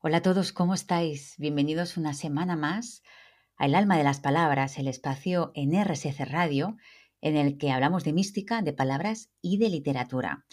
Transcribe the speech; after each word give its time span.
Hola 0.00 0.18
a 0.18 0.22
todos, 0.22 0.52
¿cómo 0.52 0.74
estáis? 0.74 1.34
Bienvenidos 1.38 1.96
una 1.96 2.14
semana 2.14 2.54
más 2.54 3.02
a 3.56 3.66
El 3.66 3.74
alma 3.74 3.96
de 3.96 4.04
las 4.04 4.20
palabras, 4.20 4.78
el 4.78 4.86
espacio 4.86 5.50
en 5.56 5.74
RSC 5.74 6.20
Radio 6.24 6.76
en 7.20 7.36
el 7.36 7.58
que 7.58 7.72
hablamos 7.72 8.04
de 8.04 8.12
mística, 8.12 8.62
de 8.62 8.72
palabras 8.72 9.28
y 9.42 9.58
de 9.58 9.70
literatura. 9.70 10.46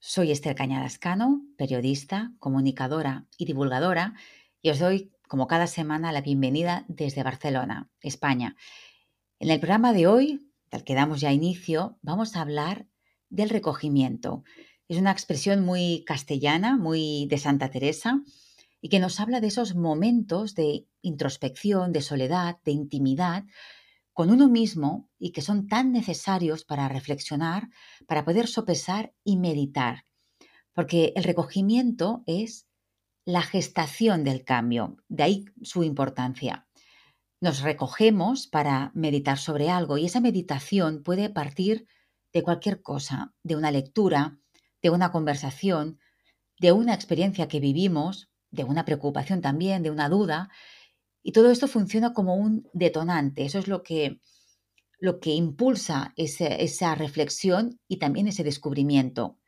Soy 0.00 0.32
Esther 0.32 0.56
Cañadascano, 0.56 1.40
periodista, 1.56 2.32
comunicadora 2.40 3.28
y 3.36 3.44
divulgadora, 3.44 4.14
y 4.60 4.70
os 4.70 4.80
doy, 4.80 5.12
como 5.28 5.46
cada 5.46 5.68
semana, 5.68 6.10
la 6.10 6.20
bienvenida 6.20 6.84
desde 6.88 7.22
Barcelona, 7.22 7.88
España. 8.00 8.56
En 9.38 9.50
el 9.50 9.60
programa 9.60 9.92
de 9.92 10.08
hoy, 10.08 10.50
del 10.72 10.82
que 10.82 10.96
damos 10.96 11.20
ya 11.20 11.30
inicio, 11.30 11.96
vamos 12.02 12.34
a 12.34 12.40
hablar 12.40 12.88
del 13.28 13.50
recogimiento. 13.50 14.42
Es 14.88 14.98
una 14.98 15.12
expresión 15.12 15.64
muy 15.64 16.02
castellana, 16.04 16.76
muy 16.76 17.28
de 17.30 17.38
Santa 17.38 17.70
Teresa, 17.70 18.20
y 18.80 18.88
que 18.88 19.00
nos 19.00 19.20
habla 19.20 19.40
de 19.40 19.48
esos 19.48 19.74
momentos 19.74 20.54
de 20.54 20.86
introspección, 21.02 21.92
de 21.92 22.02
soledad, 22.02 22.58
de 22.64 22.72
intimidad 22.72 23.44
con 24.12 24.30
uno 24.30 24.48
mismo 24.48 25.08
y 25.18 25.30
que 25.30 25.42
son 25.42 25.68
tan 25.68 25.92
necesarios 25.92 26.64
para 26.64 26.88
reflexionar, 26.88 27.68
para 28.06 28.24
poder 28.24 28.48
sopesar 28.48 29.14
y 29.22 29.36
meditar. 29.36 30.06
Porque 30.72 31.12
el 31.14 31.24
recogimiento 31.24 32.24
es 32.26 32.66
la 33.24 33.42
gestación 33.42 34.24
del 34.24 34.44
cambio, 34.44 34.96
de 35.08 35.22
ahí 35.22 35.44
su 35.62 35.84
importancia. 35.84 36.66
Nos 37.40 37.60
recogemos 37.60 38.48
para 38.48 38.90
meditar 38.94 39.38
sobre 39.38 39.70
algo 39.70 39.98
y 39.98 40.06
esa 40.06 40.20
meditación 40.20 41.02
puede 41.04 41.30
partir 41.30 41.86
de 42.32 42.42
cualquier 42.42 42.82
cosa, 42.82 43.34
de 43.44 43.54
una 43.54 43.70
lectura, 43.70 44.38
de 44.82 44.90
una 44.90 45.12
conversación, 45.12 46.00
de 46.58 46.72
una 46.72 46.94
experiencia 46.94 47.46
que 47.46 47.60
vivimos 47.60 48.28
de 48.50 48.64
una 48.64 48.84
preocupación 48.84 49.40
también, 49.40 49.82
de 49.82 49.90
una 49.90 50.08
duda, 50.08 50.50
y 51.22 51.32
todo 51.32 51.50
esto 51.50 51.68
funciona 51.68 52.12
como 52.12 52.36
un 52.36 52.68
detonante, 52.72 53.44
eso 53.44 53.58
es 53.58 53.68
lo 53.68 53.82
que, 53.82 54.20
lo 54.98 55.20
que 55.20 55.34
impulsa 55.34 56.12
esa 56.16 56.94
reflexión 56.94 57.80
y 57.86 57.98
también 57.98 58.28
ese 58.28 58.44
descubrimiento. 58.44 59.38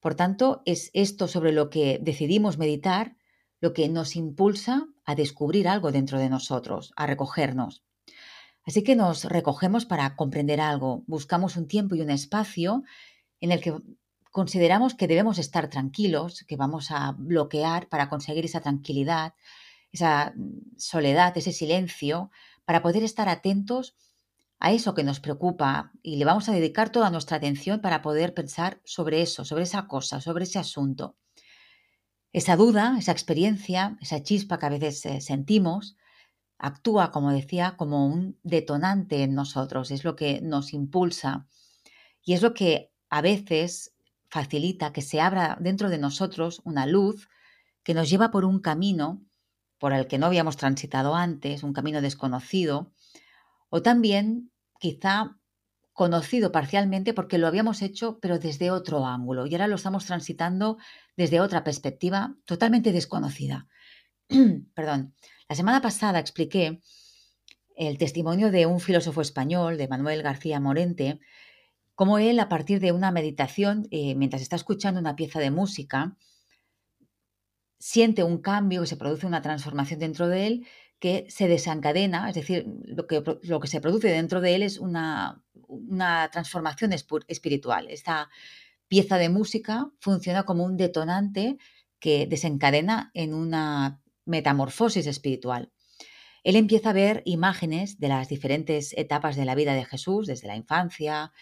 Por 0.00 0.14
tanto, 0.14 0.62
es 0.64 0.90
esto 0.94 1.28
sobre 1.28 1.52
lo 1.52 1.70
que 1.70 1.98
decidimos 2.02 2.58
meditar 2.58 3.16
lo 3.60 3.74
que 3.74 3.88
nos 3.88 4.16
impulsa 4.16 4.86
a 5.04 5.14
descubrir 5.14 5.68
algo 5.68 5.92
dentro 5.92 6.18
de 6.18 6.30
nosotros, 6.30 6.92
a 6.96 7.06
recogernos. 7.06 7.84
Así 8.64 8.82
que 8.82 8.96
nos 8.96 9.24
recogemos 9.24 9.86
para 9.86 10.16
comprender 10.16 10.60
algo, 10.60 11.04
buscamos 11.06 11.56
un 11.56 11.68
tiempo 11.68 11.94
y 11.94 12.00
un 12.00 12.10
espacio 12.10 12.82
en 13.40 13.52
el 13.52 13.60
que 13.60 13.74
consideramos 14.30 14.94
que 14.94 15.08
debemos 15.08 15.38
estar 15.38 15.68
tranquilos, 15.68 16.44
que 16.46 16.56
vamos 16.56 16.90
a 16.90 17.12
bloquear 17.12 17.88
para 17.88 18.08
conseguir 18.08 18.44
esa 18.44 18.60
tranquilidad, 18.60 19.34
esa 19.92 20.32
mm, 20.36 20.78
soledad, 20.78 21.36
ese 21.36 21.52
silencio, 21.52 22.30
para 22.64 22.82
poder 22.82 23.02
estar 23.02 23.28
atentos 23.28 23.96
a 24.60 24.72
eso 24.72 24.94
que 24.94 25.04
nos 25.04 25.20
preocupa 25.20 25.92
y 26.02 26.16
le 26.16 26.24
vamos 26.24 26.48
a 26.48 26.52
dedicar 26.52 26.90
toda 26.90 27.10
nuestra 27.10 27.38
atención 27.38 27.80
para 27.80 28.02
poder 28.02 28.34
pensar 28.34 28.80
sobre 28.84 29.22
eso, 29.22 29.44
sobre 29.44 29.64
esa 29.64 29.86
cosa, 29.88 30.20
sobre 30.20 30.44
ese 30.44 30.58
asunto. 30.58 31.16
Esa 32.32 32.56
duda, 32.56 32.96
esa 32.98 33.10
experiencia, 33.10 33.98
esa 34.00 34.22
chispa 34.22 34.58
que 34.58 34.66
a 34.66 34.68
veces 34.68 35.04
eh, 35.06 35.20
sentimos, 35.20 35.96
actúa, 36.58 37.10
como 37.10 37.32
decía, 37.32 37.74
como 37.76 38.06
un 38.06 38.38
detonante 38.42 39.22
en 39.22 39.34
nosotros, 39.34 39.90
es 39.90 40.04
lo 40.04 40.14
que 40.14 40.40
nos 40.42 40.74
impulsa 40.74 41.48
y 42.22 42.34
es 42.34 42.42
lo 42.42 42.54
que 42.54 42.92
a 43.08 43.22
veces 43.22 43.94
facilita 44.30 44.92
que 44.92 45.02
se 45.02 45.20
abra 45.20 45.58
dentro 45.60 45.90
de 45.90 45.98
nosotros 45.98 46.62
una 46.64 46.86
luz 46.86 47.28
que 47.82 47.94
nos 47.94 48.08
lleva 48.08 48.30
por 48.30 48.44
un 48.44 48.60
camino 48.60 49.22
por 49.78 49.92
el 49.92 50.06
que 50.06 50.18
no 50.18 50.26
habíamos 50.26 50.56
transitado 50.56 51.14
antes, 51.14 51.62
un 51.62 51.72
camino 51.72 52.00
desconocido, 52.02 52.92
o 53.70 53.82
también 53.82 54.52
quizá 54.78 55.36
conocido 55.92 56.52
parcialmente 56.52 57.12
porque 57.12 57.38
lo 57.38 57.46
habíamos 57.46 57.82
hecho 57.82 58.18
pero 58.20 58.38
desde 58.38 58.70
otro 58.70 59.06
ángulo 59.06 59.46
y 59.46 59.54
ahora 59.54 59.66
lo 59.66 59.76
estamos 59.76 60.06
transitando 60.06 60.78
desde 61.16 61.40
otra 61.40 61.64
perspectiva 61.64 62.36
totalmente 62.44 62.92
desconocida. 62.92 63.68
Perdón, 64.74 65.14
la 65.48 65.56
semana 65.56 65.82
pasada 65.82 66.18
expliqué 66.18 66.80
el 67.74 67.98
testimonio 67.98 68.50
de 68.50 68.66
un 68.66 68.80
filósofo 68.80 69.20
español, 69.20 69.78
de 69.78 69.88
Manuel 69.88 70.22
García 70.22 70.60
Morente, 70.60 71.20
cómo 72.00 72.18
él, 72.18 72.40
a 72.40 72.48
partir 72.48 72.80
de 72.80 72.92
una 72.92 73.10
meditación, 73.10 73.86
eh, 73.90 74.14
mientras 74.14 74.40
está 74.40 74.56
escuchando 74.56 74.98
una 74.98 75.16
pieza 75.16 75.38
de 75.38 75.50
música, 75.50 76.16
siente 77.78 78.24
un 78.24 78.38
cambio, 78.38 78.80
que 78.80 78.86
se 78.86 78.96
produce 78.96 79.26
una 79.26 79.42
transformación 79.42 80.00
dentro 80.00 80.26
de 80.26 80.46
él 80.46 80.66
que 80.98 81.26
se 81.28 81.46
desencadena, 81.46 82.30
es 82.30 82.36
decir, 82.36 82.64
lo 82.86 83.06
que, 83.06 83.68
se 83.68 83.82
produce 83.82 84.08
dentro 84.08 84.40
de 84.40 84.54
él 84.54 84.62
es 84.62 84.78
una 84.78 85.42
transformación 86.32 86.94
espiritual. 86.94 87.86
Esta 87.90 88.30
pieza 88.88 89.18
de 89.18 89.28
música 89.28 89.90
funciona 89.98 90.44
como 90.44 90.64
un 90.64 90.78
detonante 90.78 91.58
que 91.98 92.26
desencadena 92.26 93.10
en 93.12 93.34
una 93.34 94.00
metamorfosis 94.24 95.06
espiritual. 95.06 95.70
Él 96.44 96.56
empieza 96.56 96.90
a 96.90 96.94
ver 96.94 97.20
imágenes 97.26 98.00
de 98.00 98.08
las 98.08 98.30
diferentes 98.30 98.94
etapas 98.96 99.36
de 99.36 99.44
la 99.44 99.54
vida 99.54 99.74
de 99.74 99.84
Jesús, 99.84 100.26
desde 100.26 100.48
la 100.48 100.56
infancia, 100.56 101.32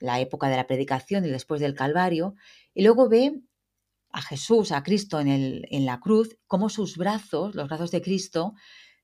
la 0.00 0.20
época 0.20 0.48
de 0.48 0.56
la 0.56 0.66
predicación 0.66 1.24
y 1.24 1.28
después 1.28 1.60
del 1.60 1.74
Calvario, 1.74 2.34
y 2.74 2.82
luego 2.82 3.08
ve 3.08 3.40
a 4.10 4.22
Jesús, 4.22 4.72
a 4.72 4.82
Cristo 4.82 5.20
en, 5.20 5.28
el, 5.28 5.66
en 5.70 5.86
la 5.86 6.00
cruz, 6.00 6.36
cómo 6.46 6.68
sus 6.68 6.96
brazos, 6.96 7.54
los 7.54 7.68
brazos 7.68 7.90
de 7.90 8.02
Cristo, 8.02 8.54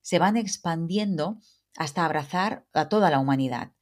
se 0.01 0.19
van 0.19 0.37
expandiendo 0.37 1.39
hasta 1.77 2.05
abrazar 2.05 2.67
a 2.73 2.89
toda 2.89 3.11
la 3.11 3.19
humanidad. 3.19 3.73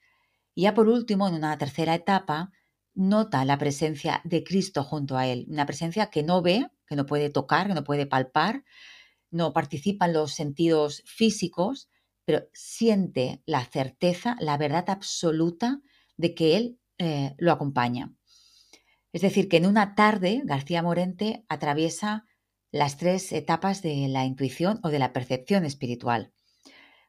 Y 0.54 0.62
ya 0.62 0.74
por 0.74 0.88
último, 0.88 1.28
en 1.28 1.34
una 1.34 1.56
tercera 1.58 1.94
etapa, 1.94 2.52
nota 2.94 3.44
la 3.44 3.58
presencia 3.58 4.20
de 4.24 4.44
Cristo 4.44 4.84
junto 4.84 5.16
a 5.16 5.26
él, 5.26 5.46
una 5.48 5.66
presencia 5.66 6.10
que 6.10 6.22
no 6.22 6.42
ve, 6.42 6.69
que 6.86 6.96
no 6.96 7.06
puede 7.06 7.30
tocar, 7.30 7.69
que 7.69 7.74
no 7.74 7.84
puede 7.84 8.06
palpar, 8.06 8.64
no 9.30 9.52
participa 9.52 10.06
en 10.06 10.12
los 10.12 10.32
sentidos 10.32 11.02
físicos, 11.06 11.88
pero 12.24 12.46
siente 12.52 13.42
la 13.46 13.64
certeza, 13.64 14.36
la 14.40 14.58
verdad 14.58 14.90
absoluta 14.90 15.80
de 16.22 16.34
que 16.34 16.56
él 16.56 16.78
eh, 16.98 17.34
lo 17.36 17.52
acompaña. 17.52 18.14
Es 19.12 19.20
decir, 19.20 19.48
que 19.48 19.58
en 19.58 19.66
una 19.66 19.94
tarde 19.94 20.40
García 20.44 20.82
Morente 20.82 21.44
atraviesa 21.48 22.24
las 22.70 22.96
tres 22.96 23.32
etapas 23.32 23.82
de 23.82 24.08
la 24.08 24.24
intuición 24.24 24.80
o 24.82 24.88
de 24.88 25.00
la 25.00 25.12
percepción 25.12 25.66
espiritual. 25.66 26.32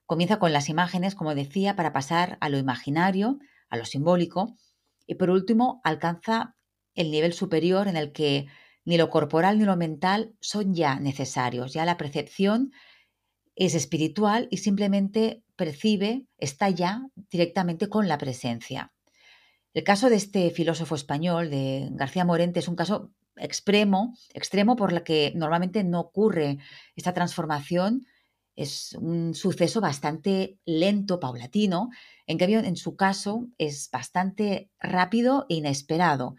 Comienza 0.05 0.39
con 0.39 0.51
las 0.51 0.67
imágenes, 0.67 1.15
como 1.15 1.35
decía, 1.35 1.75
para 1.75 1.93
pasar 1.93 2.37
a 2.41 2.49
lo 2.49 2.57
imaginario, 2.57 3.37
a 3.69 3.77
lo 3.77 3.85
simbólico, 3.85 4.57
y 5.05 5.15
por 5.15 5.29
último 5.29 5.79
alcanza 5.83 6.55
el 6.95 7.11
nivel 7.11 7.33
superior 7.33 7.87
en 7.87 7.95
el 7.95 8.11
que 8.11 8.47
ni 8.83 8.97
lo 8.97 9.09
corporal 9.09 9.59
ni 9.59 9.65
lo 9.65 9.77
mental 9.77 10.35
son 10.41 10.73
ya 10.73 10.99
necesarios, 10.99 11.71
ya 11.71 11.85
la 11.85 11.97
percepción 11.97 12.71
es 13.55 13.75
espiritual 13.75 14.47
y 14.49 14.57
simplemente 14.57 15.43
percibe, 15.55 16.25
está 16.37 16.69
ya 16.69 17.03
directamente 17.29 17.87
con 17.87 18.07
la 18.07 18.17
presencia. 18.17 18.92
El 19.73 19.83
caso 19.83 20.09
de 20.09 20.17
este 20.17 20.51
filósofo 20.51 20.93
español, 20.93 21.49
de 21.49 21.87
García 21.91 22.25
Morente, 22.25 22.59
es 22.59 22.67
un 22.67 22.75
caso 22.75 23.11
extremo, 23.37 24.15
extremo 24.33 24.75
por 24.75 24.93
el 24.93 25.03
que 25.03 25.33
normalmente 25.35 25.83
no 25.83 25.99
ocurre 25.99 26.59
esta 26.95 27.13
transformación. 27.13 28.05
Es 28.55 28.93
un 29.01 29.33
suceso 29.33 29.81
bastante 29.81 30.59
lento, 30.65 31.19
paulatino. 31.19 31.89
En 32.27 32.37
cambio, 32.37 32.59
en 32.59 32.75
su 32.75 32.95
caso 32.95 33.47
es 33.57 33.89
bastante 33.91 34.69
rápido 34.79 35.47
e 35.49 35.55
inesperado. 35.55 36.35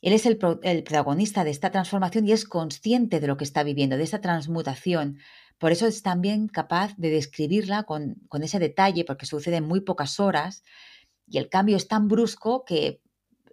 Él 0.00 0.12
es 0.12 0.24
el, 0.26 0.38
protagonista 0.38 1.42
de 1.42 1.50
esta 1.50 1.70
transformación 1.70 2.28
y 2.28 2.32
es 2.32 2.44
consciente 2.44 3.18
de 3.18 3.26
lo 3.26 3.36
que 3.36 3.44
está 3.44 3.64
viviendo, 3.64 3.96
de 3.96 4.04
esa 4.04 4.20
transmutación. 4.20 5.18
Por 5.58 5.72
eso 5.72 5.88
es 5.88 6.02
también 6.02 6.46
capaz 6.46 6.94
de 6.96 7.10
describirla 7.10 7.84
con 7.84 8.42
ese 8.42 8.58
detalle, 8.60 9.04
porque 9.04 9.26
sucede 9.26 9.56
en 9.56 9.64
muy 9.64 9.80
pocas 9.80 10.20
horas 10.20 10.62
y 11.32 11.38
el 11.38 11.48
cambio 11.48 11.78
es 11.78 11.88
tan 11.88 12.08
brusco 12.08 12.64
que 12.64 13.00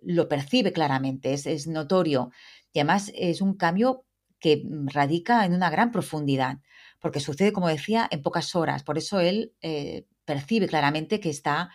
lo 0.02 0.28
percibe 0.28 0.74
claramente, 0.74 1.34
es, 1.34 1.68
notorio. 1.68 2.30
Y 2.74 2.80
además 2.80 3.12
es 3.16 3.42
un 3.42 3.56
cambio 3.56 4.06
que 4.40 4.64
radica 4.88 5.46
en 5.46 5.54
una 5.54 5.70
gran 5.70 5.92
profundidad, 5.92 6.58
porque 7.00 7.22
sucede, 7.22 7.54
como 7.54 7.70
decía, 7.70 8.08
en 8.12 8.22
pocas 8.22 8.54
horas. 8.54 8.84
Por 8.84 8.98
eso 8.98 9.22
él 9.22 9.54
eh, 9.62 10.06
percibe 10.26 10.68
claramente 10.68 11.22
que 11.22 11.30
está 11.30 11.70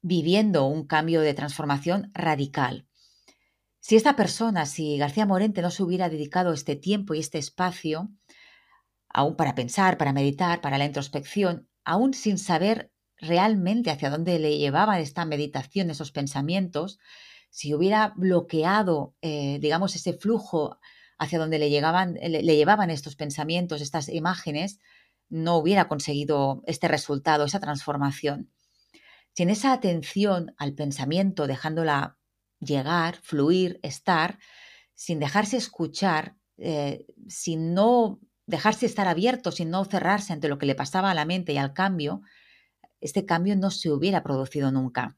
viviendo 0.00 0.64
un 0.64 0.86
cambio 0.86 1.20
de 1.20 1.34
transformación 1.34 2.10
radical. 2.14 2.86
Si 3.80 3.96
esta 3.96 4.16
persona, 4.16 4.64
si 4.64 4.96
García 4.96 5.26
Morente 5.26 5.60
no 5.60 5.70
se 5.70 5.82
hubiera 5.82 6.08
dedicado 6.08 6.54
este 6.54 6.74
tiempo 6.74 7.12
y 7.12 7.20
este 7.20 7.36
espacio, 7.36 8.10
aún 9.10 9.36
para 9.36 9.54
pensar, 9.54 9.98
para 9.98 10.14
meditar, 10.14 10.62
para 10.62 10.78
la 10.78 10.86
introspección, 10.86 11.68
aún 11.84 12.14
sin 12.14 12.38
saber 12.38 12.90
realmente 13.20 13.90
hacia 13.90 14.10
dónde 14.10 14.38
le 14.38 14.58
llevaba 14.58 15.00
esta 15.00 15.24
meditación, 15.24 15.90
esos 15.90 16.12
pensamientos, 16.12 16.98
si 17.50 17.74
hubiera 17.74 18.12
bloqueado, 18.16 19.14
eh, 19.20 19.58
digamos, 19.60 19.96
ese 19.96 20.12
flujo 20.12 20.78
hacia 21.18 21.38
donde 21.38 21.58
le, 21.58 21.68
llegaban, 21.68 22.14
le, 22.14 22.42
llevaban 22.42 22.90
estos 22.90 23.16
pensamientos, 23.16 23.82
estas 23.82 24.08
imágenes, 24.08 24.80
no 25.28 25.56
hubiera 25.56 25.86
conseguido 25.88 26.62
este 26.66 26.88
resultado, 26.88 27.44
esa 27.44 27.60
transformación. 27.60 28.50
Sin 29.34 29.50
esa 29.50 29.72
atención 29.72 30.54
al 30.56 30.74
pensamiento, 30.74 31.46
dejándola 31.46 32.16
llegar, 32.58 33.16
fluir, 33.16 33.78
estar, 33.82 34.38
sin 34.94 35.18
dejarse 35.18 35.56
escuchar, 35.56 36.36
eh, 36.56 37.06
sin 37.28 37.74
no 37.74 38.20
dejarse 38.46 38.86
estar 38.86 39.06
abierto, 39.06 39.52
sin 39.52 39.70
no 39.70 39.84
cerrarse 39.84 40.32
ante 40.32 40.48
lo 40.48 40.58
que 40.58 40.66
le 40.66 40.74
pasaba 40.74 41.10
a 41.10 41.14
la 41.14 41.24
mente 41.24 41.52
y 41.52 41.58
al 41.58 41.72
cambio, 41.72 42.22
este 43.00 43.24
cambio 43.24 43.56
no 43.56 43.70
se 43.70 43.90
hubiera 43.90 44.22
producido 44.22 44.70
nunca. 44.70 45.16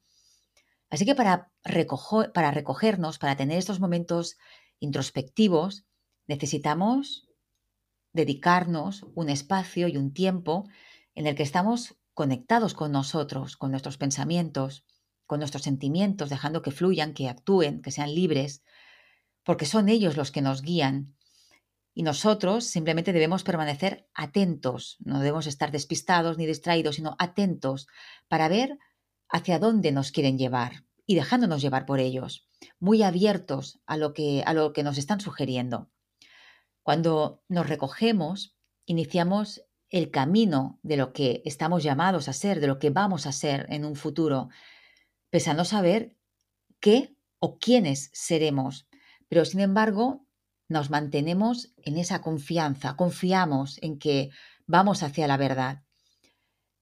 Así 0.91 1.05
que 1.05 1.15
para, 1.15 1.51
para 2.35 2.51
recogernos, 2.51 3.19
para 3.19 3.37
tener 3.37 3.59
estos 3.59 3.81
momentos 3.81 4.37
introspectivos, 4.79 5.87
necesitamos 6.27 7.29
dedicarnos 8.13 9.07
un 9.15 9.31
espacio 9.31 9.89
y 9.89 9.97
un 9.97 10.13
tiempo 10.13 10.69
en 11.15 11.27
el 11.27 11.35
que 11.35 11.43
estamos 11.43 11.97
conectados 12.15 12.75
con 12.75 12.93
nosotros, 12.93 13.57
con 13.57 13.71
nuestros 13.71 13.97
pensamientos, 13.97 14.85
con 15.27 15.39
nuestros 15.39 15.63
sentimientos, 15.63 16.29
dejando 16.29 16.61
que 16.61 16.73
fluyan, 16.73 17.15
que 17.15 17.29
actúen, 17.29 17.81
que 17.81 17.91
sean 17.91 18.15
libres, 18.15 18.63
porque 19.45 19.65
son 19.65 19.89
ellos 19.89 20.17
los 20.17 20.31
que 20.31 20.43
nos 20.43 20.61
guían. 20.63 21.17
Y 21.95 22.03
nosotros 22.03 22.65
simplemente 22.65 23.13
debemos 23.13 23.43
permanecer 23.43 24.09
atentos, 24.15 24.97
no 25.01 25.19
debemos 25.19 25.47
estar 25.47 25.71
despistados 25.71 26.39
ni 26.39 26.47
distraídos, 26.47 26.97
sino 26.97 27.17
atentos 27.19 27.87
para 28.29 28.49
ver 28.49 28.79
hacia 29.29 29.59
dónde 29.59 29.93
nos 29.93 30.11
quieren 30.11 30.39
llevar 30.39 30.85
y 31.07 31.15
dejándonos 31.15 31.61
llevar 31.61 31.85
por 31.85 32.01
ellos, 32.01 32.49
muy 32.79 33.03
abiertos 33.03 33.81
a 33.87 33.97
lo 33.97 34.15
que, 34.15 34.43
a 34.47 34.55
lo 34.55 34.73
que 34.73 34.83
nos 34.83 34.99
están 34.99 35.21
sugiriendo. 35.21 35.91
Cuando 36.83 37.43
nos 37.49 37.69
recogemos, 37.69 38.57
iniciamos 38.87 39.63
el 39.91 40.11
camino 40.11 40.81
de 40.83 40.97
lo 40.97 41.13
que 41.13 41.43
estamos 41.45 41.83
llamados 41.83 42.29
a 42.29 42.33
ser, 42.33 42.61
de 42.61 42.67
lo 42.67 42.79
que 42.79 42.91
vamos 42.91 43.27
a 43.27 43.33
ser 43.33 43.67
en 43.69 43.85
un 43.85 43.95
futuro, 43.95 44.49
no 45.55 45.65
saber 45.65 46.17
qué 46.81 47.15
o 47.39 47.59
quiénes 47.59 48.11
seremos. 48.13 48.89
Pero 49.29 49.45
sin 49.45 49.61
embargo, 49.61 50.27
nos 50.73 50.91
mantenemos 50.91 51.73
en 51.85 51.99
esa 51.99 52.21
confianza, 52.21 52.97
confiamos 52.97 53.79
en 53.83 53.99
que 53.99 54.31
vamos 54.67 55.03
hacia 55.03 55.27
la 55.27 55.37
verdad. 55.37 55.83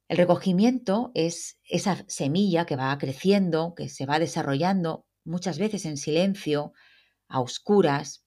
El 0.09 0.17
recogimiento 0.17 1.13
es 1.15 1.59
esa 1.65 2.05
semilla 2.09 2.67
que 2.67 2.77
va 2.77 2.97
creciendo, 2.99 3.75
que 3.77 3.89
se 3.89 4.07
va 4.07 4.19
desarrollando 4.19 5.07
muchas 5.25 5.59
veces 5.59 5.85
en 5.85 5.97
silencio, 5.97 6.73
a 7.29 7.41
oscuras, 7.41 8.25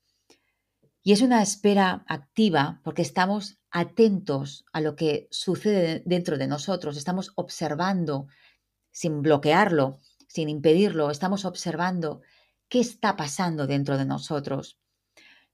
y 1.05 1.11
es 1.11 1.21
una 1.21 1.41
espera 1.41 2.05
activa 2.07 2.79
porque 2.83 3.01
estamos 3.01 3.59
atentos 3.69 4.65
a 4.71 4.79
lo 4.79 4.95
que 4.95 5.27
sucede 5.31 6.01
dentro 6.05 6.37
de 6.37 6.47
nosotros, 6.47 6.95
estamos 6.95 7.33
observando 7.35 8.27
sin 8.89 9.21
bloquearlo, 9.21 9.99
sin 10.27 10.47
impedirlo, 10.47 11.11
estamos 11.11 11.43
observando 11.43 12.21
qué 12.69 12.79
está 12.79 13.17
pasando 13.17 13.67
dentro 13.67 13.97
de 13.97 14.05
nosotros. 14.05 14.79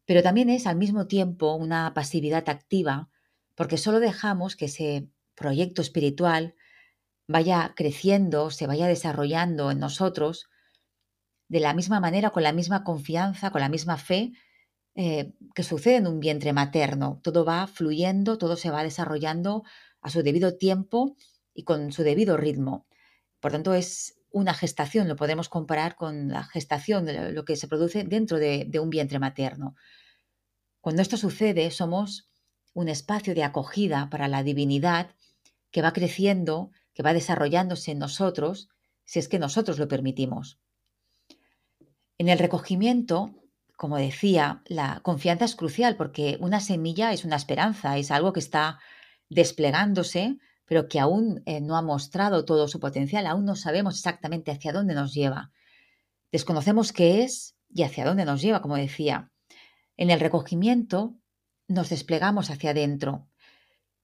Pero 0.10 0.24
también 0.24 0.50
es 0.50 0.66
al 0.66 0.76
mismo 0.76 1.06
tiempo 1.06 1.54
una 1.54 1.94
pasividad 1.94 2.50
activa 2.50 3.12
porque 3.54 3.78
solo 3.78 4.00
dejamos 4.00 4.56
que 4.56 4.66
ese 4.66 5.08
proyecto 5.36 5.84
espiritual 5.84 6.56
vaya 7.28 7.74
creciendo, 7.76 8.50
se 8.50 8.66
vaya 8.66 8.88
desarrollando 8.88 9.70
en 9.70 9.78
nosotros 9.78 10.50
de 11.48 11.60
la 11.60 11.76
misma 11.76 12.00
manera, 12.00 12.32
con 12.32 12.42
la 12.42 12.54
misma 12.54 12.84
confianza, 12.84 13.52
con 13.52 13.62
la 13.62 13.70
misma 13.70 13.98
fe 13.98 14.32
eh, 14.96 15.36
que 15.54 15.62
sucede 15.62 15.98
en 15.98 16.08
un 16.08 16.20
vientre 16.20 16.54
materno. 16.54 17.20
Todo 17.22 17.46
va 17.46 17.68
fluyendo, 17.68 18.40
todo 18.40 18.56
se 18.56 18.72
va 18.72 18.82
desarrollando 18.82 19.62
a 20.02 20.10
su 20.10 20.24
debido 20.24 20.58
tiempo 20.58 21.18
y 21.54 21.66
con 21.66 21.92
su 21.92 22.02
debido 22.02 22.36
ritmo. 22.36 22.88
Por 23.40 23.52
tanto, 23.52 23.76
es 23.76 24.19
una 24.32 24.54
gestación, 24.54 25.08
lo 25.08 25.16
podemos 25.16 25.50
comparar 25.50 25.96
con 25.96 26.30
la 26.30 26.44
gestación, 26.44 27.06
de 27.06 27.32
lo 27.32 27.46
que 27.46 27.56
se 27.56 27.68
produce 27.68 28.04
dentro 28.04 28.38
de 28.38 28.80
un 28.80 28.90
vientre 28.90 29.20
materno. 29.20 29.76
Cuando 30.82 31.02
esto 31.02 31.18
sucede, 31.18 31.72
somos 31.72 32.30
un 32.74 32.88
espacio 32.88 33.36
de 33.36 33.44
acogida 33.44 34.10
para 34.10 34.28
la 34.28 34.44
divinidad 34.44 35.16
que 35.72 35.82
va 35.82 35.94
creciendo, 35.94 36.72
que 36.94 37.04
va 37.04 37.14
desarrollándose 37.14 37.92
en 37.92 38.00
nosotros, 38.00 38.70
si 39.06 39.20
es 39.20 39.28
que 39.28 39.40
nosotros 39.40 39.80
lo 39.80 39.88
permitimos. 39.88 40.60
En 42.18 42.30
el 42.30 42.40
recogimiento, 42.40 43.34
como 43.78 43.98
decía, 43.98 44.62
la 44.66 45.00
confianza 45.02 45.46
es 45.46 45.56
crucial 45.56 45.96
porque 45.96 46.38
una 46.40 46.60
semilla 46.60 47.14
es 47.14 47.24
una 47.26 47.36
esperanza, 47.36 47.98
es 47.98 48.12
algo 48.12 48.34
que 48.34 48.40
está 48.40 48.80
desplegándose, 49.30 50.38
pero 50.70 50.88
que 50.88 51.00
aún 51.00 51.42
eh, 51.48 51.62
no 51.62 51.76
ha 51.76 51.82
mostrado 51.82 52.46
todo 52.46 52.68
su 52.68 52.80
potencial, 52.80 53.26
aún 53.26 53.44
no 53.44 53.56
sabemos 53.56 53.96
exactamente 53.96 54.52
hacia 54.52 54.72
dónde 54.72 54.94
nos 54.94 55.16
lleva. 55.16 55.52
Desconocemos 56.32 56.94
qué 56.94 57.24
es 57.24 57.56
y 57.74 57.82
hacia 57.82 58.06
dónde 58.06 58.24
nos 58.24 58.40
lleva, 58.44 58.62
como 58.62 58.78
decía. 58.78 59.32
En 59.98 60.12
el 60.12 60.20
recogimiento 60.20 61.16
nos 61.68 61.90
desplegamos 61.90 62.52
hacia 62.52 62.70
adentro, 62.70 63.28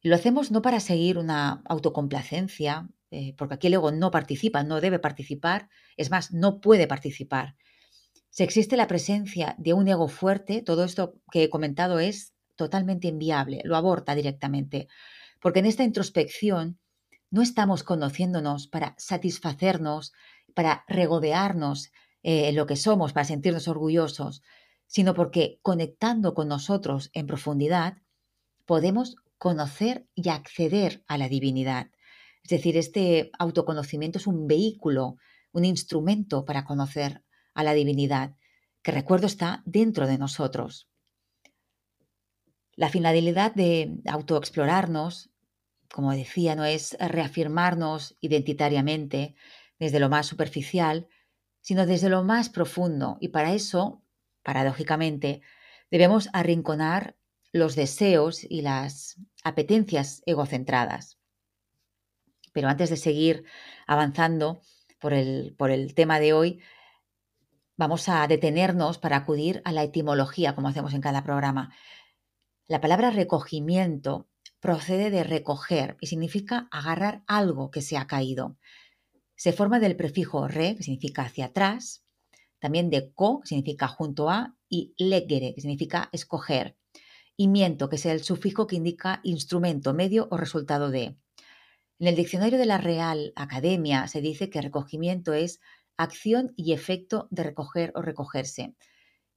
lo 0.02 0.16
hacemos 0.16 0.52
no 0.52 0.62
para 0.64 0.80
seguir 0.80 1.20
una 1.20 1.62
autocomplacencia, 1.66 2.90
eh, 3.12 3.36
porque 3.38 3.56
aquí 3.56 3.68
el 3.68 3.76
ego 3.76 3.92
no 3.92 4.10
participa, 4.10 4.64
no 4.64 4.82
debe 4.82 4.98
participar, 4.98 5.70
es 5.98 6.10
más, 6.10 6.32
no 6.32 6.62
puede 6.62 6.88
participar. 6.88 7.56
Si 8.32 8.44
existe 8.44 8.76
la 8.76 8.88
presencia 8.88 9.56
de 9.60 9.74
un 9.74 9.88
ego 9.88 10.08
fuerte, 10.08 10.64
todo 10.64 10.84
esto 10.84 11.16
que 11.32 11.44
he 11.44 11.50
comentado 11.50 12.00
es 12.00 12.34
totalmente 12.56 13.08
inviable, 13.08 13.62
lo 13.66 13.76
aborta 13.76 14.16
directamente, 14.16 14.88
porque 15.46 15.60
en 15.60 15.68
esta 15.68 15.84
introspección 15.84 16.80
no 17.30 17.44
estamos 17.44 17.84
conociéndonos 17.84 18.66
para 18.66 18.96
satisfacernos, 18.98 20.12
para 20.56 20.84
regodearnos 20.88 21.92
eh, 22.24 22.50
en 22.50 22.56
lo 22.56 22.66
que 22.66 22.76
somos, 22.76 23.14
para 23.14 23.26
sentirnos 23.26 23.68
orgullosos, 23.68 24.42
sino 24.88 25.14
porque 25.14 25.60
conectando 25.62 26.34
con 26.34 26.48
nosotros 26.48 27.12
en 27.14 27.28
profundidad, 27.28 28.00
podemos 28.66 29.18
conocer 29.38 30.08
y 30.16 30.30
acceder 30.30 31.04
a 31.08 31.20
la 31.20 31.30
divinidad. 31.30 31.92
Es 32.42 32.50
decir, 32.50 32.76
este 32.76 33.30
autoconocimiento 33.38 34.18
es 34.18 34.26
un 34.26 34.48
vehículo, 34.48 35.18
un 35.52 35.64
instrumento 35.64 36.44
para 36.44 36.66
conocer 36.66 37.24
a 37.54 37.64
la 37.64 37.76
divinidad, 37.76 38.36
que 38.82 38.92
recuerdo 38.92 39.28
está 39.28 39.62
dentro 39.68 40.08
de 40.08 40.18
nosotros. 40.18 40.90
La 42.78 42.90
finalidad 42.90 43.54
de 43.54 44.02
autoexplorarnos, 44.08 45.30
como 45.96 46.12
decía, 46.12 46.58
no 46.58 46.66
es 46.66 46.98
reafirmarnos 47.00 48.18
identitariamente 48.20 49.34
desde 49.80 50.02
lo 50.02 50.10
más 50.10 50.26
superficial, 50.26 51.08
sino 51.62 51.86
desde 51.86 52.10
lo 52.10 52.22
más 52.22 52.50
profundo. 52.50 53.18
Y 53.22 53.30
para 53.30 53.54
eso, 53.54 54.04
paradójicamente, 54.44 55.42
debemos 55.90 56.28
arrinconar 56.34 57.16
los 57.54 57.78
deseos 57.78 58.44
y 58.44 58.62
las 58.62 59.22
apetencias 59.42 60.22
egocentradas. 60.26 61.18
Pero 62.52 62.68
antes 62.68 62.90
de 62.90 62.98
seguir 62.98 63.46
avanzando 63.88 64.60
por 65.00 65.14
el, 65.14 65.56
por 65.58 65.72
el 65.72 65.96
tema 65.96 66.20
de 66.20 66.34
hoy, 66.34 66.60
vamos 67.78 68.10
a 68.10 68.28
detenernos 68.28 68.98
para 68.98 69.16
acudir 69.16 69.62
a 69.64 69.72
la 69.72 69.84
etimología, 69.84 70.56
como 70.56 70.68
hacemos 70.68 70.94
en 70.94 71.00
cada 71.00 71.24
programa. 71.24 71.74
La 72.68 72.82
palabra 72.82 73.12
recogimiento 73.12 74.28
procede 74.66 75.12
de 75.12 75.24
recoger 75.24 75.96
y 76.02 76.08
significa 76.08 76.68
agarrar 76.72 77.24
algo 77.28 77.70
que 77.70 77.84
se 77.84 77.98
ha 77.98 78.08
caído. 78.08 78.58
Se 79.36 79.54
forma 79.54 79.80
del 79.80 79.96
prefijo 79.96 80.48
re, 80.48 80.76
que 80.76 80.82
significa 80.82 81.22
hacia 81.22 81.46
atrás, 81.46 82.04
también 82.58 82.90
de 82.90 83.14
co, 83.14 83.42
que 83.42 83.50
significa 83.50 83.88
junto 83.88 84.28
a, 84.28 84.56
y 84.68 84.96
legere, 84.98 85.54
que 85.54 85.62
significa 85.62 86.10
escoger 86.14 86.78
y 87.38 87.48
miento, 87.48 87.90
que 87.90 87.98
es 87.98 88.08
el 88.08 88.24
sufijo 88.24 88.66
que 88.66 88.76
indica 88.76 89.20
instrumento, 89.22 89.94
medio 89.94 90.28
o 90.32 90.38
resultado 90.38 90.90
de. 90.90 91.16
En 92.00 92.08
el 92.08 92.16
diccionario 92.16 92.58
de 92.58 92.66
la 92.66 92.80
Real 92.80 93.34
Academia 93.36 94.08
se 94.08 94.20
dice 94.20 94.50
que 94.50 94.64
recogimiento 94.64 95.34
es 95.34 95.60
acción 95.96 96.54
y 96.56 96.74
efecto 96.74 97.28
de 97.30 97.44
recoger 97.44 97.92
o 97.94 98.02
recogerse. 98.02 98.74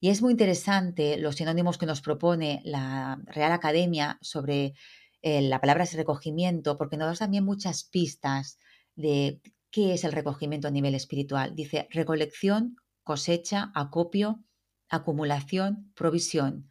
Y 0.00 0.08
es 0.08 0.23
muy 0.23 0.30
interesante 0.30 1.18
los 1.18 1.37
sinónimos 1.37 1.76
que 1.76 1.85
nos 1.85 2.00
propone 2.00 2.62
la 2.64 3.20
Real 3.26 3.52
Academia 3.52 4.16
sobre 4.23 4.73
eh, 5.22 5.42
la 5.42 5.60
palabra 5.60 5.84
recogimiento, 5.84 6.78
porque 6.78 6.96
nos 6.96 7.08
da 7.08 7.25
también 7.25 7.44
muchas 7.44 7.84
pistas 7.84 8.58
de 8.96 9.40
qué 9.70 9.94
es 9.94 10.04
el 10.04 10.12
recogimiento 10.12 10.68
a 10.68 10.70
nivel 10.70 10.94
espiritual. 10.94 11.54
Dice 11.54 11.88
recolección, 11.90 12.76
cosecha, 13.04 13.70
acopio, 13.75 14.44
acumulación, 14.88 15.92
provisión 15.94 16.68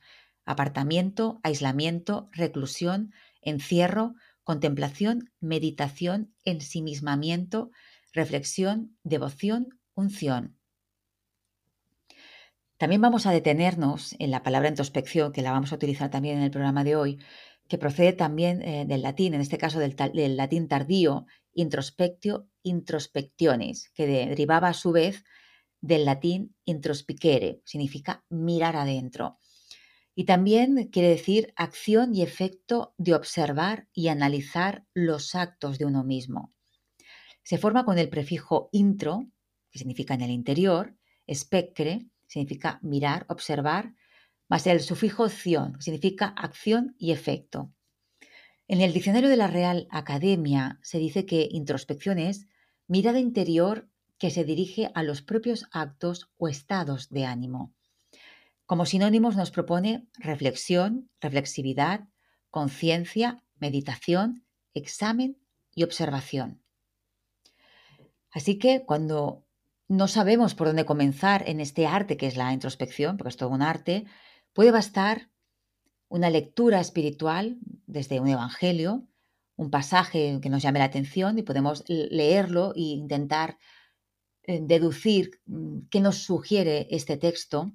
apartamiento, 0.47 1.39
aislamiento, 1.43 2.29
reclusión, 2.31 3.13
encierro, 3.41 4.15
contemplación, 4.43 5.29
meditación, 5.41 6.33
ensimismamiento, 6.45 7.69
reflexión, 8.13 8.97
devoción, 9.03 9.77
unción. 9.93 10.57
También 12.77 13.01
vamos 13.01 13.25
a 13.25 13.31
detenernos 13.31 14.15
en 14.19 14.31
la 14.31 14.41
palabra 14.41 14.69
introspección, 14.69 15.33
que 15.33 15.41
la 15.41 15.51
vamos 15.51 15.73
a 15.73 15.75
utilizar 15.75 16.09
también 16.09 16.37
en 16.37 16.43
el 16.43 16.51
programa 16.51 16.85
de 16.85 16.95
hoy, 16.95 17.19
que 17.67 17.77
procede 17.77 18.13
también 18.13 18.61
eh, 18.61 18.85
del 18.87 19.01
latín, 19.01 19.33
en 19.33 19.41
este 19.41 19.57
caso 19.57 19.79
del, 19.79 19.95
latín 20.37 20.67
tardío, 20.67 21.25
introspectio, 21.53 22.49
introspectiones, 22.63 23.89
que 23.93 24.07
derivaba 24.07 24.69
a 24.69 24.73
su 24.73 24.91
vez 24.91 25.23
del 25.81 26.05
latín 26.05 26.55
introspicere, 26.65 27.61
significa 27.65 28.23
mirar 28.29 28.75
adentro. 28.75 29.39
Y 30.15 30.25
también 30.25 30.89
quiere 30.91 31.09
decir 31.09 31.53
acción 31.55 32.15
y 32.15 32.23
efecto 32.23 32.95
de 32.97 33.13
observar 33.13 33.87
y 33.93 34.07
analizar 34.07 34.85
los 34.93 35.35
actos 35.35 35.77
de 35.77 35.85
uno 35.85 36.03
mismo. 36.03 36.53
Se 37.43 37.57
forma 37.57 37.85
con 37.85 37.99
el 37.99 38.09
prefijo 38.09 38.69
intro, 38.71 39.27
que 39.71 39.79
significa 39.79 40.15
en 40.15 40.21
el 40.21 40.31
interior, 40.31 40.95
specre, 41.31 42.07
significa 42.25 42.79
mirar, 42.81 43.25
observar, 43.29 43.93
más 44.47 44.67
el 44.67 44.81
sufijo 44.81 45.29
ción, 45.29 45.73
que 45.73 45.81
significa 45.81 46.27
acción 46.27 46.95
y 46.97 47.11
efecto. 47.11 47.71
En 48.67 48.81
el 48.81 48.93
diccionario 48.93 49.29
de 49.29 49.37
la 49.37 49.47
Real 49.47 49.87
Academia 49.91 50.79
se 50.81 50.97
dice 50.99 51.25
que 51.25 51.47
introspección 51.51 52.19
es 52.19 52.47
mirada 52.87 53.19
interior 53.19 53.89
que 54.17 54.31
se 54.31 54.43
dirige 54.43 54.91
a 54.93 55.03
los 55.03 55.21
propios 55.21 55.65
actos 55.71 56.29
o 56.37 56.47
estados 56.47 57.09
de 57.09 57.25
ánimo. 57.25 57.73
Como 58.65 58.85
sinónimos 58.85 59.35
nos 59.35 59.51
propone 59.51 60.07
reflexión, 60.15 61.09
reflexividad, 61.21 62.09
conciencia, 62.49 63.43
meditación, 63.59 64.45
examen 64.73 65.37
y 65.73 65.83
observación. 65.83 66.61
Así 68.31 68.59
que 68.59 68.83
cuando 68.85 69.45
no 69.87 70.07
sabemos 70.07 70.53
por 70.53 70.67
dónde 70.67 70.85
comenzar 70.85 71.47
en 71.47 71.61
este 71.61 71.87
arte 71.87 72.17
que 72.17 72.27
es 72.27 72.35
la 72.35 72.51
introspección, 72.51 73.15
porque 73.15 73.29
es 73.29 73.37
todo 73.37 73.49
un 73.49 73.61
arte, 73.61 74.05
puede 74.57 74.71
bastar 74.71 75.29
una 76.09 76.31
lectura 76.31 76.79
espiritual 76.79 77.59
desde 77.85 78.19
un 78.19 78.27
evangelio, 78.27 79.07
un 79.55 79.69
pasaje 79.69 80.39
que 80.41 80.49
nos 80.49 80.63
llame 80.63 80.79
la 80.79 80.85
atención 80.85 81.37
y 81.37 81.43
podemos 81.43 81.83
leerlo 81.87 82.73
e 82.75 82.81
intentar 82.97 83.59
eh, 84.47 84.59
deducir 84.63 85.29
mm, 85.45 85.89
qué 85.91 86.01
nos 86.01 86.23
sugiere 86.23 86.87
este 86.89 87.17
texto. 87.17 87.71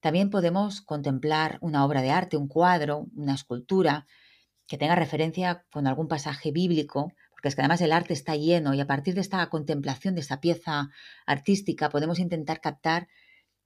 También 0.00 0.30
podemos 0.30 0.80
contemplar 0.80 1.58
una 1.60 1.84
obra 1.84 2.00
de 2.00 2.12
arte, 2.12 2.38
un 2.38 2.48
cuadro, 2.48 3.08
una 3.14 3.34
escultura 3.34 4.06
que 4.66 4.78
tenga 4.78 4.94
referencia 4.94 5.66
con 5.70 5.86
algún 5.86 6.08
pasaje 6.08 6.50
bíblico 6.50 7.12
porque 7.42 7.48
es 7.48 7.56
que 7.56 7.60
además 7.60 7.80
el 7.80 7.92
arte 7.92 8.14
está 8.14 8.36
lleno 8.36 8.72
y 8.72 8.80
a 8.80 8.86
partir 8.86 9.14
de 9.14 9.20
esta 9.20 9.44
contemplación 9.50 10.14
de 10.14 10.20
esta 10.22 10.40
pieza 10.40 10.88
artística 11.26 11.90
podemos 11.90 12.20
intentar 12.20 12.62
captar 12.62 13.08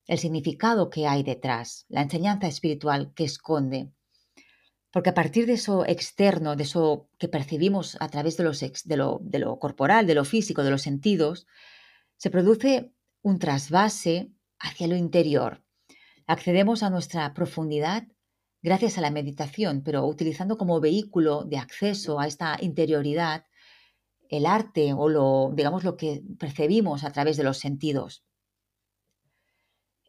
el 0.06 0.18
significado 0.18 0.90
que 0.90 1.06
hay 1.06 1.22
detrás, 1.22 1.86
la 1.88 2.02
enseñanza 2.02 2.46
espiritual 2.46 3.12
que 3.14 3.24
esconde. 3.24 3.90
Porque 4.92 5.10
a 5.10 5.14
partir 5.14 5.46
de 5.46 5.54
eso 5.54 5.84
externo, 5.84 6.56
de 6.56 6.62
eso 6.62 7.08
que 7.18 7.28
percibimos 7.28 7.96
a 8.00 8.08
través 8.08 8.36
de, 8.36 8.44
los 8.44 8.60
de, 8.60 8.96
lo, 8.96 9.20
de 9.22 9.38
lo 9.38 9.58
corporal, 9.58 10.06
de 10.06 10.14
lo 10.14 10.24
físico, 10.24 10.62
de 10.62 10.70
los 10.70 10.82
sentidos, 10.82 11.46
se 12.16 12.30
produce 12.30 12.92
un 13.22 13.38
trasvase 13.38 14.30
hacia 14.58 14.86
lo 14.86 14.96
interior. 14.96 15.62
Accedemos 16.26 16.82
a 16.82 16.90
nuestra 16.90 17.34
profundidad 17.34 18.04
gracias 18.62 18.98
a 18.98 19.00
la 19.00 19.10
meditación, 19.10 19.82
pero 19.84 20.06
utilizando 20.06 20.56
como 20.56 20.80
vehículo 20.80 21.44
de 21.44 21.58
acceso 21.58 22.18
a 22.18 22.26
esta 22.26 22.56
interioridad 22.60 23.44
el 24.28 24.46
arte 24.46 24.92
o 24.92 25.08
lo, 25.08 25.52
digamos, 25.54 25.84
lo 25.84 25.96
que 25.96 26.22
percibimos 26.38 27.04
a 27.04 27.12
través 27.12 27.36
de 27.36 27.44
los 27.44 27.58
sentidos. 27.58 28.24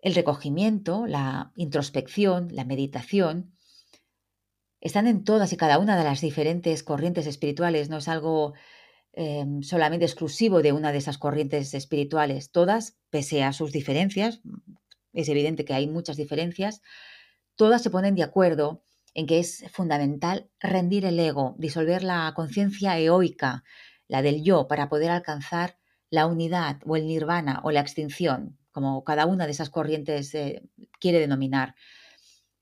El 0.01 0.15
recogimiento, 0.15 1.07
la 1.07 1.51
introspección, 1.55 2.49
la 2.51 2.65
meditación, 2.65 3.53
están 4.79 5.07
en 5.07 5.23
todas 5.23 5.51
y 5.53 5.57
cada 5.57 5.79
una 5.79 5.97
de 5.97 6.03
las 6.03 6.21
diferentes 6.21 6.83
corrientes 6.83 7.25
espirituales, 7.25 7.89
no 7.89 7.97
es 7.97 8.07
algo 8.07 8.53
em, 9.13 9.63
solamente 9.63 10.05
exclusivo 10.05 10.61
de 10.61 10.71
una 10.71 10.91
de 10.91 10.99
esas 10.99 11.17
corrientes 11.17 11.73
espirituales. 11.73 12.51
Todas, 12.51 12.97
pese 13.09 13.43
a 13.43 13.53
sus 13.53 13.71
diferencias, 13.71 14.41
es 15.13 15.29
evidente 15.29 15.65
que 15.65 15.73
hay 15.73 15.87
muchas 15.87 16.15
diferencias, 16.15 16.81
todas 17.55 17.81
se 17.81 17.89
ponen 17.89 18.13
de 18.13 18.23
acuerdo 18.23 18.83
en 19.15 19.25
que 19.25 19.39
es 19.39 19.65
fundamental 19.71 20.51
rendir 20.59 21.05
el 21.05 21.19
ego, 21.19 21.55
disolver 21.57 22.03
la 22.03 22.31
conciencia 22.35 22.99
eoica, 22.99 23.63
la 24.07 24.21
del 24.21 24.43
yo, 24.43 24.67
para 24.67 24.89
poder 24.89 25.09
alcanzar 25.09 25.79
la 26.11 26.27
unidad 26.27 26.77
o 26.85 26.95
el 26.95 27.07
nirvana 27.07 27.61
o 27.63 27.71
la 27.71 27.79
extinción, 27.79 28.56
como 28.77 29.03
cada 29.03 29.25
una 29.25 29.45
de 29.45 29.53
esas 29.53 29.71
corrientes 29.71 30.35
eh, 30.35 30.61
quiere 30.99 31.19
denominar. 31.19 31.73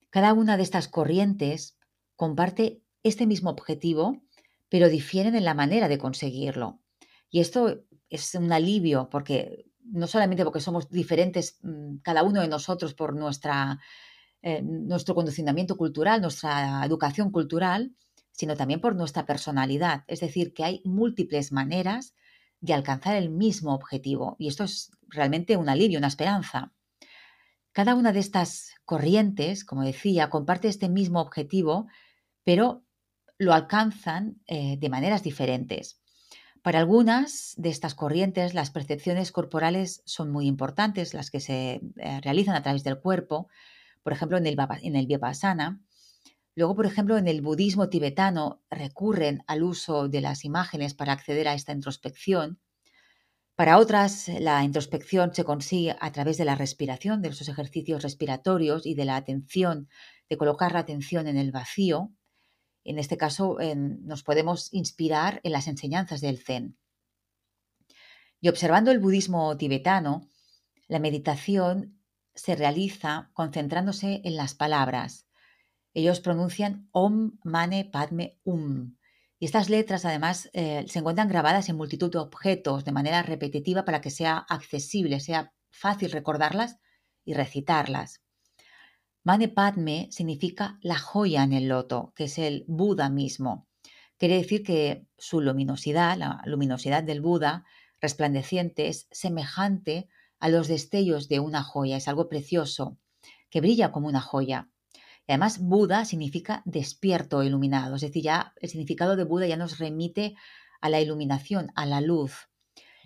Cada 0.09 0.31
una 0.31 0.55
de 0.55 0.63
estas 0.63 0.87
corrientes 0.87 1.77
comparte 2.15 2.81
este 3.03 3.27
mismo 3.27 3.49
objetivo, 3.49 4.21
pero 4.69 4.87
difieren 4.87 5.35
en 5.35 5.43
la 5.43 5.53
manera 5.53 5.89
de 5.89 5.97
conseguirlo. 5.97 6.79
Y 7.29 7.41
esto 7.41 7.83
es 8.09 8.33
un 8.33 8.49
alivio 8.53 9.09
porque 9.09 9.65
no 9.83 10.07
solamente 10.07 10.45
porque 10.45 10.61
somos 10.61 10.89
diferentes 10.89 11.59
mm, 11.63 11.97
cada 11.97 12.23
uno 12.23 12.39
de 12.39 12.47
nosotros 12.47 12.93
por 12.93 13.13
nuestra, 13.13 13.81
eh, 14.41 14.61
nuestro 14.61 15.15
condicionamiento 15.15 15.75
cultural, 15.75 16.21
nuestra 16.21 16.85
educación 16.85 17.29
cultural, 17.29 17.93
sino 18.31 18.55
también 18.55 18.79
por 18.79 18.95
nuestra 18.95 19.25
personalidad. 19.25 20.05
Es 20.07 20.21
decir, 20.21 20.53
que 20.53 20.63
hay 20.63 20.81
múltiples 20.85 21.51
maneras 21.51 22.15
de 22.61 22.73
alcanzar 22.73 23.15
el 23.15 23.29
mismo 23.29 23.73
objetivo. 23.73 24.35
Y 24.39 24.47
esto 24.47 24.63
es 24.63 24.91
realmente 25.07 25.57
un 25.57 25.69
alivio, 25.69 25.99
una 25.99 26.07
esperanza. 26.07 26.73
Cada 27.71 27.95
una 27.95 28.13
de 28.13 28.19
estas 28.19 28.71
corrientes, 28.85 29.65
como 29.65 29.83
decía, 29.83 30.29
comparte 30.29 30.67
este 30.67 30.89
mismo 30.89 31.19
objetivo, 31.19 31.87
pero 32.43 32.83
lo 33.37 33.53
alcanzan 33.53 34.41
eh, 34.47 34.77
de 34.77 34.89
maneras 34.89 35.23
diferentes. 35.23 35.99
Para 36.61 36.79
algunas 36.79 37.53
de 37.57 37.69
estas 37.69 37.93
corrientes, 37.93 38.53
las 38.53 38.71
percepciones 38.71 39.31
corporales 39.31 40.01
son 40.05 40.31
muy 40.31 40.47
importantes, 40.47 41.13
las 41.13 41.29
que 41.29 41.39
se 41.39 41.81
eh, 41.97 42.21
realizan 42.21 42.55
a 42.55 42.63
través 42.63 42.83
del 42.83 42.99
cuerpo. 42.99 43.49
Por 44.01 44.13
ejemplo, 44.13 44.37
en 44.37 44.47
el, 44.47 44.57
en 44.81 44.95
el 44.95 45.07
Luego, 46.55 46.73
por 46.73 46.85
ejemplo, 46.85 47.17
en 47.17 47.27
el 47.27 47.41
budismo 47.41 47.89
tibetano 47.89 48.63
recurren 48.69 49.43
al 49.45 49.61
uso 49.61 50.07
de 50.07 50.21
las 50.21 50.45
imágenes 50.45 50.93
para 50.93 51.11
acceder 51.11 51.49
a 51.49 51.53
esta 51.53 51.73
introspección. 51.73 52.61
Para 53.55 53.77
otras, 53.77 54.29
la 54.39 54.63
introspección 54.63 55.33
se 55.33 55.43
consigue 55.43 55.95
a 55.99 56.11
través 56.11 56.37
de 56.37 56.45
la 56.45 56.55
respiración, 56.55 57.21
de 57.21 57.29
esos 57.29 57.49
ejercicios 57.49 58.03
respiratorios 58.03 58.85
y 58.85 58.95
de 58.95 59.05
la 59.05 59.17
atención, 59.17 59.89
de 60.29 60.37
colocar 60.37 60.71
la 60.71 60.79
atención 60.79 61.27
en 61.27 61.37
el 61.37 61.51
vacío. 61.51 62.13
En 62.85 62.99
este 62.99 63.17
caso, 63.17 63.57
nos 63.75 64.23
podemos 64.23 64.73
inspirar 64.73 65.41
en 65.43 65.51
las 65.51 65.67
enseñanzas 65.67 66.21
del 66.21 66.37
Zen. 66.37 66.77
Y 68.39 68.47
observando 68.47 68.91
el 68.91 68.99
budismo 68.99 69.57
tibetano, 69.57 70.29
la 70.87 70.99
meditación 70.99 72.01
se 72.33 72.55
realiza 72.55 73.31
concentrándose 73.33 74.21
en 74.23 74.35
las 74.35 74.53
palabras, 74.53 75.24
ellos 75.95 76.19
pronuncian 76.19 76.89
Om 76.91 77.39
Mane 77.43 77.85
Padme 77.85 78.37
Um. 78.43 78.97
Y 79.39 79.45
estas 79.45 79.69
letras 79.69 80.05
además 80.05 80.49
eh, 80.53 80.85
se 80.87 80.99
encuentran 80.99 81.29
grabadas 81.29 81.69
en 81.69 81.77
multitud 81.77 82.11
de 82.11 82.19
objetos 82.19 82.83
de 82.85 82.91
manera 82.91 83.23
repetitiva 83.23 83.85
para 83.85 84.01
que 84.01 84.11
sea 84.11 84.37
accesible, 84.49 85.19
sea 85.19 85.53
fácil 85.71 86.11
recordarlas 86.11 86.77
y 87.23 87.33
recitarlas. 87.33 88.21
Mane 89.23 89.47
Padme 89.47 90.09
significa 90.11 90.77
la 90.81 90.99
joya 90.99 91.43
en 91.43 91.53
el 91.53 91.69
loto, 91.69 92.13
que 92.15 92.25
es 92.25 92.37
el 92.37 92.65
Buda 92.67 93.09
mismo. 93.09 93.67
Quiere 94.17 94.35
decir 94.35 94.63
que 94.63 95.07
su 95.17 95.41
luminosidad, 95.41 96.17
la 96.17 96.41
luminosidad 96.45 97.03
del 97.03 97.21
Buda 97.21 97.65
resplandeciente, 98.01 98.87
es 98.89 99.07
semejante 99.11 100.09
a 100.39 100.49
los 100.49 100.67
destellos 100.67 101.27
de 101.29 101.39
una 101.39 101.63
joya, 101.63 101.97
es 101.97 102.07
algo 102.07 102.29
precioso, 102.29 102.97
que 103.49 103.61
brilla 103.61 103.91
como 103.91 104.07
una 104.07 104.21
joya 104.21 104.69
además, 105.27 105.59
Buda 105.59 106.05
significa 106.05 106.61
despierto 106.65 107.43
iluminado, 107.43 107.95
es 107.95 108.01
decir, 108.01 108.23
ya 108.23 108.53
el 108.61 108.69
significado 108.69 109.15
de 109.15 109.23
Buda 109.23 109.47
ya 109.47 109.57
nos 109.57 109.79
remite 109.79 110.35
a 110.81 110.89
la 110.89 111.01
iluminación, 111.01 111.71
a 111.75 111.85
la 111.85 112.01
luz. 112.01 112.49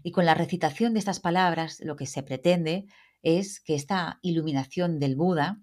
Y 0.03 0.11
con 0.11 0.25
la 0.25 0.33
recitación 0.33 0.93
de 0.93 0.99
estas 0.99 1.19
palabras, 1.19 1.79
lo 1.81 1.95
que 1.95 2.05
se 2.05 2.23
pretende 2.23 2.85
es 3.21 3.59
que 3.59 3.75
esta 3.75 4.19
iluminación 4.21 4.99
del 4.99 5.15
Buda 5.15 5.61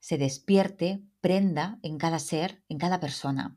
se 0.00 0.18
despierte, 0.18 1.02
prenda 1.20 1.78
en 1.82 1.96
cada 1.98 2.18
ser, 2.18 2.62
en 2.68 2.78
cada 2.78 3.00
persona. 3.00 3.56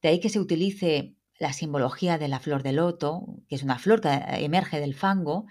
De 0.00 0.08
ahí 0.08 0.20
que 0.20 0.28
se 0.28 0.40
utilice 0.40 1.14
la 1.38 1.52
simbología 1.52 2.18
de 2.18 2.28
la 2.28 2.40
flor 2.40 2.62
de 2.62 2.72
loto, 2.72 3.26
que 3.48 3.54
es 3.54 3.62
una 3.62 3.78
flor 3.78 4.00
que 4.00 4.08
emerge 4.08 4.80
del 4.80 4.94
fango, 4.94 5.46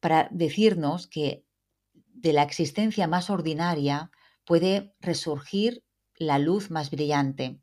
para 0.00 0.28
decirnos 0.30 1.06
que 1.06 1.44
de 1.92 2.32
la 2.32 2.42
existencia 2.42 3.06
más 3.06 3.30
ordinaria 3.30 4.10
puede 4.44 4.94
resurgir 5.00 5.84
la 6.16 6.38
luz 6.38 6.70
más 6.70 6.90
brillante. 6.90 7.60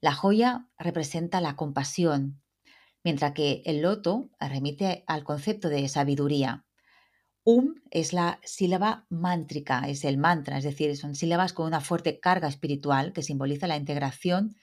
La 0.00 0.12
joya 0.12 0.68
representa 0.78 1.40
la 1.40 1.56
compasión, 1.56 2.42
mientras 3.04 3.32
que 3.32 3.62
el 3.66 3.82
loto 3.82 4.30
remite 4.40 5.04
al 5.06 5.24
concepto 5.24 5.68
de 5.68 5.88
sabiduría. 5.88 6.66
Um 7.44 7.76
es 7.90 8.12
la 8.12 8.40
sílaba 8.44 9.06
mántrica, 9.10 9.88
es 9.88 10.04
el 10.04 10.18
mantra, 10.18 10.58
es 10.58 10.64
decir, 10.64 10.96
son 10.96 11.14
sílabas 11.14 11.52
con 11.52 11.66
una 11.66 11.80
fuerte 11.80 12.20
carga 12.20 12.48
espiritual 12.48 13.12
que 13.12 13.22
simboliza 13.22 13.66
la 13.66 13.76
integración 13.76 14.56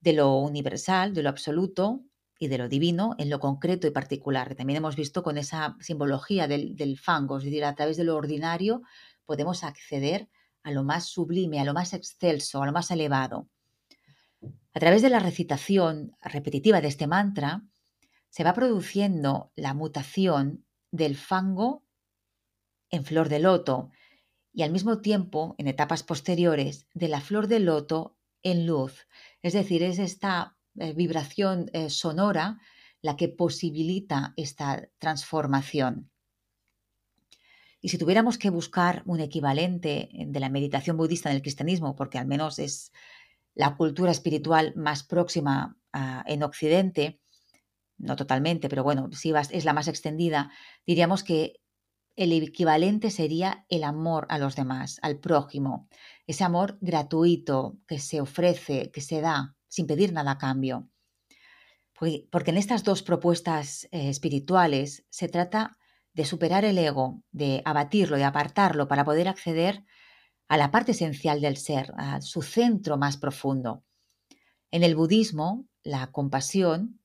de 0.00 0.12
lo 0.14 0.36
universal, 0.38 1.14
de 1.14 1.22
lo 1.22 1.30
absoluto 1.30 2.02
y 2.38 2.48
de 2.48 2.58
lo 2.58 2.68
divino 2.68 3.14
en 3.18 3.30
lo 3.30 3.40
concreto 3.40 3.86
y 3.86 3.90
particular. 3.90 4.54
También 4.54 4.78
hemos 4.78 4.96
visto 4.96 5.22
con 5.22 5.38
esa 5.38 5.76
simbología 5.80 6.46
del, 6.48 6.76
del 6.76 6.98
fango, 6.98 7.38
es 7.38 7.44
decir, 7.44 7.64
a 7.64 7.74
través 7.74 7.96
de 7.96 8.04
lo 8.04 8.16
ordinario 8.16 8.82
podemos 9.26 9.64
acceder 9.64 10.28
a 10.62 10.70
lo 10.70 10.84
más 10.84 11.06
sublime, 11.06 11.60
a 11.60 11.64
lo 11.64 11.74
más 11.74 11.92
excelso, 11.92 12.62
a 12.62 12.66
lo 12.66 12.72
más 12.72 12.90
elevado. 12.90 13.48
A 14.72 14.80
través 14.80 15.02
de 15.02 15.10
la 15.10 15.20
recitación 15.20 16.16
repetitiva 16.20 16.80
de 16.80 16.88
este 16.88 17.06
mantra, 17.06 17.62
se 18.28 18.44
va 18.44 18.54
produciendo 18.54 19.52
la 19.54 19.74
mutación 19.74 20.64
del 20.90 21.16
fango 21.16 21.84
en 22.90 23.04
flor 23.04 23.28
de 23.28 23.38
loto 23.38 23.90
y 24.52 24.62
al 24.62 24.70
mismo 24.70 25.00
tiempo, 25.00 25.54
en 25.58 25.66
etapas 25.66 26.02
posteriores, 26.02 26.86
de 26.94 27.08
la 27.08 27.20
flor 27.20 27.48
de 27.48 27.60
loto 27.60 28.16
en 28.42 28.66
luz. 28.66 29.06
Es 29.42 29.52
decir, 29.52 29.82
es 29.82 29.98
esta 29.98 30.56
eh, 30.78 30.92
vibración 30.92 31.70
eh, 31.72 31.90
sonora 31.90 32.60
la 33.02 33.16
que 33.16 33.28
posibilita 33.28 34.32
esta 34.36 34.88
transformación. 34.98 36.10
Y 37.84 37.90
si 37.90 37.98
tuviéramos 37.98 38.38
que 38.38 38.48
buscar 38.48 39.02
un 39.04 39.20
equivalente 39.20 40.08
de 40.10 40.40
la 40.40 40.48
meditación 40.48 40.96
budista 40.96 41.28
en 41.28 41.36
el 41.36 41.42
cristianismo, 41.42 41.94
porque 41.94 42.16
al 42.16 42.26
menos 42.26 42.58
es 42.58 42.92
la 43.54 43.76
cultura 43.76 44.10
espiritual 44.10 44.72
más 44.74 45.02
próxima 45.02 45.76
en 46.24 46.42
Occidente, 46.44 47.20
no 47.98 48.16
totalmente, 48.16 48.70
pero 48.70 48.84
bueno, 48.84 49.10
sí 49.12 49.34
es 49.50 49.66
la 49.66 49.74
más 49.74 49.86
extendida, 49.86 50.50
diríamos 50.86 51.22
que 51.22 51.60
el 52.16 52.32
equivalente 52.32 53.10
sería 53.10 53.66
el 53.68 53.84
amor 53.84 54.24
a 54.30 54.38
los 54.38 54.56
demás, 54.56 54.98
al 55.02 55.18
prójimo, 55.18 55.86
ese 56.26 56.42
amor 56.42 56.78
gratuito 56.80 57.76
que 57.86 57.98
se 57.98 58.18
ofrece, 58.18 58.92
que 58.92 59.02
se 59.02 59.20
da 59.20 59.56
sin 59.68 59.86
pedir 59.86 60.14
nada 60.14 60.30
a 60.30 60.38
cambio. 60.38 60.88
Porque 61.92 62.50
en 62.50 62.56
estas 62.56 62.82
dos 62.82 63.02
propuestas 63.02 63.84
eh, 63.90 64.08
espirituales 64.08 65.04
se 65.10 65.28
trata 65.28 65.76
de 66.14 66.24
superar 66.24 66.64
el 66.64 66.78
ego, 66.78 67.22
de 67.32 67.60
abatirlo, 67.64 68.16
de 68.16 68.24
apartarlo 68.24 68.88
para 68.88 69.04
poder 69.04 69.28
acceder 69.28 69.84
a 70.48 70.56
la 70.56 70.70
parte 70.70 70.92
esencial 70.92 71.40
del 71.40 71.56
ser, 71.56 71.92
a 71.96 72.20
su 72.20 72.42
centro 72.42 72.96
más 72.96 73.16
profundo. 73.16 73.84
En 74.70 74.82
el 74.84 74.94
budismo, 74.94 75.66
la 75.82 76.12
compasión 76.12 77.00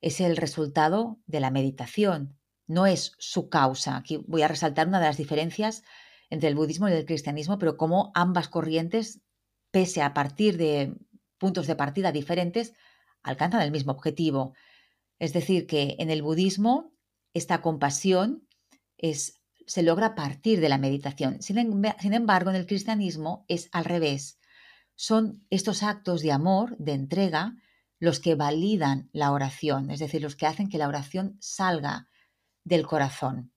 es 0.00 0.20
el 0.20 0.36
resultado 0.36 1.18
de 1.26 1.40
la 1.40 1.50
meditación, 1.50 2.38
no 2.66 2.86
es 2.86 3.12
su 3.18 3.48
causa. 3.48 3.96
Aquí 3.96 4.18
voy 4.28 4.42
a 4.42 4.48
resaltar 4.48 4.88
una 4.88 5.00
de 5.00 5.06
las 5.06 5.16
diferencias 5.16 5.82
entre 6.28 6.48
el 6.48 6.54
budismo 6.54 6.88
y 6.88 6.92
el 6.92 7.06
cristianismo, 7.06 7.58
pero 7.58 7.76
cómo 7.76 8.12
ambas 8.14 8.48
corrientes, 8.48 9.20
pese 9.70 10.02
a 10.02 10.14
partir 10.14 10.56
de 10.56 10.94
puntos 11.38 11.66
de 11.66 11.76
partida 11.76 12.12
diferentes, 12.12 12.74
alcanzan 13.22 13.62
el 13.62 13.72
mismo 13.72 13.92
objetivo. 13.92 14.54
Es 15.18 15.32
decir, 15.32 15.66
que 15.66 15.96
en 15.98 16.10
el 16.10 16.22
budismo 16.22 16.92
esta 17.34 17.60
compasión 17.60 18.46
se 19.66 19.82
logra 19.82 20.14
partir 20.14 20.60
de 20.60 20.68
la 20.68 20.78
meditación. 20.78 21.42
Sin, 21.42 21.56
sin 22.00 22.14
embargo, 22.14 22.50
en 22.50 22.56
el 22.56 22.66
cristianismo 22.66 23.44
es 23.48 23.68
al 23.72 23.84
revés. 23.84 24.38
Son 24.94 25.46
estos 25.50 25.82
actos 25.82 26.22
de 26.22 26.32
amor, 26.32 26.76
de 26.78 26.92
entrega, 26.92 27.54
los 27.98 28.18
que 28.18 28.34
validan 28.34 29.10
la 29.12 29.30
oración, 29.30 29.90
es 29.90 30.00
decir, 30.00 30.22
los 30.22 30.34
que 30.34 30.46
hacen 30.46 30.68
que 30.68 30.78
la 30.78 30.88
oración 30.88 31.36
salga 31.40 32.08
del 32.64 32.86
corazón. 32.86 33.52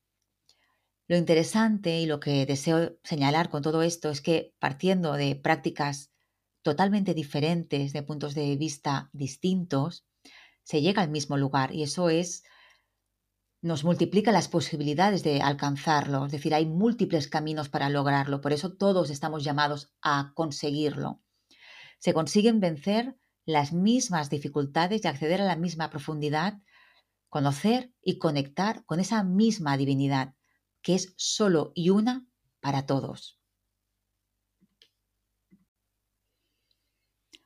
Lo 1.07 1.17
interesante 1.17 1.99
y 1.99 2.05
lo 2.05 2.19
que 2.19 2.45
deseo 2.45 2.97
señalar 3.03 3.49
con 3.49 3.61
todo 3.61 3.83
esto 3.83 4.09
es 4.09 4.21
que 4.21 4.53
partiendo 4.59 5.13
de 5.13 5.35
prácticas 5.35 6.11
totalmente 6.61 7.13
diferentes, 7.13 7.93
de 7.93 8.03
puntos 8.03 8.35
de 8.35 8.55
vista 8.55 9.09
distintos, 9.13 10.05
se 10.63 10.81
llega 10.81 11.01
al 11.01 11.09
mismo 11.09 11.37
lugar 11.37 11.73
y 11.73 11.83
eso 11.83 12.09
es 12.09 12.43
nos 13.63 13.85
multiplica 13.85 14.33
las 14.33 14.49
posibilidades 14.49 15.23
de 15.23 15.41
alcanzarlo, 15.41 16.25
es 16.25 16.33
decir, 16.33 16.53
hay 16.53 16.65
múltiples 16.65 17.29
caminos 17.29 17.69
para 17.69 17.89
lograrlo, 17.89 18.41
por 18.41 18.51
eso 18.51 18.73
todos 18.73 19.09
estamos 19.09 19.45
llamados 19.45 19.93
a 20.01 20.33
conseguirlo. 20.35 21.21
Se 21.97 22.13
consiguen 22.13 22.59
vencer 22.59 23.15
las 23.45 23.71
mismas 23.71 24.29
dificultades 24.29 25.03
y 25.03 25.07
acceder 25.07 25.41
a 25.41 25.45
la 25.45 25.55
misma 25.55 25.89
profundidad 25.89 26.59
conocer 27.29 27.91
y 28.01 28.19
conectar 28.19 28.85
con 28.85 28.99
esa 28.99 29.23
misma 29.23 29.77
divinidad, 29.77 30.35
que 30.81 30.93
es 30.93 31.13
solo 31.17 31.71
y 31.73 31.89
una 31.89 32.27
para 32.59 32.85
todos. 32.85 33.39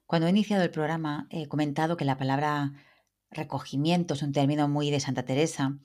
Cuando 0.08 0.27
he 0.27 0.32
iniciado 0.32 0.63
el 0.63 0.71
programa 0.71 1.27
he 1.30 1.47
comentado 1.47 1.95
que 1.95 2.06
la 2.06 2.17
palabra 2.17 2.73
recogimiento 3.30 4.13
es 4.13 4.22
un 4.22 4.32
término 4.32 4.68
muy 4.68 4.92
de 4.92 5.00
Santa 5.00 5.26
Teresa, 5.26 5.80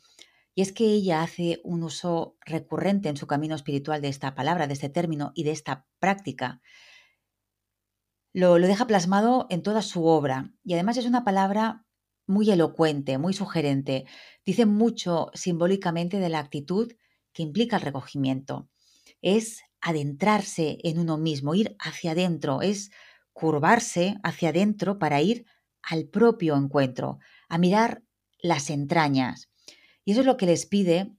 y 0.54 0.62
es 0.62 0.72
que 0.72 0.84
ella 0.84 1.22
hace 1.22 1.60
un 1.64 1.82
uso 1.82 2.36
recurrente 2.44 3.08
en 3.08 3.16
su 3.16 3.26
camino 3.26 3.54
espiritual 3.54 4.02
de 4.02 4.08
esta 4.08 4.34
palabra, 4.34 4.66
de 4.66 4.74
este 4.74 4.88
término 4.88 5.32
y 5.34 5.44
de 5.44 5.52
esta 5.52 5.86
práctica. 5.98 6.60
Lo, 8.34 8.58
lo 8.58 8.66
deja 8.66 8.86
plasmado 8.86 9.46
en 9.50 9.62
toda 9.62 9.82
su 9.82 10.04
obra, 10.04 10.52
y 10.64 10.74
además 10.74 10.96
es 10.96 11.06
una 11.06 11.24
palabra 11.24 11.86
muy 12.26 12.50
elocuente, 12.50 13.18
muy 13.18 13.34
sugerente. 13.34 14.06
Dice 14.44 14.66
mucho 14.66 15.30
simbólicamente 15.34 16.18
de 16.18 16.28
la 16.28 16.38
actitud 16.38 16.92
que 17.32 17.42
implica 17.42 17.76
el 17.76 17.82
recogimiento. 17.82 18.68
Es 19.20 19.62
adentrarse 19.80 20.78
en 20.84 20.98
uno 20.98 21.18
mismo, 21.18 21.54
ir 21.54 21.76
hacia 21.78 22.12
adentro, 22.12 22.62
es 22.62 22.90
curvarse 23.32 24.16
hacia 24.22 24.50
adentro 24.50 24.98
para 24.98 25.20
ir 25.20 25.44
al 25.82 26.06
propio 26.06 26.56
encuentro, 26.56 27.18
a 27.48 27.58
mirar 27.58 28.02
las 28.40 28.70
entrañas. 28.70 29.50
Y 30.04 30.12
eso 30.12 30.20
es 30.20 30.26
lo 30.26 30.36
que 30.36 30.46
les 30.46 30.66
pide 30.66 31.12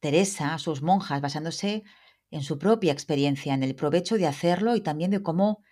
Teresa 0.00 0.54
a 0.54 0.58
sus 0.58 0.82
monjas, 0.82 1.20
basándose 1.20 1.82
en 2.30 2.42
su 2.42 2.58
propia 2.58 2.92
experiencia, 2.92 3.54
en 3.54 3.62
el 3.62 3.74
provecho 3.74 4.16
de 4.16 4.26
hacerlo 4.26 4.76
y 4.76 4.80
también 4.80 5.10
de 5.10 5.22
cómo 5.22 5.62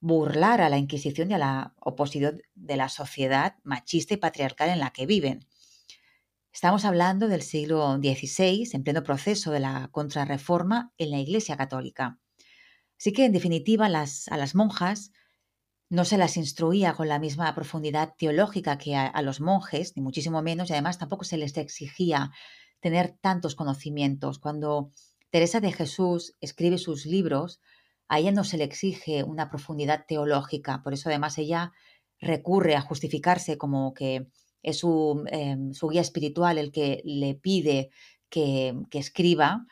burlar 0.00 0.60
a 0.60 0.68
la 0.68 0.78
Inquisición 0.78 1.30
y 1.30 1.34
a 1.34 1.38
la 1.38 1.74
oposición 1.80 2.40
de 2.54 2.76
la 2.76 2.88
sociedad 2.88 3.56
machista 3.64 4.14
y 4.14 4.18
patriarcal 4.18 4.70
en 4.70 4.78
la 4.78 4.90
que 4.90 5.06
viven. 5.06 5.46
Estamos 6.52 6.84
hablando 6.84 7.28
del 7.28 7.42
siglo 7.42 7.96
XVI, 7.96 8.70
en 8.72 8.82
pleno 8.82 9.02
proceso 9.02 9.50
de 9.50 9.60
la 9.60 9.88
contrarreforma 9.92 10.92
en 10.96 11.10
la 11.10 11.18
Iglesia 11.18 11.56
Católica. 11.56 12.18
Así 12.98 13.12
que, 13.12 13.26
en 13.26 13.32
definitiva, 13.32 13.88
las, 13.90 14.28
a 14.28 14.38
las 14.38 14.54
monjas 14.54 15.12
no 15.88 16.04
se 16.04 16.18
las 16.18 16.36
instruía 16.36 16.94
con 16.94 17.08
la 17.08 17.18
misma 17.18 17.54
profundidad 17.54 18.14
teológica 18.18 18.76
que 18.78 18.96
a, 18.96 19.22
los 19.22 19.40
monjes, 19.40 19.96
ni 19.96 20.02
muchísimo 20.02 20.42
menos, 20.42 20.68
y 20.68 20.72
además 20.72 20.98
tampoco 20.98 21.24
se 21.24 21.36
les 21.36 21.56
exigía 21.56 22.32
tener 22.80 23.16
tantos 23.20 23.54
conocimientos. 23.54 24.38
Cuando 24.38 24.90
Teresa 25.30 25.60
de 25.60 25.72
Jesús 25.72 26.34
escribe 26.40 26.78
sus 26.78 27.06
libros, 27.06 27.60
a 28.08 28.18
ella 28.18 28.32
no 28.32 28.44
se 28.44 28.58
le 28.58 28.64
exige 28.64 29.22
una 29.22 29.48
profundidad 29.48 30.04
teológica, 30.06 30.82
por 30.82 30.92
eso 30.92 31.08
además 31.08 31.38
ella 31.38 31.72
recurre 32.20 32.74
a 32.74 32.80
justificarse 32.80 33.58
como 33.58 33.94
que 33.94 34.28
es 34.62 34.78
su, 34.78 35.24
em, 35.28 35.72
guía 35.90 36.00
espiritual 36.00 36.58
el 36.58 36.72
que 36.72 37.02
le 37.04 37.34
pide 37.34 37.90
que, 38.28 38.74
escriba. 38.92 39.66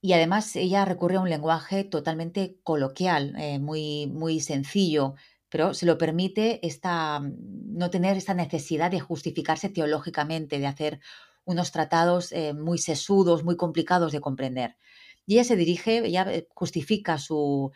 Y 0.00 0.12
además 0.12 0.54
ella 0.56 0.84
recurre 0.84 1.16
a 1.16 1.20
un 1.20 1.30
lenguaje 1.30 1.84
totalmente 1.84 2.58
coloquial, 2.62 3.34
eh, 3.38 3.58
muy, 3.58 4.06
muy 4.06 4.40
sencillo, 4.40 5.14
pero 5.54 5.72
se 5.72 5.86
lo 5.86 5.96
permite 5.98 6.58
esta, 6.66 7.20
no 7.20 7.88
tener 7.88 8.16
esta 8.16 8.34
necesidad 8.34 8.90
de 8.90 8.98
justificarse 8.98 9.68
teológicamente, 9.68 10.58
de 10.58 10.66
hacer 10.66 10.98
unos 11.44 11.70
tratados 11.70 12.32
eh, 12.32 12.52
muy 12.54 12.76
sesudos, 12.78 13.44
muy 13.44 13.56
complicados 13.56 14.10
de 14.10 14.20
comprender. 14.20 14.76
Y 15.26 15.34
ella 15.34 15.44
se 15.44 15.54
dirige, 15.54 15.98
ella 15.98 16.26
eh, 16.28 16.48
justifica 16.52 17.18
su, 17.18 17.70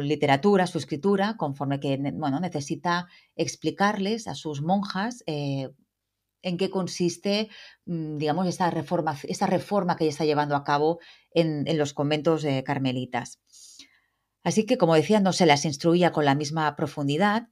literatura, 0.00 0.66
su 0.66 0.78
escritura, 0.78 1.36
conforme 1.36 1.78
que 1.78 1.98
bueno, 2.14 2.40
necesita 2.40 3.06
explicarles 3.36 4.26
a 4.26 4.34
sus 4.34 4.62
monjas 4.62 5.22
eh, 5.26 5.68
en 6.40 6.56
qué 6.56 6.70
consiste, 6.70 7.50
mm, 7.84 8.16
digamos, 8.16 8.46
esta 8.46 8.70
reforma, 8.70 9.14
esta 9.24 9.46
reforma 9.46 9.94
que 9.94 10.04
ella 10.04 10.12
está 10.12 10.24
llevando 10.24 10.56
a 10.56 10.64
cabo 10.64 11.00
en, 11.32 11.66
los 11.76 11.92
conventos 11.92 12.46
carmelitas. 12.64 13.40
Así 14.44 14.64
que, 14.66 14.78
como 14.78 14.94
decía, 14.94 15.20
no 15.20 15.32
se 15.32 15.46
las 15.46 15.64
instruía 15.64 16.12
con 16.12 16.24
la 16.24 16.34
misma 16.34 16.74
profundidad, 16.76 17.48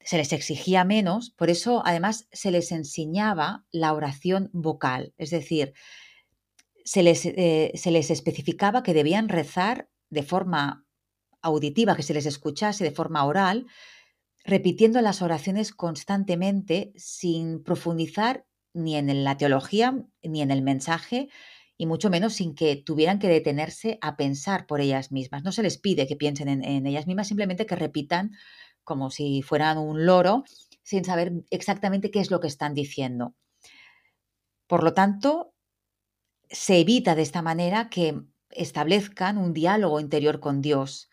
se 0.00 0.16
les 0.16 0.32
exigía 0.32 0.84
menos, 0.84 1.30
por 1.30 1.50
eso 1.50 1.82
además 1.84 2.28
se 2.32 2.50
les 2.50 2.72
enseñaba 2.72 3.66
la 3.70 3.92
oración 3.92 4.48
vocal, 4.52 5.12
es 5.18 5.30
decir, 5.30 5.74
se 6.84 7.02
les, 7.02 7.26
eh, 7.26 7.72
se 7.74 7.90
les 7.90 8.10
especificaba 8.10 8.82
que 8.82 8.94
debían 8.94 9.28
rezar 9.28 9.90
de 10.08 10.22
forma 10.22 10.86
auditiva, 11.42 11.94
que 11.94 12.02
se 12.02 12.14
les 12.14 12.26
escuchase 12.26 12.84
de 12.84 12.90
forma 12.90 13.24
oral, 13.24 13.66
repitiendo 14.44 15.00
las 15.02 15.20
oraciones 15.20 15.72
constantemente 15.72 16.92
sin 16.96 17.62
profundizar 17.62 18.46
ni 18.72 18.96
en 18.96 19.24
la 19.24 19.36
teología 19.36 20.02
ni 20.22 20.40
en 20.40 20.50
el 20.50 20.62
mensaje 20.62 21.28
y 21.80 21.86
mucho 21.86 22.10
menos 22.10 22.34
sin 22.34 22.56
que 22.56 22.74
tuvieran 22.76 23.20
que 23.20 23.28
detenerse 23.28 23.98
a 24.02 24.16
pensar 24.16 24.66
por 24.66 24.80
ellas 24.80 25.12
mismas. 25.12 25.44
No 25.44 25.52
se 25.52 25.62
les 25.62 25.78
pide 25.78 26.08
que 26.08 26.16
piensen 26.16 26.48
en, 26.48 26.86
ellas 26.86 27.06
mismas, 27.06 27.28
simplemente 27.28 27.66
que 27.66 27.76
repitan 27.76 28.32
como 28.82 29.10
si 29.10 29.42
fueran 29.42 29.78
un 29.78 30.04
loro 30.04 30.42
sin 30.82 31.04
saber 31.04 31.32
exactamente 31.50 32.10
qué 32.10 32.18
es 32.18 32.32
lo 32.32 32.40
que 32.40 32.48
están 32.48 32.74
diciendo. 32.74 33.36
Por 34.66 34.82
lo 34.82 34.92
tanto, 34.92 35.54
se 36.50 36.80
evita 36.80 37.14
de 37.14 37.22
esta 37.22 37.42
manera 37.42 37.88
que 37.88 38.22
establezcan 38.50 39.38
un 39.38 39.52
diálogo 39.52 40.00
interior 40.00 40.40
con 40.40 40.60
Dios. 40.60 41.10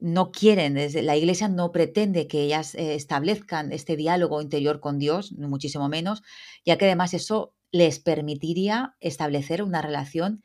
No 0.00 0.30
quieren, 0.30 0.76
la 1.04 1.16
Iglesia 1.16 1.48
no 1.48 1.72
pretende 1.72 2.28
que 2.28 2.42
ellas 2.42 2.74
eh, 2.74 2.94
establezcan 2.94 3.72
este 3.72 3.96
diálogo 3.96 4.40
interior 4.40 4.78
con 4.78 4.98
Dios, 4.98 5.32
muchísimo 5.32 5.88
menos, 5.88 6.22
ya 6.64 6.76
que 6.76 6.84
además 6.84 7.14
eso 7.14 7.55
les 7.76 7.98
permitiría 7.98 8.96
establecer 9.00 9.62
una 9.62 9.82
relación 9.82 10.42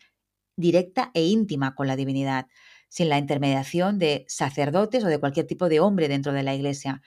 directa 0.56 1.12
e 1.14 1.24
íntima 1.24 1.76
con 1.76 1.88
la 1.88 1.96
divinidad, 1.96 2.48
sin 2.90 3.10
la 3.10 3.18
intermediación 3.18 4.00
de 4.00 4.26
sacerdotes 4.28 5.04
o 5.04 5.08
de 5.08 5.20
cualquier 5.20 5.48
tipo 5.48 5.70
de 5.70 5.80
hombre 5.80 6.08
dentro 6.08 6.34
de 6.34 6.44
la 6.44 6.54
Iglesia. 6.54 7.02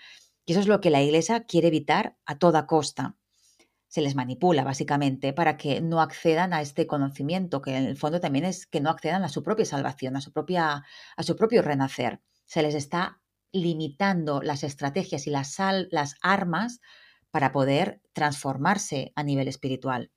Y 0.46 0.52
eso 0.52 0.60
es 0.60 0.66
lo 0.66 0.80
que 0.80 0.90
la 0.90 1.02
Iglesia 1.02 1.44
quiere 1.44 1.68
evitar 1.68 2.16
a 2.24 2.38
toda 2.38 2.66
costa 2.66 3.16
se 3.94 4.00
les 4.00 4.16
manipula 4.16 4.64
básicamente 4.64 5.32
para 5.32 5.56
que 5.56 5.80
no 5.80 6.00
accedan 6.00 6.52
a 6.52 6.60
este 6.60 6.84
conocimiento, 6.84 7.62
que 7.62 7.76
en 7.76 7.84
el 7.84 7.96
fondo 7.96 8.18
también 8.18 8.44
es 8.44 8.66
que 8.66 8.80
no 8.80 8.90
accedan 8.90 9.22
a 9.22 9.28
su 9.28 9.44
propia 9.44 9.64
salvación, 9.64 10.16
a 10.16 10.20
su, 10.20 10.32
propia, 10.32 10.82
a 11.16 11.22
su 11.22 11.36
propio 11.36 11.62
renacer. 11.62 12.20
Se 12.44 12.60
les 12.62 12.74
está 12.74 13.20
limitando 13.52 14.42
las 14.42 14.64
estrategias 14.64 15.28
y 15.28 15.30
las, 15.30 15.56
las 15.92 16.16
armas 16.22 16.80
para 17.34 17.50
poder 17.50 18.00
transformarse 18.12 19.12
a 19.16 19.24
nivel 19.24 19.48
espiritual. 19.48 20.12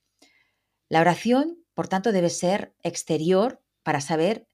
La 0.87 1.01
oración, 1.01 1.57
por 1.73 1.87
tanto, 1.87 2.11
debe 2.11 2.29
ser 2.29 2.75
exterior 2.83 3.59
para 3.81 4.01
saber 4.01 4.47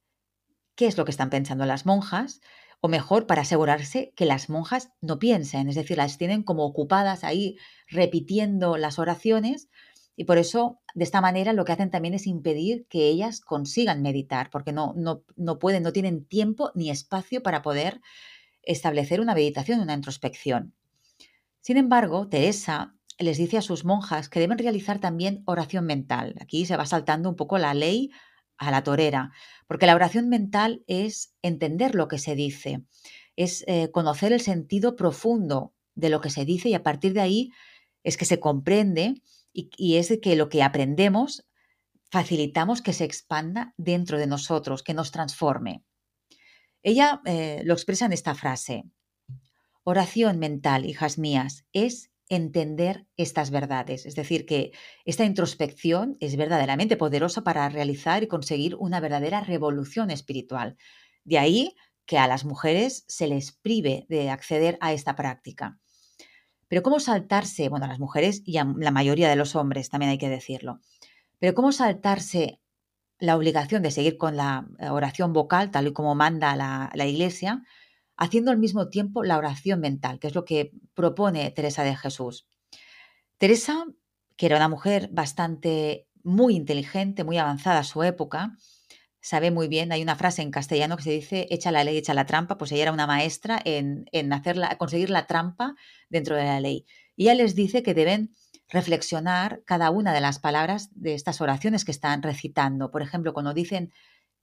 qué 0.75 0.87
es 0.87 0.97
lo 0.97 1.03
que 1.03 1.11
están 1.11 1.29
pensando 1.29 1.65
las 1.65 1.85
monjas 1.85 2.39
o 2.79 2.87
mejor, 2.87 3.27
para 3.27 3.41
asegurarse 3.41 4.13
que 4.15 4.25
las 4.25 4.49
monjas 4.49 4.93
no 5.01 5.19
piensen, 5.19 5.67
es 5.67 5.75
decir, 5.75 5.97
las 5.97 6.17
tienen 6.17 6.41
como 6.41 6.63
ocupadas 6.63 7.25
ahí 7.25 7.57
repitiendo 7.85 8.77
las 8.77 8.97
oraciones 8.97 9.67
y 10.15 10.23
por 10.23 10.37
eso, 10.37 10.79
de 10.95 11.03
esta 11.03 11.19
manera, 11.19 11.51
lo 11.51 11.65
que 11.65 11.73
hacen 11.73 11.91
también 11.91 12.13
es 12.13 12.27
impedir 12.27 12.87
que 12.87 13.09
ellas 13.09 13.41
consigan 13.41 14.01
meditar, 14.01 14.49
porque 14.49 14.71
no, 14.71 14.93
no, 14.95 15.25
no 15.35 15.59
pueden, 15.59 15.83
no 15.83 15.91
tienen 15.91 16.23
tiempo 16.23 16.71
ni 16.75 16.89
espacio 16.89 17.43
para 17.43 17.61
poder 17.61 17.99
establecer 18.61 19.19
una 19.19 19.33
meditación, 19.33 19.81
una 19.81 19.95
introspección. 19.95 20.73
Sin 21.63 21.77
embargo, 21.77 22.27
Teresa 22.27 22.93
les 23.17 23.37
dice 23.37 23.57
a 23.57 23.61
sus 23.61 23.85
monjas 23.85 24.27
que 24.27 24.41
deben 24.41 24.57
realizar 24.57 24.99
también 24.99 25.43
oración 25.45 25.85
mental. 25.85 26.35
Aquí 26.41 26.65
se 26.65 26.75
va 26.75 26.85
saltando 26.85 27.29
un 27.29 27.37
poco 27.37 27.57
la 27.57 27.73
ley 27.73 28.11
a 28.57 28.69
la 28.69 28.83
torera, 28.83 29.31
porque 29.65 29.85
la 29.85 29.95
oración 29.95 30.27
mental 30.27 30.83
es 30.87 31.33
entender 31.41 31.95
lo 31.95 32.09
que 32.09 32.19
se 32.19 32.35
dice, 32.35 32.83
es 33.37 33.63
eh, 33.67 33.91
conocer 33.91 34.33
el 34.33 34.41
sentido 34.41 34.97
profundo 34.97 35.73
de 35.95 36.09
lo 36.09 36.19
que 36.19 36.29
se 36.29 36.43
dice 36.43 36.67
y 36.67 36.73
a 36.73 36.83
partir 36.83 37.13
de 37.13 37.21
ahí 37.21 37.49
es 38.03 38.17
que 38.17 38.25
se 38.25 38.41
comprende 38.41 39.21
y, 39.53 39.95
es 39.95 40.19
que 40.21 40.35
lo 40.35 40.49
que 40.49 40.63
aprendemos 40.63 41.45
facilitamos 42.11 42.81
que 42.81 42.91
se 42.91 43.05
expanda 43.05 43.73
dentro 43.77 44.17
de 44.17 44.27
nosotros, 44.27 44.83
que 44.83 44.93
nos 44.93 45.11
transforme. 45.11 45.85
Ella 46.81 47.21
eh, 47.23 47.61
lo 47.63 47.73
expresa 47.73 48.05
en 48.05 48.11
esta 48.11 48.35
frase, 48.35 48.83
oración 49.83 50.39
mental, 50.39 50.85
hijas 50.85 51.17
mías, 51.17 51.65
es 51.73 52.11
entender 52.29 53.05
estas 53.17 53.51
verdades. 53.51 54.05
Es 54.05 54.15
decir, 54.15 54.45
que 54.45 54.71
esta 55.05 55.25
introspección 55.25 56.17
es 56.19 56.35
verdaderamente 56.35 56.97
poderosa 56.97 57.43
para 57.43 57.67
realizar 57.69 58.23
y 58.23 58.27
conseguir 58.27 58.75
una 58.75 58.99
verdadera 58.99 59.41
revolución 59.41 60.09
espiritual. 60.09 60.77
De 61.23 61.37
ahí 61.37 61.75
que 62.05 62.17
a 62.17 62.27
las 62.27 62.45
mujeres 62.45 63.05
se 63.07 63.27
les 63.27 63.51
prive 63.51 64.05
de 64.09 64.29
acceder 64.29 64.77
a 64.81 64.93
esta 64.93 65.15
práctica. 65.15 65.79
Pero 66.67 66.81
¿cómo 66.81 66.99
saltarse? 66.99 67.69
Bueno, 67.69 67.85
a 67.85 67.89
las 67.89 67.99
mujeres 67.99 68.41
y 68.45 68.57
a 68.57 68.65
la 68.65 68.91
mayoría 68.91 69.29
de 69.29 69.35
los 69.35 69.55
hombres, 69.55 69.89
también 69.89 70.11
hay 70.11 70.17
que 70.17 70.29
decirlo. 70.29 70.79
Pero 71.39 71.53
¿cómo 71.53 71.71
saltarse 71.71 72.59
la 73.19 73.37
obligación 73.37 73.83
de 73.83 73.91
seguir 73.91 74.17
con 74.17 74.35
la 74.35 74.67
oración 74.89 75.33
vocal, 75.33 75.71
tal 75.71 75.87
y 75.87 75.93
como 75.93 76.15
manda 76.15 76.55
la, 76.55 76.91
la 76.93 77.05
Iglesia, 77.05 77.63
haciendo 78.17 78.51
al 78.51 78.57
mismo 78.57 78.89
tiempo 78.89 79.23
la 79.23 79.37
oración 79.37 79.79
mental, 79.79 80.19
que 80.19 80.27
es 80.27 80.35
lo 80.35 80.45
que 80.45 80.71
propone 80.93 81.49
Teresa 81.51 81.83
de 81.83 81.95
Jesús. 81.95 82.47
Teresa, 83.37 83.85
que 84.37 84.45
era 84.45 84.57
una 84.57 84.69
mujer 84.69 85.09
bastante 85.11 86.07
muy 86.23 86.55
inteligente, 86.55 87.23
muy 87.23 87.37
avanzada 87.37 87.79
a 87.79 87.83
su 87.83 88.03
época, 88.03 88.57
sabe 89.19 89.51
muy 89.51 89.67
bien, 89.67 89.91
hay 89.91 90.01
una 90.01 90.15
frase 90.15 90.41
en 90.41 90.51
castellano 90.51 90.97
que 90.97 91.03
se 91.03 91.11
dice, 91.11 91.47
echa 91.49 91.71
la 91.71 91.83
ley, 91.83 91.97
echa 91.97 92.13
la 92.13 92.25
trampa, 92.25 92.57
pues 92.57 92.71
ella 92.71 92.83
era 92.83 92.91
una 92.91 93.07
maestra 93.07 93.59
en, 93.63 94.05
en 94.11 94.29
conseguir 94.77 95.09
la 95.09 95.27
trampa 95.27 95.75
dentro 96.09 96.35
de 96.35 96.43
la 96.43 96.59
ley. 96.59 96.85
Y 97.15 97.23
ella 97.23 97.35
les 97.35 97.55
dice 97.55 97.83
que 97.83 97.93
deben 97.93 98.33
reflexionar 98.69 99.61
cada 99.65 99.91
una 99.91 100.13
de 100.13 100.21
las 100.21 100.39
palabras 100.39 100.89
de 100.93 101.13
estas 101.13 101.41
oraciones 101.41 101.85
que 101.85 101.91
están 101.91 102.21
recitando. 102.21 102.91
Por 102.91 103.01
ejemplo, 103.01 103.33
cuando 103.33 103.53
dicen 103.53 103.93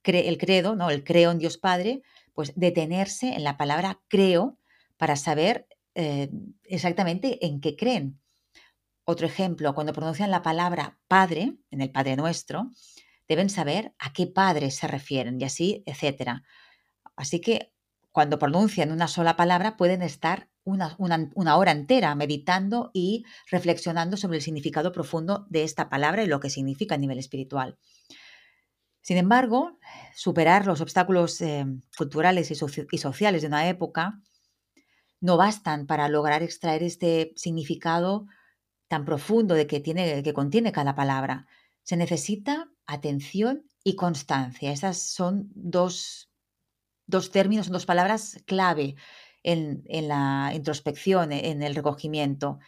el 0.03 0.37
credo, 0.37 0.75
¿no? 0.75 0.89
el 0.89 1.03
creo 1.03 1.31
en 1.31 1.37
Dios 1.37 1.57
Padre, 1.57 2.01
pues 2.33 2.53
detenerse 2.55 3.33
en 3.33 3.43
la 3.43 3.57
palabra 3.57 4.01
creo 4.07 4.57
para 4.97 5.15
saber 5.15 5.67
eh, 5.95 6.29
exactamente 6.63 7.45
en 7.45 7.59
qué 7.59 7.75
creen. 7.75 8.19
Otro 9.03 9.25
ejemplo, 9.25 9.73
cuando 9.73 9.93
pronuncian 9.93 10.31
la 10.31 10.41
palabra 10.41 10.99
Padre, 11.07 11.57
en 11.71 11.81
el 11.81 11.91
Padre 11.91 12.15
Nuestro, 12.15 12.71
deben 13.27 13.49
saber 13.49 13.93
a 13.99 14.13
qué 14.13 14.27
Padre 14.27 14.71
se 14.71 14.87
refieren 14.87 15.39
y 15.39 15.43
así, 15.43 15.83
etcétera. 15.85 16.43
Así 17.15 17.41
que 17.41 17.73
cuando 18.11 18.39
pronuncian 18.39 18.91
una 18.91 19.07
sola 19.07 19.35
palabra 19.35 19.77
pueden 19.77 20.01
estar 20.01 20.49
una, 20.63 20.95
una, 20.97 21.57
hora 21.57 21.71
entera 21.71 22.13
meditando 22.13 22.91
y 22.93 23.25
reflexionando 23.49 24.17
sobre 24.17 24.37
el 24.37 24.43
significado 24.43 24.91
profundo 24.91 25.47
de 25.49 25.63
esta 25.63 25.89
palabra 25.89 26.23
y 26.23 26.27
lo 26.27 26.39
que 26.39 26.49
significa 26.49 26.95
a 26.95 26.97
nivel 26.99 27.17
espiritual. 27.17 27.77
Sin 29.01 29.17
embargo, 29.17 29.79
superar 30.15 30.65
los 30.67 30.79
obstáculos 30.81 31.41
eh, 31.41 31.65
culturales 31.97 32.51
y, 32.51 32.97
sociales 32.97 33.41
de 33.41 33.47
una 33.47 33.67
época 33.67 34.21
no 35.19 35.37
bastan 35.37 35.87
para 35.87 36.07
lograr 36.07 36.43
extraer 36.43 36.83
este 36.83 37.33
significado 37.35 38.27
tan 38.87 39.05
profundo 39.05 39.55
de 39.55 39.67
que, 39.67 39.79
tiene, 39.79 40.23
que 40.23 40.33
contiene 40.33 40.71
cada 40.71 40.95
palabra. 40.95 41.47
Se 41.83 41.97
necesita 41.97 42.69
atención 42.85 43.65
y 43.83 43.95
constancia. 43.95 44.71
Esas 44.71 45.01
son 45.01 45.49
dos, 45.55 46.29
términos, 47.31 47.67
son 47.67 47.73
dos 47.73 47.85
palabras 47.85 48.41
clave 48.45 48.95
en, 49.43 49.83
en 49.87 50.07
la 50.07 50.51
introspección, 50.53 51.31
en 51.31 51.63
el 51.63 51.75
recogimiento. 51.75 52.59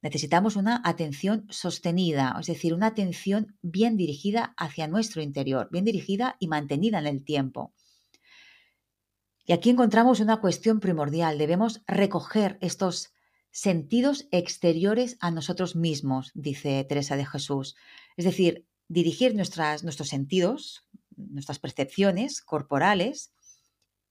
Necesitamos 0.00 0.56
una 0.56 0.80
atención 0.84 1.46
sostenida, 1.50 2.36
es 2.40 2.46
decir, 2.46 2.72
una 2.72 2.86
atención 2.86 3.56
bien 3.62 3.96
dirigida 3.96 4.54
hacia 4.56 4.86
nuestro 4.86 5.22
interior, 5.22 5.68
bien 5.72 5.84
dirigida 5.84 6.36
y 6.38 6.46
mantenida 6.46 6.98
en 6.98 7.06
el 7.06 7.24
tiempo. 7.24 7.74
Y 9.44 9.52
aquí 9.52 9.70
encontramos 9.70 10.20
una 10.20 10.40
cuestión 10.40 10.78
primordial. 10.78 11.38
Debemos 11.38 11.82
recoger 11.86 12.58
estos 12.60 13.14
sentidos 13.50 14.28
exteriores 14.30 15.16
a 15.20 15.30
nosotros 15.30 15.74
mismos, 15.74 16.30
dice 16.34 16.84
Teresa 16.84 17.16
de 17.16 17.26
Jesús. 17.26 17.74
Es 18.16 18.24
decir, 18.24 18.66
dirigir 18.88 19.34
nuestras, 19.34 19.82
nuestros 19.82 20.08
sentidos, 20.08 20.86
nuestras 21.16 21.58
percepciones 21.58 22.40
corporales, 22.42 23.32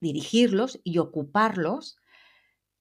dirigirlos 0.01 0.79
y 0.83 0.97
ocuparlos 0.97 1.97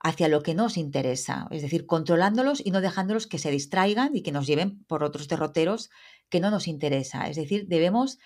hacia 0.00 0.28
lo 0.28 0.42
que 0.42 0.54
nos 0.54 0.76
interesa, 0.76 1.48
es 1.50 1.62
decir, 1.62 1.86
controlándolos 1.86 2.64
y 2.64 2.70
no 2.70 2.80
dejándolos 2.80 3.26
que 3.26 3.38
se 3.38 3.50
distraigan 3.50 4.14
y 4.14 4.22
que 4.22 4.32
nos 4.32 4.46
lleven 4.46 4.84
por 4.84 5.02
otros 5.02 5.28
derroteros 5.28 5.90
que 6.28 6.40
no 6.40 6.50
nos 6.50 6.68
interesa. 6.68 7.28
Es 7.28 7.36
decir, 7.36 7.66
debemos 7.66 8.18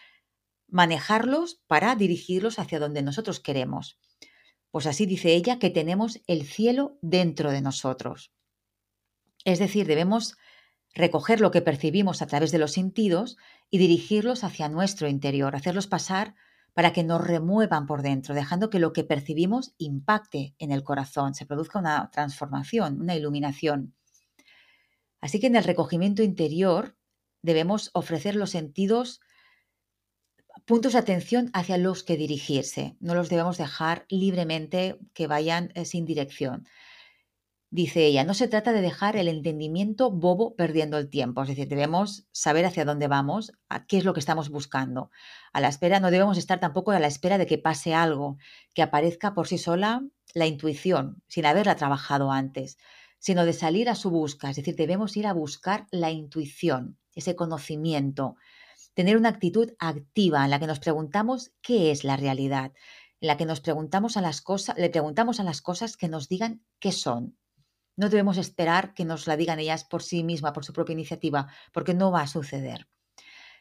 manejarlos 0.68 1.62
para 1.66 1.94
dirigirlos 1.96 2.58
hacia 2.58 2.78
donde 2.78 3.02
nosotros 3.02 3.40
queremos. 3.40 3.98
Pues 4.70 4.86
así 4.86 5.06
dice 5.06 5.34
ella 5.34 5.58
que 5.58 5.70
tenemos 5.70 6.20
el 6.26 6.44
cielo 6.46 6.98
dentro 7.02 7.50
de 7.50 7.60
nosotros. 7.60 8.32
Es 9.44 9.58
decir, 9.58 9.86
debemos 9.86 10.36
recoger 10.94 11.40
lo 11.40 11.50
que 11.50 11.62
percibimos 11.62 12.22
a 12.22 12.26
través 12.26 12.50
de 12.52 12.58
los 12.58 12.72
sentidos 12.72 13.36
y 13.70 13.78
dirigirlos 13.78 14.44
hacia 14.44 14.68
nuestro 14.68 15.08
interior, 15.08 15.56
hacerlos 15.56 15.86
pasar 15.86 16.34
para 16.74 16.92
que 16.92 17.04
nos 17.04 17.20
remuevan 17.20 17.86
por 17.86 18.02
dentro, 18.02 18.34
dejando 18.34 18.70
que 18.70 18.78
lo 18.78 18.92
que 18.92 19.04
percibimos 19.04 19.74
impacte 19.78 20.54
en 20.58 20.72
el 20.72 20.84
corazón, 20.84 21.34
se 21.34 21.46
produzca 21.46 21.78
una 21.78 22.10
transformación, 22.10 23.00
una 23.00 23.14
iluminación. 23.14 23.94
Así 25.20 25.40
que 25.40 25.48
en 25.48 25.56
el 25.56 25.64
recogimiento 25.64 26.22
interior 26.22 26.96
debemos 27.42 27.90
ofrecer 27.94 28.36
los 28.36 28.50
sentidos, 28.50 29.20
puntos 30.64 30.92
de 30.92 30.98
atención 30.98 31.50
hacia 31.52 31.78
los 31.78 32.02
que 32.02 32.16
dirigirse. 32.16 32.96
No 33.00 33.14
los 33.14 33.28
debemos 33.28 33.58
dejar 33.58 34.06
libremente 34.08 34.98
que 35.14 35.26
vayan 35.26 35.72
eh, 35.74 35.84
sin 35.84 36.04
dirección. 36.06 36.66
Dice 37.72 38.04
ella, 38.04 38.24
no 38.24 38.34
se 38.34 38.48
trata 38.48 38.72
de 38.72 38.80
dejar 38.80 39.14
el 39.14 39.28
entendimiento 39.28 40.10
bobo 40.10 40.56
perdiendo 40.56 40.98
el 40.98 41.08
tiempo, 41.08 41.42
es 41.42 41.48
decir, 41.48 41.68
debemos 41.68 42.26
saber 42.32 42.64
hacia 42.64 42.84
dónde 42.84 43.06
vamos, 43.06 43.52
a 43.68 43.86
qué 43.86 43.98
es 43.98 44.04
lo 44.04 44.12
que 44.12 44.18
estamos 44.18 44.50
buscando. 44.50 45.12
A 45.52 45.60
la 45.60 45.68
espera, 45.68 46.00
no 46.00 46.10
debemos 46.10 46.36
estar 46.36 46.58
tampoco 46.58 46.90
a 46.90 46.98
la 46.98 47.06
espera 47.06 47.38
de 47.38 47.46
que 47.46 47.58
pase 47.58 47.94
algo, 47.94 48.38
que 48.74 48.82
aparezca 48.82 49.34
por 49.34 49.46
sí 49.46 49.56
sola 49.56 50.02
la 50.34 50.46
intuición, 50.46 51.22
sin 51.28 51.46
haberla 51.46 51.76
trabajado 51.76 52.32
antes, 52.32 52.76
sino 53.20 53.44
de 53.44 53.52
salir 53.52 53.88
a 53.88 53.94
su 53.94 54.10
busca, 54.10 54.50
es 54.50 54.56
decir, 54.56 54.74
debemos 54.74 55.16
ir 55.16 55.28
a 55.28 55.32
buscar 55.32 55.86
la 55.92 56.10
intuición, 56.10 56.98
ese 57.14 57.36
conocimiento, 57.36 58.34
tener 58.94 59.16
una 59.16 59.28
actitud 59.28 59.70
activa 59.78 60.42
en 60.44 60.50
la 60.50 60.58
que 60.58 60.66
nos 60.66 60.80
preguntamos 60.80 61.52
qué 61.62 61.92
es 61.92 62.02
la 62.02 62.16
realidad, 62.16 62.72
en 63.20 63.28
la 63.28 63.36
que 63.36 63.46
nos 63.46 63.60
preguntamos 63.60 64.16
a 64.16 64.22
las 64.22 64.40
cosas, 64.40 64.76
le 64.76 64.90
preguntamos 64.90 65.38
a 65.38 65.44
las 65.44 65.62
cosas 65.62 65.96
que 65.96 66.08
nos 66.08 66.28
digan 66.28 66.64
qué 66.80 66.90
son 66.90 67.36
no 67.96 68.08
debemos 68.08 68.38
esperar 68.38 68.94
que 68.94 69.04
nos 69.04 69.26
la 69.26 69.36
digan 69.36 69.58
ellas 69.58 69.84
por 69.84 70.02
sí 70.02 70.24
misma, 70.24 70.52
por 70.52 70.64
su 70.64 70.72
propia 70.72 70.94
iniciativa, 70.94 71.48
porque 71.72 71.94
no 71.94 72.10
va 72.10 72.22
a 72.22 72.26
suceder. 72.26 72.88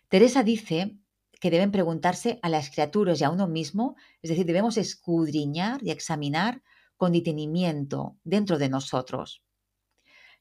Teresa 0.08 0.44
dice 0.44 0.98
que 1.40 1.52
deben 1.52 1.72
preguntarse 1.72 2.40
a 2.42 2.50
las 2.50 2.70
criaturas 2.70 3.22
y 3.22 3.24
a 3.24 3.30
uno 3.30 3.48
mismo, 3.48 3.96
es 4.22 4.30
decir, 4.30 4.46
debemos 4.46 4.78
escudriñar 4.78 5.82
y 5.84 5.92
examinar 5.92 6.62
con 6.98 7.14
detenimiento 7.14 8.18
dentro 8.24 8.58
de 8.58 8.70
nosotros. 8.70 9.44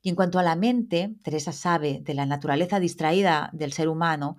Y 0.03 0.09
en 0.11 0.17
cuanto 0.17 0.39
a 0.39 0.43
la 0.43 0.57
mente, 0.57 1.17
Teresa 1.23 1.53
sabe 1.53 2.01
de 2.03 2.15
la 2.15 2.27
naturaleza 2.27 2.81
distraída 2.81 3.51
del 3.53 3.73
ser 3.73 3.89
humano 3.89 4.37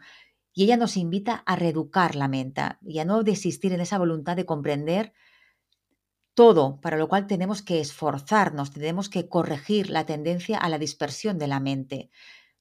y 0.54 0.64
ella 0.64 0.78
nos 0.78 0.98
invita 0.98 1.44
a 1.46 1.56
reeducar 1.56 2.16
la 2.16 2.28
mente 2.28 2.62
y 2.82 3.00
a 3.00 3.06
no 3.06 3.24
desistir 3.24 3.74
en 3.74 3.82
esa 3.82 3.98
voluntad 3.98 4.36
de 4.36 4.46
comprender 4.46 5.14
todo, 6.40 6.80
para 6.80 6.96
lo 6.96 7.10
cual 7.10 7.28
tenemos 7.28 7.62
que 7.62 7.82
esforzarnos, 7.82 8.72
tenemos 8.72 9.10
que 9.10 9.28
corregir 9.28 9.90
la 9.90 10.06
tendencia 10.06 10.58
a 10.58 10.70
la 10.70 10.78
dispersión 10.78 11.38
de 11.38 11.48
la 11.48 11.60
mente. 11.60 12.12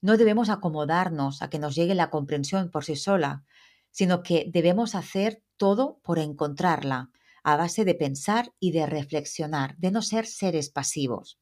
No 0.00 0.16
debemos 0.16 0.50
acomodarnos 0.50 1.42
a 1.42 1.48
que 1.48 1.60
nos 1.60 1.76
llegue 1.76 1.94
la 1.94 2.10
comprensión 2.10 2.72
por 2.72 2.84
sí 2.84 2.96
sola, 2.96 3.44
sino 3.92 4.24
que 4.24 4.50
debemos 4.52 4.96
hacer 4.96 5.44
todo 5.56 6.00
por 6.02 6.18
encontrarla, 6.18 7.12
a 7.44 7.56
base 7.56 7.84
de 7.84 7.94
pensar 7.94 8.52
y 8.58 8.72
de 8.72 8.84
reflexionar, 8.84 9.76
de 9.76 9.92
no 9.92 10.02
ser 10.02 10.26
seres 10.26 10.70
pasivos. 10.70 11.38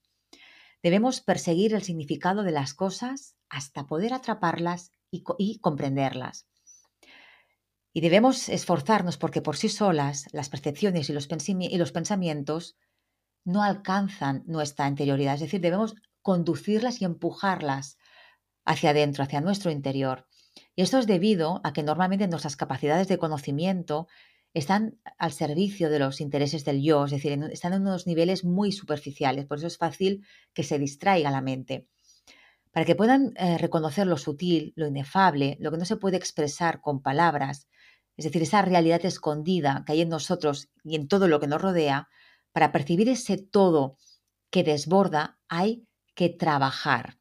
Debemos 0.83 1.22
perseguir 1.22 1.72
el 1.72 1.85
significado 1.85 2.42
de 2.42 2.53
las 2.53 2.75
cosas 2.75 3.35
hasta 3.49 3.87
poder 3.87 4.12
atraparlas 4.12 4.92
y, 5.11 5.25
y 5.38 5.59
comprenderlas. 5.61 6.46
Y 7.97 8.03
debemos 8.03 8.51
esforzarnos 8.51 9.17
porque 9.17 9.41
por 9.41 9.57
sí 9.57 9.71
solas 9.71 10.27
las 10.33 10.51
percepciones 10.51 11.09
y 11.09 11.15
los, 11.15 11.27
pensamientos 11.93 12.77
no 13.43 13.63
alcanzan 13.63 14.43
nuestra 14.47 14.87
interioridad. 14.87 15.37
Es 15.37 15.41
decir, 15.41 15.63
debemos 15.63 15.95
conducirlas 16.21 17.01
y 17.01 17.07
empujarlas 17.07 17.97
hacia 18.67 18.91
adentro, 18.91 19.25
hacia 19.25 19.41
nuestro 19.41 19.71
interior. 19.71 20.27
Y 20.75 20.83
esto 20.83 20.99
es 20.99 21.07
debido 21.07 21.63
a 21.65 21.73
que 21.73 21.83
normalmente 21.83 22.29
nuestras 22.29 22.57
capacidades 22.57 23.09
de 23.09 23.17
conocimiento 23.17 24.09
están 24.53 24.99
al 25.17 25.33
servicio 25.33 25.89
de 25.89 25.99
los 25.99 26.21
intereses 26.21 26.67
del 26.67 26.83
yo, 26.83 27.07
es 27.07 27.13
decir, 27.13 27.33
están 27.51 27.73
en 27.73 27.81
unos 27.81 28.07
niveles 28.07 28.45
muy 28.45 28.73
superficiales, 28.73 29.47
por 29.47 29.57
eso 29.57 29.69
es 29.69 29.79
fácil 29.79 30.23
que 30.53 30.65
se 30.65 30.79
distraiga 30.79 31.31
la 31.31 31.41
mente. 31.41 31.89
Para 32.73 32.85
que 32.85 32.95
puedan 32.95 33.33
eh, 33.37 33.57
reconocer 33.57 34.07
lo 34.07 34.19
sutil, 34.19 34.75
lo 34.77 34.87
inefable, 34.87 35.57
lo 35.61 35.71
que 35.71 35.79
no 35.79 35.87
se 35.87 35.97
puede 35.97 36.19
expresar 36.19 36.83
con 36.83 37.01
palabras, 37.01 37.69
es 38.17 38.25
decir, 38.25 38.43
esa 38.43 38.63
realidad 38.63 39.05
escondida 39.05 39.85
que 39.87 39.93
hay 39.93 40.01
en 40.01 40.09
nosotros 40.09 40.69
y 40.85 40.97
en 40.97 41.09
todo 41.09 41.29
lo 41.29 41.41
que 41.41 41.47
nos 41.47 41.61
rodea, 41.61 42.09
para 42.53 42.73
percibir 42.73 43.09
ese 43.09 43.37
todo 43.37 43.97
que 44.51 44.65
desborda 44.65 45.39
hay 45.49 45.87
que 46.15 46.31
trabajar. 46.31 47.19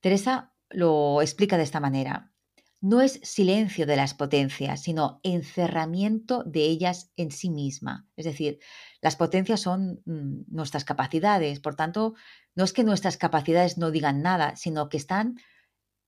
Teresa 0.00 0.52
lo 0.68 1.22
explica 1.22 1.56
de 1.56 1.62
esta 1.62 1.80
manera. 1.80 2.32
No 2.80 3.00
es 3.00 3.20
silencio 3.22 3.86
de 3.86 3.96
las 3.96 4.12
potencias, 4.12 4.82
sino 4.82 5.20
encerramiento 5.22 6.42
de 6.44 6.64
ellas 6.64 7.12
en 7.16 7.30
sí 7.30 7.48
misma. 7.48 8.06
Es 8.16 8.26
decir, 8.26 8.58
las 9.00 9.16
potencias 9.16 9.60
son 9.60 10.02
mm, 10.04 10.42
nuestras 10.48 10.84
capacidades, 10.84 11.60
por 11.60 11.76
tanto, 11.76 12.14
no 12.54 12.64
es 12.64 12.74
que 12.74 12.84
nuestras 12.84 13.16
capacidades 13.16 13.78
no 13.78 13.90
digan 13.90 14.20
nada, 14.20 14.56
sino 14.56 14.90
que 14.90 14.98
están 14.98 15.38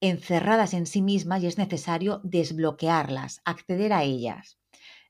encerradas 0.01 0.75
en 0.75 0.87
sí 0.87 1.03
mismas 1.03 1.43
y 1.43 1.47
es 1.47 1.59
necesario 1.59 2.21
desbloquearlas, 2.25 3.41
acceder 3.45 3.93
a 3.93 4.03
ellas. 4.03 4.59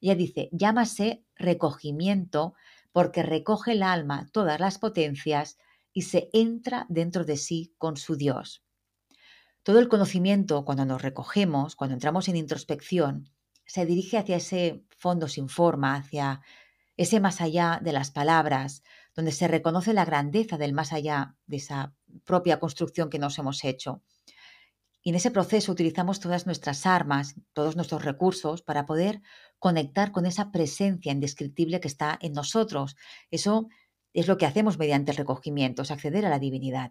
Ella 0.01 0.15
dice, 0.15 0.49
llámase 0.53 1.25
recogimiento 1.35 2.55
porque 2.93 3.23
recoge 3.23 3.73
el 3.73 3.83
alma 3.83 4.29
todas 4.33 4.61
las 4.61 4.79
potencias 4.79 5.59
y 5.93 6.03
se 6.03 6.29
entra 6.33 6.87
dentro 6.89 7.25
de 7.25 7.37
sí 7.37 7.75
con 7.79 7.97
su 7.97 8.17
Dios. 8.17 8.63
Todo 9.63 9.81
el 9.81 9.89
conocimiento, 9.89 10.65
cuando 10.65 10.85
nos 10.85 11.03
recogemos, 11.03 11.75
cuando 11.75 11.95
entramos 11.95 12.29
en 12.29 12.37
introspección, 12.37 13.31
se 13.65 13.85
dirige 13.85 14.17
hacia 14.17 14.37
ese 14.37 14.85
fondo 14.91 15.27
sin 15.27 15.49
forma, 15.49 15.97
hacia 15.97 16.41
ese 16.97 17.19
más 17.21 17.41
allá 17.41 17.81
de 17.83 17.93
las 17.93 18.11
palabras, 18.11 18.83
donde 19.15 19.33
se 19.33 19.49
reconoce 19.49 19.93
la 19.93 20.05
grandeza 20.05 20.57
del 20.57 20.73
más 20.73 20.93
allá 20.93 21.37
de 21.47 21.57
esa 21.57 21.95
propia 22.25 22.61
construcción 22.61 23.11
que 23.11 23.19
nos 23.19 23.39
hemos 23.39 23.65
hecho. 23.65 24.03
Y 25.07 25.11
en 25.11 25.15
ese 25.15 25.31
proceso 25.31 25.71
utilizamos 25.71 26.19
todas 26.19 26.47
nuestras 26.47 26.85
armas, 26.85 27.37
todos 27.53 27.77
nuestros 27.77 28.05
recursos 28.05 28.63
para 28.63 28.87
poder 28.87 29.23
conectar 29.61 30.11
con 30.11 30.27
esa 30.27 30.51
presencia 30.51 31.13
indescriptible 31.13 31.79
que 31.79 31.87
está 31.87 32.19
en 32.21 32.33
nosotros. 32.33 32.97
Eso 33.31 33.69
es 34.15 34.27
lo 34.27 34.37
que 34.37 34.47
hacemos 34.47 34.79
mediante 34.79 35.13
el 35.13 35.17
recogimiento, 35.17 35.83
es 35.83 35.93
acceder 35.93 36.27
a 36.27 36.29
la 36.29 36.41
divinidad. 36.41 36.91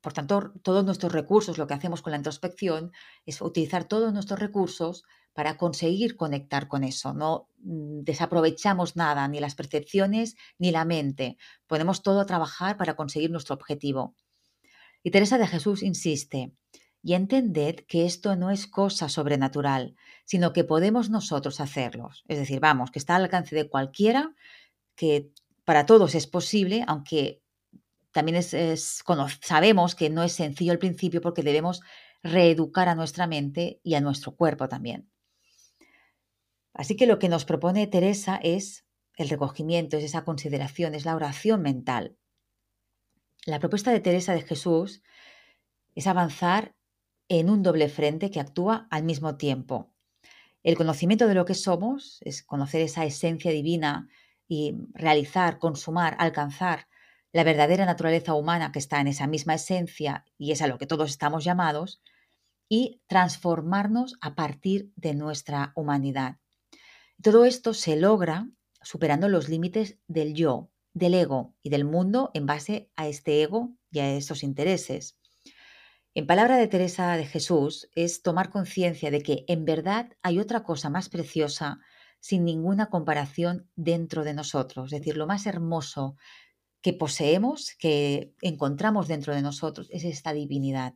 Por 0.00 0.14
tanto, 0.14 0.54
todos 0.62 0.82
nuestros 0.82 1.12
recursos, 1.12 1.58
lo 1.58 1.66
que 1.66 1.74
hacemos 1.74 2.00
con 2.00 2.12
la 2.12 2.16
introspección, 2.16 2.92
es 3.26 3.42
utilizar 3.42 3.84
todos 3.84 4.14
nuestros 4.14 4.40
recursos 4.40 5.04
para 5.34 5.58
conseguir 5.58 6.16
conectar 6.16 6.68
con 6.68 6.84
eso. 6.84 7.12
No 7.12 7.50
mm, 7.58 8.00
desaprovechamos 8.00 8.96
nada, 8.96 9.28
ni 9.28 9.40
las 9.40 9.54
percepciones, 9.54 10.36
ni 10.56 10.70
la 10.70 10.86
mente. 10.86 11.36
Ponemos 11.66 12.02
todo 12.02 12.20
a 12.20 12.26
trabajar 12.26 12.78
para 12.78 12.96
conseguir 12.96 13.30
nuestro 13.30 13.56
objetivo. 13.56 14.16
Y 15.02 15.10
Teresa 15.10 15.38
de 15.38 15.46
Jesús 15.46 15.82
insiste, 15.82 16.52
y 17.02 17.14
entended 17.14 17.80
que 17.88 18.06
esto 18.06 18.36
no 18.36 18.50
es 18.50 18.66
cosa 18.66 19.08
sobrenatural, 19.08 19.96
sino 20.24 20.52
que 20.52 20.62
podemos 20.64 21.10
nosotros 21.10 21.60
hacerlos. 21.60 22.24
Es 22.28 22.38
decir, 22.38 22.60
vamos, 22.60 22.90
que 22.90 23.00
está 23.00 23.16
al 23.16 23.24
alcance 23.24 23.56
de 23.56 23.68
cualquiera, 23.68 24.34
que 24.94 25.30
para 25.64 25.84
todos 25.84 26.14
es 26.14 26.26
posible, 26.26 26.84
aunque 26.86 27.42
también 28.12 28.36
es, 28.36 29.02
sabemos 29.42 29.94
que 29.94 30.10
no 30.10 30.22
es 30.22 30.32
sencillo 30.32 30.72
al 30.72 30.78
principio 30.78 31.20
porque 31.20 31.42
debemos 31.42 31.80
reeducar 32.22 32.88
a 32.88 32.94
nuestra 32.94 33.26
mente 33.26 33.80
y 33.82 33.94
a 33.94 34.00
nuestro 34.00 34.36
cuerpo 34.36 34.68
también. 34.68 35.10
Así 36.74 36.96
que 36.96 37.06
lo 37.06 37.18
que 37.18 37.28
nos 37.28 37.44
propone 37.44 37.86
Teresa 37.86 38.38
es 38.42 38.86
el 39.16 39.28
recogimiento, 39.28 39.96
es 39.96 40.04
esa 40.04 40.24
consideración, 40.24 40.94
es 40.94 41.04
la 41.04 41.16
oración 41.16 41.62
mental. 41.62 42.16
La 43.44 43.58
propuesta 43.58 43.90
de 43.90 43.98
Teresa 43.98 44.34
de 44.34 44.42
Jesús 44.42 45.02
es 45.96 46.06
avanzar 46.06 46.76
en 47.28 47.50
un 47.50 47.64
doble 47.64 47.88
frente 47.88 48.30
que 48.30 48.38
actúa 48.38 48.86
al 48.90 49.02
mismo 49.02 49.36
tiempo. 49.36 49.92
El 50.62 50.76
conocimiento 50.76 51.26
de 51.26 51.34
lo 51.34 51.44
que 51.44 51.54
somos 51.54 52.20
es 52.20 52.44
conocer 52.44 52.82
esa 52.82 53.04
esencia 53.04 53.50
divina 53.50 54.08
y 54.46 54.76
realizar, 54.94 55.58
consumar, 55.58 56.14
alcanzar 56.20 56.86
la 57.32 57.42
verdadera 57.42 57.84
naturaleza 57.84 58.34
humana 58.34 58.70
que 58.70 58.78
está 58.78 59.00
en 59.00 59.08
esa 59.08 59.26
misma 59.26 59.54
esencia 59.54 60.24
y 60.38 60.52
es 60.52 60.62
a 60.62 60.68
lo 60.68 60.78
que 60.78 60.86
todos 60.86 61.10
estamos 61.10 61.42
llamados, 61.42 62.00
y 62.68 63.02
transformarnos 63.06 64.16
a 64.22 64.34
partir 64.34 64.92
de 64.96 65.12
nuestra 65.12 65.72
humanidad. 65.76 66.38
Todo 67.22 67.44
esto 67.44 67.74
se 67.74 67.96
logra 67.96 68.48
superando 68.80 69.28
los 69.28 69.50
límites 69.50 69.98
del 70.06 70.32
yo, 70.32 70.71
del 70.94 71.14
ego 71.14 71.54
y 71.62 71.70
del 71.70 71.84
mundo 71.84 72.30
en 72.34 72.46
base 72.46 72.90
a 72.96 73.08
este 73.08 73.42
ego 73.42 73.76
y 73.90 74.00
a 74.00 74.14
esos 74.14 74.42
intereses. 74.42 75.18
En 76.14 76.26
palabra 76.26 76.56
de 76.56 76.68
Teresa 76.68 77.16
de 77.16 77.24
Jesús 77.24 77.88
es 77.94 78.22
tomar 78.22 78.50
conciencia 78.50 79.10
de 79.10 79.22
que 79.22 79.44
en 79.48 79.64
verdad 79.64 80.10
hay 80.22 80.38
otra 80.38 80.62
cosa 80.62 80.90
más 80.90 81.08
preciosa 81.08 81.80
sin 82.20 82.44
ninguna 82.44 82.86
comparación 82.86 83.70
dentro 83.76 84.22
de 84.22 84.34
nosotros, 84.34 84.92
es 84.92 85.00
decir, 85.00 85.16
lo 85.16 85.26
más 85.26 85.46
hermoso 85.46 86.16
que 86.82 86.92
poseemos, 86.92 87.74
que 87.78 88.34
encontramos 88.42 89.08
dentro 89.08 89.34
de 89.34 89.42
nosotros, 89.42 89.88
es 89.90 90.04
esta 90.04 90.32
divinidad. 90.32 90.94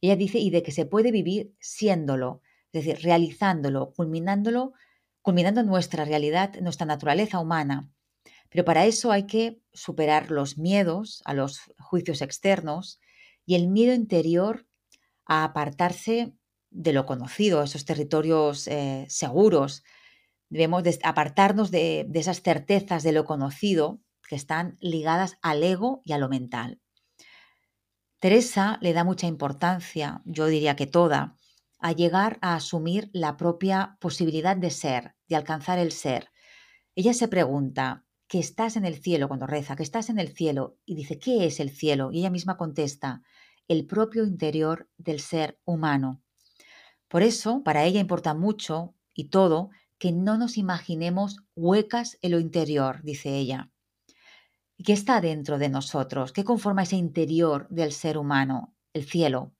Ella 0.00 0.16
dice, 0.16 0.38
y 0.40 0.50
de 0.50 0.62
que 0.62 0.72
se 0.72 0.84
puede 0.84 1.12
vivir 1.12 1.54
siéndolo, 1.60 2.42
es 2.72 2.84
decir, 2.84 3.02
realizándolo, 3.02 3.92
culminándolo, 3.94 4.72
culminando 5.22 5.62
nuestra 5.62 6.04
realidad, 6.04 6.54
nuestra 6.60 6.84
naturaleza 6.84 7.38
humana, 7.38 7.91
pero 8.52 8.66
para 8.66 8.84
eso 8.84 9.10
hay 9.10 9.26
que 9.26 9.62
superar 9.72 10.30
los 10.30 10.58
miedos 10.58 11.22
a 11.24 11.32
los 11.32 11.60
juicios 11.78 12.20
externos 12.20 13.00
y 13.46 13.54
el 13.54 13.66
miedo 13.66 13.94
interior 13.94 14.66
a 15.24 15.44
apartarse 15.44 16.34
de 16.70 16.92
lo 16.92 17.06
conocido, 17.06 17.62
esos 17.62 17.86
territorios 17.86 18.68
eh, 18.68 19.06
seguros. 19.08 19.84
Debemos 20.50 20.82
apartarnos 21.02 21.70
de, 21.70 22.06
esas 22.12 22.42
certezas 22.42 23.02
de 23.02 23.12
lo 23.12 23.24
conocido 23.24 24.00
que 24.28 24.36
están 24.36 24.76
ligadas 24.80 25.38
al 25.40 25.62
ego 25.62 26.02
y 26.04 26.12
a 26.12 26.18
lo 26.18 26.28
mental. 26.28 26.80
Teresa 28.18 28.78
le 28.82 28.92
da 28.92 29.02
mucha 29.02 29.26
importancia, 29.26 30.20
yo 30.26 30.46
diría 30.46 30.76
que 30.76 30.86
toda, 30.86 31.38
a 31.78 31.92
llegar 31.92 32.38
a 32.42 32.54
asumir 32.54 33.08
la 33.12 33.36
propia 33.38 33.96
posibilidad 33.98 34.56
de 34.56 34.70
ser, 34.70 35.16
de 35.26 35.36
alcanzar 35.36 35.78
el 35.78 35.90
ser. 35.90 36.28
Ella 36.94 37.14
se 37.14 37.28
pregunta, 37.28 38.04
que 38.32 38.38
estás 38.38 38.76
en 38.76 38.86
el 38.86 38.94
cielo 38.94 39.28
cuando 39.28 39.46
reza, 39.46 39.76
que 39.76 39.82
estás 39.82 40.08
en 40.08 40.18
el 40.18 40.28
cielo, 40.28 40.78
y 40.86 40.94
dice, 40.94 41.18
¿qué 41.18 41.44
es 41.44 41.60
el 41.60 41.68
cielo? 41.68 42.10
Y 42.10 42.20
ella 42.20 42.30
misma 42.30 42.56
contesta, 42.56 43.20
el 43.68 43.84
propio 43.84 44.24
interior 44.24 44.88
del 44.96 45.20
ser 45.20 45.60
humano. 45.66 46.22
Por 47.08 47.22
eso, 47.22 47.62
para 47.62 47.84
ella 47.84 48.00
importa 48.00 48.32
mucho 48.32 48.94
y 49.12 49.24
todo 49.24 49.68
que 49.98 50.12
no 50.12 50.38
nos 50.38 50.56
imaginemos 50.56 51.44
huecas 51.54 52.16
en 52.22 52.30
lo 52.30 52.40
interior, 52.40 53.02
dice 53.02 53.36
ella. 53.36 53.70
¿Y 54.78 54.84
qué 54.84 54.94
está 54.94 55.20
dentro 55.20 55.58
de 55.58 55.68
nosotros? 55.68 56.32
¿Qué 56.32 56.42
conforma 56.42 56.84
ese 56.84 56.96
interior 56.96 57.68
del 57.68 57.92
ser 57.92 58.16
humano? 58.16 58.74
El 58.94 59.04
cielo. 59.04 59.52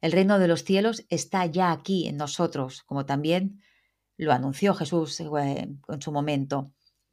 El 0.00 0.12
reino 0.12 0.38
de 0.38 0.46
los 0.46 0.62
cielos 0.62 1.04
está 1.08 1.44
ya 1.46 1.72
aquí 1.72 2.06
en 2.06 2.18
nosotros, 2.18 2.84
como 2.84 3.04
también 3.04 3.60
lo 4.16 4.32
anunció 4.32 4.74
Jesús 4.74 5.18
eh, 5.18 5.74
en 5.88 6.02
su 6.02 6.12
momento. 6.12 6.70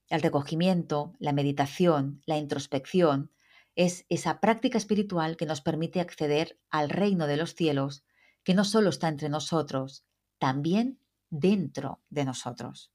El 0.10 0.22
recogimiento, 0.22 1.13
la 1.19 1.34
meditación, 1.34 2.22
la 2.26 2.38
introspección, 2.38 3.32
es 3.76 4.06
esa 4.10 4.39
práctica 4.39 4.78
espiritual 4.78 5.38
que 5.38 5.45
nos 5.45 5.62
permite 5.62 6.02
acceder 6.02 6.60
al 6.69 6.89
reino 6.89 7.28
de 7.28 7.38
los 7.38 7.56
cielos, 7.56 8.04
que 8.43 8.54
no 8.54 8.65
solo 8.65 8.89
está 8.89 9.08
entre 9.08 9.30
nosotros, 9.30 10.04
también 10.39 11.00
dentro 11.30 12.02
de 12.10 12.26
nosotros. 12.26 12.91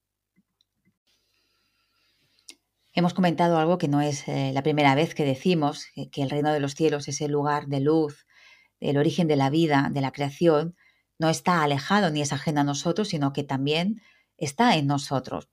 Hemos 2.93 3.15
comentado 3.15 3.59
algo 3.59 3.79
que 3.79 3.89
no 3.89 4.01
es 4.01 4.29
eh, 4.29 4.53
la 4.53 4.63
primera 4.63 4.95
vez 4.95 5.15
que 5.15 5.25
decimos, 5.25 5.87
que, 5.95 6.23
el 6.23 6.31
reino 6.31 6.53
de 6.53 6.61
los 6.61 6.75
cielos 6.75 7.09
es 7.09 7.21
el 7.21 7.33
lugar 7.33 7.67
de 7.67 7.81
luz, 7.81 8.27
el 8.79 8.99
origen 8.99 9.27
de 9.27 9.37
la 9.37 9.51
vida, 9.51 9.89
de 9.93 10.01
la 10.01 10.13
creación, 10.13 10.77
no 11.19 11.29
está 11.29 11.63
alejado 11.63 12.11
ni 12.11 12.21
es 12.21 12.33
ajeno 12.33 12.61
a 12.61 12.65
nosotros, 12.65 13.09
sino 13.09 13.33
que 13.33 13.45
también 13.45 14.03
está 14.37 14.77
en 14.77 14.87
nosotros. 14.87 15.49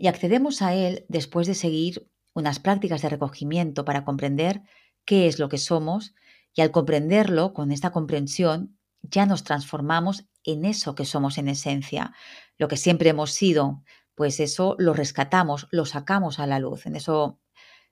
Y 0.00 0.06
accedemos 0.08 0.62
a 0.62 0.72
él 0.72 1.04
después 1.10 1.46
de 1.46 1.54
seguir 1.54 2.08
unas 2.32 2.58
prácticas 2.58 3.02
de 3.02 3.10
recogimiento 3.10 3.84
para 3.84 4.02
comprender 4.02 4.62
qué 5.04 5.26
es 5.26 5.38
lo 5.38 5.50
que 5.50 5.58
somos 5.58 6.14
y 6.54 6.62
al 6.62 6.70
comprenderlo, 6.70 7.52
con 7.52 7.70
esta 7.70 7.92
comprensión, 7.92 8.78
ya 9.02 9.26
nos 9.26 9.44
transformamos 9.44 10.24
en 10.42 10.64
eso 10.64 10.94
que 10.94 11.04
somos 11.04 11.36
en 11.36 11.48
esencia, 11.48 12.14
lo 12.56 12.66
que 12.66 12.78
siempre 12.78 13.10
hemos 13.10 13.32
sido, 13.32 13.84
pues 14.14 14.40
eso 14.40 14.74
lo 14.78 14.94
rescatamos, 14.94 15.68
lo 15.70 15.84
sacamos 15.84 16.38
a 16.38 16.46
la 16.46 16.58
luz. 16.58 16.86
En 16.86 16.96
eso, 16.96 17.38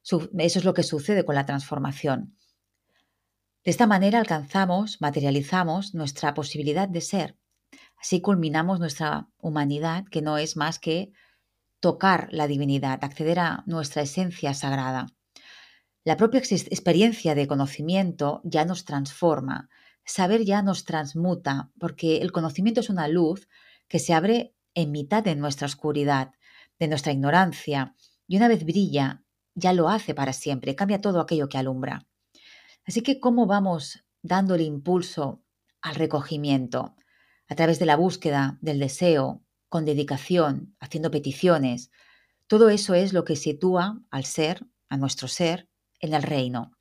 eso 0.03 0.31
es 0.59 0.64
lo 0.64 0.73
que 0.73 0.85
sucede 0.85 1.27
con 1.27 1.35
la 1.35 1.44
transformación. 1.44 2.38
De 3.64 3.71
esta 3.71 3.87
manera 3.87 4.18
alcanzamos, 4.18 5.03
materializamos 5.03 5.92
nuestra 5.92 6.33
posibilidad 6.33 6.88
de 6.88 7.03
ser. 7.03 7.37
Así 8.01 8.23
culminamos 8.23 8.81
nuestra 8.81 9.29
humanidad, 9.37 10.07
que 10.11 10.23
no 10.23 10.38
es 10.38 10.57
más 10.57 10.79
que 10.79 11.12
tocar 11.81 12.29
la 12.31 12.47
divinidad, 12.47 13.05
acceder 13.05 13.38
a 13.38 13.62
nuestra 13.67 14.03
esencia 14.03 14.55
sagrada. 14.55 15.07
La 16.05 16.17
propia 16.17 16.38
experiencia 16.41 17.35
de 17.35 17.47
conocimiento 17.47 18.41
ya 18.45 18.64
nos 18.64 18.85
transforma, 18.85 19.69
saber 20.05 20.45
ya 20.45 20.62
nos 20.62 20.85
transmuta, 20.85 21.71
porque 21.79 22.19
el 22.19 22.33
conocimiento 22.33 22.81
es 22.81 22.91
una 22.91 23.09
luz 23.09 23.49
que 23.88 23.99
se 23.99 24.14
abre 24.14 24.55
en 24.75 24.91
mitad 24.91 25.23
de 25.23 25.37
nuestra 25.37 25.67
oscuridad, 25.67 26.33
de 26.79 26.88
nuestra 26.88 27.12
ignorancia, 27.12 27.95
y 28.27 28.37
una 28.37 28.49
vez 28.49 28.64
brilla, 28.64 29.23
ya 29.55 29.73
lo 29.73 29.88
hace 29.88 30.14
para 30.14 30.33
siempre, 30.33 30.75
cambia 30.75 31.01
todo 31.01 31.21
aquello 31.21 31.49
que 31.49 31.59
alumbra. 31.59 32.07
Así 32.87 33.03
que, 33.03 33.21
¿cómo 33.21 33.47
vamos 33.47 34.05
dando 34.23 34.55
el 34.55 34.62
impulso 34.62 35.43
al 35.83 35.95
recogimiento? 35.95 36.95
A 37.49 37.55
través 37.55 37.79
de 37.79 37.87
la 37.87 37.97
búsqueda, 37.97 38.59
del 38.61 38.79
deseo, 38.79 39.43
con 39.68 39.85
dedicación, 39.85 40.76
haciendo 40.81 41.11
peticiones. 41.11 41.90
Todo 42.46 42.70
eso 42.70 42.94
es 42.94 43.12
lo 43.12 43.24
que 43.24 43.37
sitúa 43.37 44.00
al 44.11 44.24
ser, 44.24 44.66
a 44.88 44.96
nuestro 44.96 45.28
ser, 45.28 45.68
en 46.00 46.14
el 46.14 46.22
reino. 46.22 46.72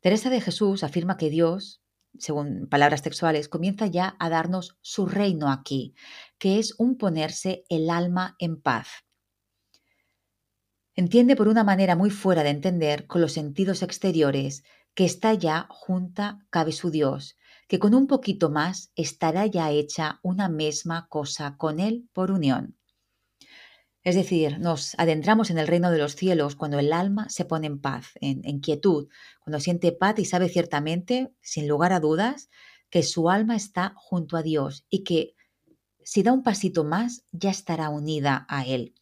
Teresa 0.00 0.30
de 0.30 0.40
Jesús 0.40 0.84
afirma 0.84 1.16
que 1.16 1.30
Dios, 1.30 1.82
según 2.18 2.68
palabras 2.68 3.02
textuales, 3.02 3.48
comienza 3.48 3.86
ya 3.86 4.16
a 4.18 4.28
darnos 4.28 4.76
su 4.80 5.06
reino 5.06 5.50
aquí, 5.50 5.94
que 6.38 6.58
es 6.58 6.74
un 6.78 6.98
ponerse 6.98 7.64
el 7.68 7.88
alma 7.90 8.36
en 8.38 8.60
paz. 8.60 8.88
Entiende 10.94 11.36
por 11.36 11.48
una 11.48 11.64
manera 11.64 11.96
muy 11.96 12.10
fuera 12.10 12.42
de 12.42 12.50
entender 12.50 13.06
con 13.06 13.20
los 13.20 13.32
sentidos 13.32 13.82
exteriores 13.82 14.62
que 14.94 15.04
está 15.04 15.32
ya 15.32 15.66
junta 15.70 16.40
cabe 16.50 16.72
su 16.72 16.90
Dios, 16.90 17.36
que 17.72 17.78
con 17.78 17.94
un 17.94 18.06
poquito 18.06 18.50
más 18.50 18.92
estará 18.96 19.46
ya 19.46 19.70
hecha 19.70 20.20
una 20.22 20.50
misma 20.50 21.06
cosa 21.08 21.56
con 21.56 21.80
Él 21.80 22.06
por 22.12 22.30
unión. 22.30 22.76
Es 24.02 24.14
decir, 24.14 24.58
nos 24.58 24.94
adentramos 24.98 25.48
en 25.48 25.56
el 25.56 25.66
reino 25.66 25.90
de 25.90 25.96
los 25.96 26.14
cielos 26.14 26.54
cuando 26.54 26.78
el 26.78 26.92
alma 26.92 27.30
se 27.30 27.46
pone 27.46 27.66
en 27.68 27.80
paz, 27.80 28.08
en, 28.20 28.60
quietud, 28.60 29.08
cuando 29.42 29.58
siente 29.58 29.90
paz 29.90 30.18
y 30.18 30.26
sabe 30.26 30.50
ciertamente, 30.50 31.32
sin 31.40 31.66
lugar 31.66 31.94
a 31.94 32.00
dudas, 32.00 32.50
que 32.90 33.02
su 33.02 33.30
alma 33.30 33.56
está 33.56 33.94
junto 33.96 34.36
a 34.36 34.42
Dios 34.42 34.84
y 34.90 35.02
que 35.02 35.34
si 36.04 36.22
da 36.22 36.34
un 36.34 36.42
pasito 36.42 36.84
más 36.84 37.24
ya 37.32 37.48
estará 37.48 37.88
unida 37.88 38.44
a 38.50 38.66
Él. 38.66 38.94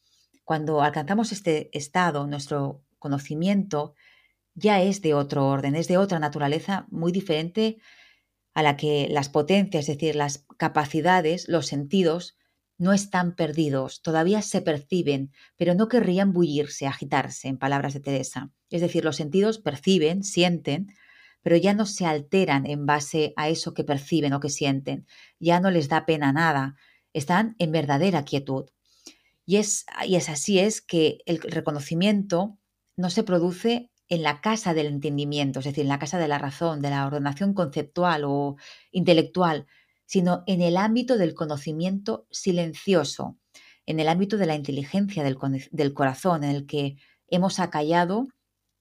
Cuando 0.44 0.80
alcanzamos 0.80 1.32
este 1.32 1.76
estado, 1.76 2.28
nuestro 2.28 2.84
conocimiento 3.00 3.96
ya 4.54 4.80
es 4.80 5.02
de 5.02 5.14
otro 5.14 5.48
orden, 5.48 5.74
es 5.74 5.88
de 5.88 5.98
otra 5.98 6.20
naturaleza 6.20 6.86
muy 6.88 7.10
diferente 7.10 7.80
a 8.60 8.62
la 8.62 8.76
que 8.76 9.08
las 9.10 9.28
potencias, 9.28 9.88
es 9.88 9.96
decir, 9.96 10.14
las 10.16 10.46
capacidades, 10.58 11.48
los 11.48 11.66
sentidos, 11.66 12.36
no 12.76 12.92
están 12.92 13.34
perdidos, 13.34 14.00
todavía 14.00 14.40
se 14.42 14.62
perciben, 14.62 15.32
pero 15.56 15.74
no 15.74 15.88
querrían 15.88 16.32
bullirse, 16.32 16.86
agitarse, 16.86 17.48
en 17.48 17.58
palabras 17.58 17.94
de 17.94 18.00
Teresa. 18.00 18.50
Es 18.70 18.80
decir, 18.80 19.04
los 19.04 19.16
sentidos 19.16 19.58
perciben, 19.58 20.24
sienten, 20.24 20.94
pero 21.42 21.56
ya 21.56 21.74
no 21.74 21.86
se 21.86 22.06
alteran 22.06 22.66
en 22.66 22.86
base 22.86 23.32
a 23.36 23.48
eso 23.48 23.74
que 23.74 23.84
perciben 23.84 24.32
o 24.32 24.40
que 24.40 24.50
sienten, 24.50 25.06
ya 25.38 25.60
no 25.60 25.70
les 25.70 25.88
da 25.88 26.06
pena 26.06 26.32
nada, 26.32 26.76
están 27.12 27.56
en 27.58 27.72
verdadera 27.72 28.24
quietud. 28.24 28.70
Y 29.46 29.56
es, 29.56 29.84
y 30.06 30.16
así 30.16 30.58
es 30.58 30.80
que 30.80 31.18
el 31.26 31.40
reconocimiento 31.40 32.58
no 32.96 33.10
se 33.10 33.24
produce 33.24 33.89
en 34.10 34.22
la 34.24 34.40
casa 34.40 34.74
del 34.74 34.86
entendimiento, 34.86 35.60
es 35.60 35.64
decir, 35.64 35.82
en 35.82 35.88
la 35.88 36.00
casa 36.00 36.18
de 36.18 36.28
la 36.28 36.38
razón, 36.38 36.82
de 36.82 36.90
la 36.90 37.06
ordenación 37.06 37.54
conceptual 37.54 38.24
o 38.26 38.56
intelectual, 38.90 39.66
sino 40.04 40.42
en 40.48 40.60
el 40.60 40.76
ámbito 40.76 41.16
del 41.16 41.32
conocimiento 41.32 42.26
silencioso, 42.30 43.38
en 43.86 44.00
el 44.00 44.08
ámbito 44.08 44.36
de 44.36 44.46
la 44.46 44.56
inteligencia 44.56 45.22
del, 45.22 45.94
corazón, 45.94 46.42
en 46.42 46.50
el 46.50 46.66
que 46.66 46.96
hemos 47.28 47.60
acallado 47.60 48.26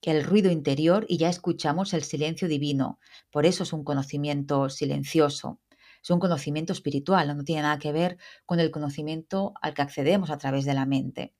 el 0.02 0.24
ruido 0.24 0.50
interior 0.50 1.06
y 1.08 1.18
ya 1.18 1.28
escuchamos 1.28 1.94
el 1.94 2.02
silencio 2.02 2.48
divino. 2.48 2.98
Por 3.30 3.46
eso 3.46 3.62
es 3.62 3.72
un 3.72 3.84
conocimiento 3.84 4.68
silencioso, 4.68 5.60
es 6.02 6.10
un 6.10 6.18
conocimiento 6.18 6.72
espiritual, 6.72 7.36
no 7.36 7.44
tiene 7.44 7.62
nada 7.62 7.78
que 7.78 7.92
ver 7.92 8.18
con 8.46 8.58
el 8.58 8.72
conocimiento 8.72 9.54
al 9.62 9.74
que 9.74 9.82
accedemos 9.82 10.30
a 10.30 10.38
través 10.38 10.64
de 10.64 10.74
la 10.74 10.86
mente. 10.86 11.34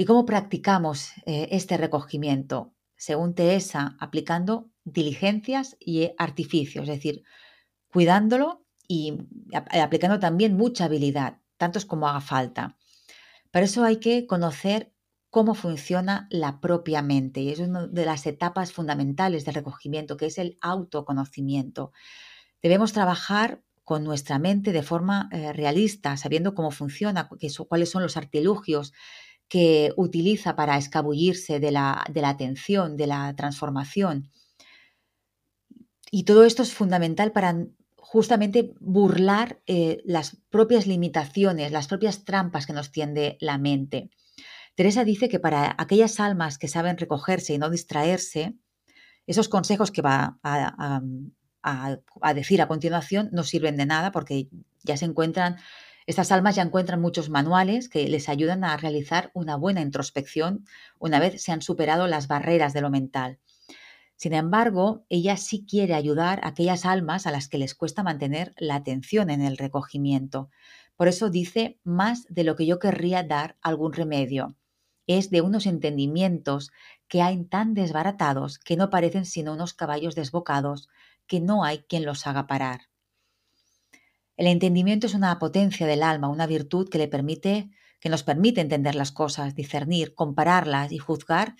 ¿Y 0.00 0.04
cómo 0.04 0.24
practicamos 0.24 1.10
eh, 1.26 1.48
este 1.50 1.76
recogimiento? 1.76 2.72
Según 2.94 3.34
Teresa, 3.34 3.96
aplicando 3.98 4.70
diligencias 4.84 5.76
y 5.80 6.12
artificios, 6.18 6.84
es 6.84 6.94
decir, 6.94 7.24
cuidándolo 7.92 8.64
y 8.86 9.18
aplicando 9.52 10.20
también 10.20 10.56
mucha 10.56 10.84
habilidad, 10.84 11.38
tantos 11.56 11.84
como 11.84 12.08
haga 12.08 12.20
falta. 12.20 12.78
Para 13.50 13.64
eso 13.64 13.82
hay 13.82 13.96
que 13.96 14.28
conocer 14.28 14.94
cómo 15.30 15.56
funciona 15.56 16.28
la 16.30 16.60
propia 16.60 17.02
mente 17.02 17.40
y 17.40 17.48
es 17.48 17.58
una 17.58 17.88
de 17.88 18.04
las 18.04 18.24
etapas 18.28 18.70
fundamentales 18.70 19.44
del 19.44 19.56
recogimiento, 19.56 20.16
que 20.16 20.26
es 20.26 20.38
el 20.38 20.58
autoconocimiento. 20.60 21.90
Debemos 22.62 22.92
trabajar 22.92 23.64
con 23.82 24.04
nuestra 24.04 24.38
mente 24.38 24.70
de 24.70 24.84
forma 24.84 25.28
eh, 25.32 25.52
realista, 25.52 26.16
sabiendo 26.16 26.54
cómo 26.54 26.70
funciona, 26.70 27.28
cuáles 27.66 27.90
son 27.90 28.02
los 28.04 28.16
artilugios 28.16 28.92
que 29.48 29.92
utiliza 29.96 30.56
para 30.56 30.76
escabullirse 30.76 31.58
de 31.58 31.70
la, 31.70 32.04
atención, 32.24 32.96
de 32.96 33.06
la 33.06 33.34
transformación. 33.34 34.30
Y 36.10 36.24
todo 36.24 36.44
esto 36.44 36.62
es 36.62 36.72
fundamental 36.72 37.32
para 37.32 37.66
justamente 37.96 38.72
burlar 38.80 39.60
eh, 39.66 40.00
las 40.04 40.36
propias 40.50 40.86
limitaciones, 40.86 41.72
las 41.72 41.88
propias 41.88 42.24
trampas 42.24 42.66
que 42.66 42.72
nos 42.72 42.90
tiende 42.92 43.36
la 43.40 43.58
mente. 43.58 44.10
Teresa 44.74 45.04
dice 45.04 45.28
que 45.28 45.40
para 45.40 45.74
aquellas 45.76 46.20
almas 46.20 46.56
que 46.56 46.68
saben 46.68 46.98
recogerse 46.98 47.54
y 47.54 47.58
no 47.58 47.68
distraerse, 47.68 48.54
esos 49.26 49.48
consejos 49.48 49.90
que 49.90 50.02
va 50.02 50.38
a 50.42 52.34
decir 52.34 52.62
a 52.62 52.68
continuación 52.68 53.28
no 53.32 53.42
sirven 53.42 53.76
de 53.76 53.86
nada 53.86 54.12
porque 54.12 54.48
ya 54.84 54.96
se 54.96 55.04
encuentran 55.04 55.56
Estas 56.08 56.32
almas 56.32 56.56
ya 56.56 56.62
encuentran 56.62 57.02
muchos 57.02 57.28
manuales 57.28 57.90
que 57.90 58.08
les 58.08 58.30
ayudan 58.30 58.64
a 58.64 58.78
realizar 58.78 59.30
una 59.34 59.56
buena 59.56 59.82
introspección 59.82 60.64
una 60.98 61.20
vez 61.20 61.42
se 61.42 61.52
han 61.52 61.60
superado 61.60 62.06
las 62.06 62.28
barreras 62.28 62.72
de 62.72 62.80
lo 62.80 62.88
mental. 62.88 63.40
Sin 64.16 64.32
embargo, 64.32 65.04
ella 65.10 65.36
sí 65.36 65.66
quiere 65.68 65.92
ayudar 65.92 66.40
a 66.42 66.48
aquellas 66.48 66.86
almas 66.86 67.26
a 67.26 67.30
las 67.30 67.46
que 67.48 67.58
les 67.58 67.74
cuesta 67.74 68.02
mantener 68.02 68.54
la 68.56 68.76
atención 68.76 69.28
en 69.28 69.42
el 69.42 69.58
recogimiento. 69.58 70.48
Por 70.96 71.08
eso 71.08 71.28
dice 71.28 71.78
más 71.84 72.24
de 72.30 72.44
lo 72.44 72.56
que 72.56 72.64
yo 72.64 72.78
querría 72.78 73.22
dar 73.22 73.58
algún 73.60 73.92
remedio. 73.92 74.56
Es 75.06 75.28
de 75.28 75.42
unos 75.42 75.66
entendimientos 75.66 76.72
que 77.06 77.20
hay 77.20 77.44
tan 77.44 77.74
desbaratados 77.74 78.58
que 78.58 78.78
no 78.78 78.88
parecen 78.88 79.26
sino 79.26 79.52
unos 79.52 79.74
caballos 79.74 80.14
desbocados 80.14 80.88
que 81.26 81.40
no 81.40 81.64
hay 81.64 81.80
quien 81.80 82.06
los 82.06 82.26
haga 82.26 82.46
parar. 82.46 82.87
El 84.38 84.46
entendimiento 84.46 85.08
es 85.08 85.14
una 85.14 85.36
potencia 85.40 85.84
del 85.88 86.04
alma, 86.04 86.28
una 86.28 86.46
virtud 86.46 86.88
que 86.88 86.98
le 86.98 87.08
permite, 87.08 87.70
que 87.98 88.08
nos 88.08 88.22
permite 88.22 88.60
entender 88.60 88.94
las 88.94 89.10
cosas, 89.10 89.56
discernir, 89.56 90.14
compararlas 90.14 90.92
y 90.92 90.98
juzgar 90.98 91.56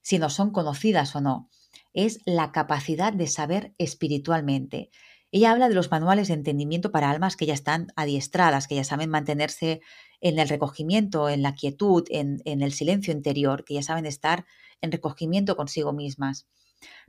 si 0.00 0.18
nos 0.18 0.32
son 0.32 0.50
conocidas 0.50 1.14
o 1.14 1.20
no. 1.20 1.50
Es 1.92 2.20
la 2.24 2.50
capacidad 2.50 3.12
de 3.12 3.26
saber 3.26 3.74
espiritualmente. 3.76 4.88
Ella 5.30 5.52
habla 5.52 5.68
de 5.68 5.74
los 5.74 5.90
manuales 5.90 6.28
de 6.28 6.34
entendimiento 6.34 6.90
para 6.90 7.10
almas 7.10 7.36
que 7.36 7.44
ya 7.44 7.52
están 7.52 7.88
adiestradas, 7.96 8.66
que 8.66 8.76
ya 8.76 8.84
saben 8.84 9.10
mantenerse 9.10 9.82
en 10.22 10.38
el 10.38 10.48
recogimiento, 10.48 11.28
en 11.28 11.42
la 11.42 11.54
quietud, 11.54 12.04
en, 12.08 12.40
en 12.46 12.62
el 12.62 12.72
silencio 12.72 13.12
interior, 13.12 13.62
que 13.66 13.74
ya 13.74 13.82
saben 13.82 14.06
estar 14.06 14.46
en 14.80 14.90
recogimiento 14.90 15.54
consigo 15.54 15.92
mismas. 15.92 16.46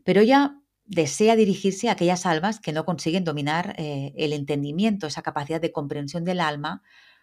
Pero 0.04 0.20
ella 0.20 0.58
desea 0.86 1.36
dirigirse 1.36 1.90
a 1.90 1.94
aquellas 1.94 2.26
almas 2.26 2.60
que 2.60 2.74
no 2.74 2.86
consiguen 2.86 3.24
dominar 3.24 3.76
eh, 3.78 4.14
el 4.18 4.34
entendimiento, 4.34 5.08
esa 5.08 5.22
capacidad 5.22 5.62
de 5.62 5.72
comprensión 5.72 6.24
del 6.24 6.40
alma, 6.40 6.82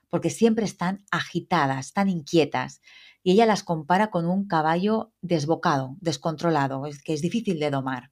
porque 0.08 0.30
siempre 0.30 0.64
están 0.64 1.04
agitadas, 1.11 1.86
están 1.86 2.08
inquietas. 2.08 2.80
Y 3.22 3.32
ella 3.32 3.46
las 3.46 3.62
compara 3.62 4.11
con 4.11 4.26
un 4.26 4.46
caballo 4.46 5.12
desbocado, 5.20 5.96
descontrolado, 6.00 6.82
que 7.04 7.12
es 7.12 7.20
difícil 7.20 7.61
de 7.61 7.70
domar. 7.70 8.11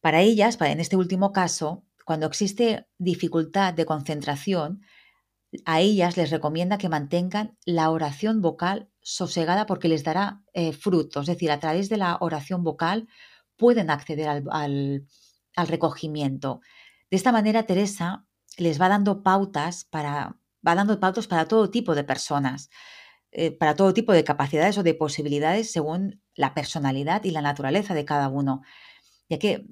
Para 0.00 0.22
ellas, 0.22 0.58
en 0.60 0.80
este 0.80 0.96
último 0.96 1.32
caso, 1.32 1.84
cuando 2.06 2.26
existe 2.26 2.86
dificultad 2.98 3.74
de 3.74 3.84
concentración, 3.84 4.80
a 5.64 5.80
ellas 5.80 6.16
les 6.16 6.30
recomienda 6.30 6.78
que 6.78 6.88
mantengan 6.88 7.56
la 7.64 7.90
oración 7.90 8.40
vocal 8.40 8.88
sosegada 9.02 9.66
porque 9.66 9.88
les 9.88 10.04
dará 10.04 10.42
eh, 10.54 10.72
frutos, 10.72 11.28
es 11.28 11.34
decir, 11.34 11.50
a 11.50 11.58
través 11.58 11.88
de 11.88 11.96
la 11.96 12.16
oración 12.20 12.62
vocal 12.62 13.08
pueden 13.60 13.90
acceder 13.90 14.26
al, 14.50 15.06
recogimiento. 15.68 16.62
De 17.10 17.18
esta 17.18 17.32
manera, 17.32 17.64
Teresa 17.64 18.24
les 18.56 18.80
va 18.80 18.88
dando 18.88 19.22
pautas 19.22 19.84
para, 19.84 20.38
va 20.66 20.74
dando 20.74 20.98
pautas 20.98 21.26
para 21.26 21.46
todo 21.46 21.70
tipo 21.70 21.94
de 21.94 22.02
personas, 22.02 22.70
eh, 23.30 23.50
para 23.50 23.76
todo 23.76 23.92
tipo 23.92 24.14
de 24.14 24.24
capacidades 24.24 24.78
o 24.78 24.82
de 24.82 24.94
posibilidades 24.94 25.70
según 25.70 26.22
la 26.34 26.54
personalidad 26.54 27.24
y 27.24 27.32
la 27.32 27.42
naturaleza 27.42 27.92
de 27.92 28.06
cada 28.06 28.28
uno, 28.28 28.62
ya 29.28 29.38
que 29.38 29.66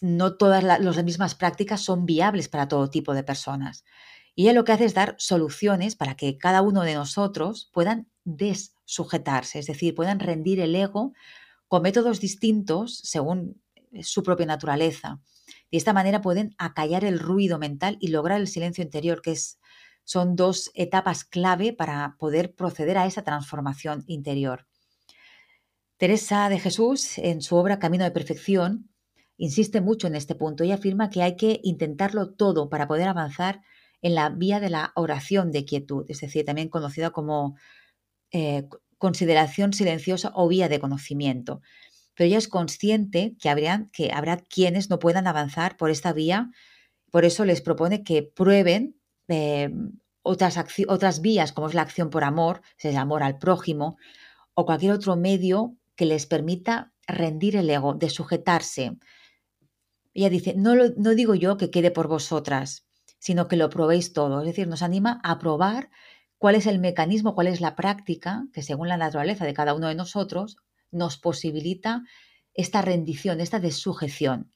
no 0.00 0.36
todas 0.36 0.62
las 0.62 1.04
mismas 1.04 1.34
prácticas 1.34 1.80
son 1.80 2.06
viables 2.06 2.48
para 2.48 2.68
todo 2.68 2.90
tipo 2.90 3.12
de 3.14 3.24
personas. 3.24 3.84
Y 4.36 4.44
ella 4.44 4.52
lo 4.52 4.64
que 4.64 4.72
hace 4.72 4.84
es 4.84 4.94
dar 4.94 5.16
soluciones 5.18 5.96
para 5.96 6.14
que 6.14 6.38
cada 6.38 6.62
uno 6.62 6.82
de 6.82 6.94
nosotros 6.94 7.68
puedan 7.72 8.08
desujetarse, 8.22 9.58
es 9.58 9.66
decir, 9.66 9.96
puedan 9.96 10.20
rendir 10.20 10.60
el 10.60 10.76
ego 10.76 11.12
con 11.70 11.82
métodos 11.82 12.18
distintos 12.18 12.98
según 13.04 13.62
eh, 13.92 14.02
su 14.02 14.24
propia 14.24 14.44
naturaleza. 14.44 15.20
De 15.70 15.78
esta 15.78 15.92
manera 15.92 16.20
pueden 16.20 16.52
acallar 16.58 17.04
el 17.04 17.20
ruido 17.20 17.60
mental 17.60 17.96
y 18.00 18.08
lograr 18.08 18.40
el 18.40 18.48
silencio 18.48 18.82
interior, 18.82 19.22
que 19.22 19.30
es, 19.30 19.60
son 20.02 20.34
dos 20.34 20.72
etapas 20.74 21.22
clave 21.22 21.72
para 21.72 22.16
poder 22.18 22.56
proceder 22.56 22.98
a 22.98 23.06
esa 23.06 23.22
transformación 23.22 24.02
interior. 24.08 24.66
Teresa 25.96 26.48
de 26.48 26.58
Jesús, 26.58 27.18
en 27.18 27.40
su 27.40 27.54
obra 27.54 27.78
Camino 27.78 28.02
de 28.02 28.10
Perfección, 28.10 28.90
insiste 29.36 29.80
mucho 29.80 30.08
en 30.08 30.16
este 30.16 30.34
punto 30.34 30.64
y 30.64 30.72
afirma 30.72 31.08
que 31.08 31.22
hay 31.22 31.36
que 31.36 31.60
intentarlo 31.62 32.32
todo 32.32 32.68
para 32.68 32.88
poder 32.88 33.06
avanzar 33.06 33.62
en 34.02 34.16
la 34.16 34.28
vía 34.28 34.58
de 34.58 34.70
la 34.70 34.90
oración 34.96 35.52
de 35.52 35.64
quietud, 35.64 36.04
es 36.08 36.20
decir, 36.20 36.44
también 36.44 36.68
conocida 36.68 37.10
como 37.10 37.54
eh, 38.32 38.66
consideración 39.00 39.72
silenciosa 39.72 40.30
o 40.34 40.46
vía 40.46 40.68
de 40.68 40.78
conocimiento. 40.78 41.62
Pero 42.14 42.26
ella 42.26 42.38
es 42.38 42.48
consciente 42.48 43.34
que, 43.40 43.48
que 43.92 44.12
habrá 44.12 44.36
quienes 44.36 44.90
no 44.90 44.98
puedan 44.98 45.26
avanzar 45.26 45.78
por 45.78 45.90
esta 45.90 46.12
vía, 46.12 46.50
por 47.10 47.24
eso 47.24 47.46
les 47.46 47.62
propone 47.62 48.04
que 48.04 48.22
prueben 48.22 49.00
eh, 49.28 49.70
otras, 50.22 50.62
otras 50.86 51.22
vías, 51.22 51.52
como 51.52 51.68
es 51.68 51.74
la 51.74 51.80
acción 51.80 52.10
por 52.10 52.24
amor, 52.24 52.60
es 52.78 52.84
el 52.84 52.96
amor 52.98 53.22
al 53.22 53.38
prójimo, 53.38 53.96
o 54.52 54.66
cualquier 54.66 54.92
otro 54.92 55.16
medio 55.16 55.76
que 55.96 56.04
les 56.04 56.26
permita 56.26 56.92
rendir 57.06 57.56
el 57.56 57.70
ego, 57.70 57.94
de 57.94 58.10
sujetarse. 58.10 58.98
Ella 60.12 60.28
dice, 60.28 60.52
no, 60.56 60.74
no 60.74 61.14
digo 61.14 61.34
yo 61.34 61.56
que 61.56 61.70
quede 61.70 61.90
por 61.90 62.06
vosotras, 62.06 62.86
sino 63.18 63.48
que 63.48 63.56
lo 63.56 63.70
probéis 63.70 64.12
todo. 64.12 64.40
Es 64.40 64.46
decir, 64.46 64.68
nos 64.68 64.82
anima 64.82 65.20
a 65.24 65.38
probar 65.38 65.88
cuál 66.40 66.54
es 66.54 66.66
el 66.66 66.78
mecanismo, 66.78 67.34
cuál 67.34 67.48
es 67.48 67.60
la 67.60 67.76
práctica 67.76 68.46
que 68.54 68.62
según 68.62 68.88
la 68.88 68.96
naturaleza 68.96 69.44
de 69.44 69.52
cada 69.52 69.74
uno 69.74 69.88
de 69.88 69.94
nosotros 69.94 70.56
nos 70.90 71.18
posibilita 71.18 72.02
esta 72.54 72.80
rendición, 72.80 73.42
esta 73.42 73.60
desujeción. 73.60 74.50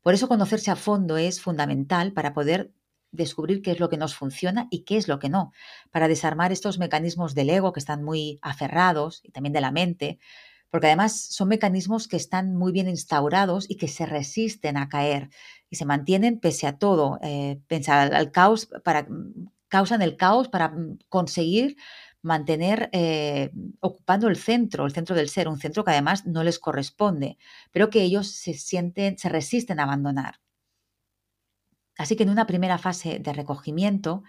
Por 0.00 0.14
eso 0.14 0.28
conocerse 0.28 0.70
a 0.70 0.76
fondo 0.76 1.16
es 1.16 1.40
fundamental 1.40 2.12
para 2.12 2.32
poder 2.32 2.70
descubrir 3.10 3.62
qué 3.62 3.72
es 3.72 3.80
lo 3.80 3.88
que 3.88 3.96
nos 3.96 4.14
funciona 4.14 4.68
y 4.70 4.84
qué 4.84 4.96
es 4.96 5.08
lo 5.08 5.18
que 5.18 5.28
no, 5.28 5.50
para 5.90 6.06
desarmar 6.06 6.52
estos 6.52 6.78
mecanismos 6.78 7.34
del 7.34 7.50
ego 7.50 7.72
que 7.72 7.80
están 7.80 8.04
muy 8.04 8.38
aferrados 8.40 9.20
y 9.24 9.32
también 9.32 9.52
de 9.52 9.60
la 9.60 9.72
mente, 9.72 10.20
porque 10.70 10.86
además 10.86 11.18
son 11.18 11.48
mecanismos 11.48 12.06
que 12.06 12.16
están 12.16 12.54
muy 12.54 12.70
bien 12.70 12.88
instaurados 12.88 13.68
y 13.68 13.74
que 13.74 13.88
se 13.88 14.06
resisten 14.06 14.76
a 14.76 14.88
caer 14.88 15.30
y 15.68 15.74
se 15.74 15.84
mantienen 15.84 16.38
pese 16.38 16.68
a 16.68 16.78
todo, 16.78 17.18
eh, 17.22 17.60
pensar 17.66 18.14
al 18.14 18.30
caos 18.30 18.68
para 18.84 19.08
causan 19.68 20.02
el 20.02 20.16
caos 20.16 20.48
para 20.48 20.68
mm, 20.68 20.98
conseguir 21.08 21.76
mantener 22.22 22.90
eh, 22.92 23.50
ocupando 23.80 24.28
el 24.28 24.36
centro, 24.36 24.86
el 24.86 24.92
centro 24.92 25.14
del 25.14 25.28
ser, 25.28 25.48
un 25.48 25.58
centro 25.58 25.84
que 25.84 25.92
además 25.92 26.26
no 26.26 26.42
les 26.42 26.58
corresponde, 26.58 27.38
pero 27.70 27.90
que 27.90 28.02
ellos 28.02 28.28
se 28.28 28.54
sienten, 28.54 29.18
se 29.18 29.28
resisten 29.28 29.78
a 29.78 29.84
abandonar. 29.84 30.40
Así 31.96 32.16
que 32.16 32.24
en 32.24 32.30
una 32.30 32.46
primera 32.46 32.78
fase 32.78 33.18
de 33.18 33.32
recogimiento 33.32 34.22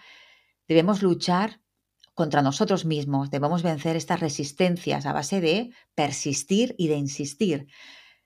debemos 0.67 1.01
luchar 1.01 1.61
contra 2.13 2.41
nosotros 2.41 2.85
mismos, 2.85 3.31
debemos 3.31 3.63
vencer 3.63 3.95
estas 3.95 4.19
resistencias 4.19 5.05
a 5.05 5.13
base 5.13 5.39
de 5.39 5.71
persistir 5.95 6.75
y 6.77 6.89
de 6.89 6.95
insistir. 6.95 7.67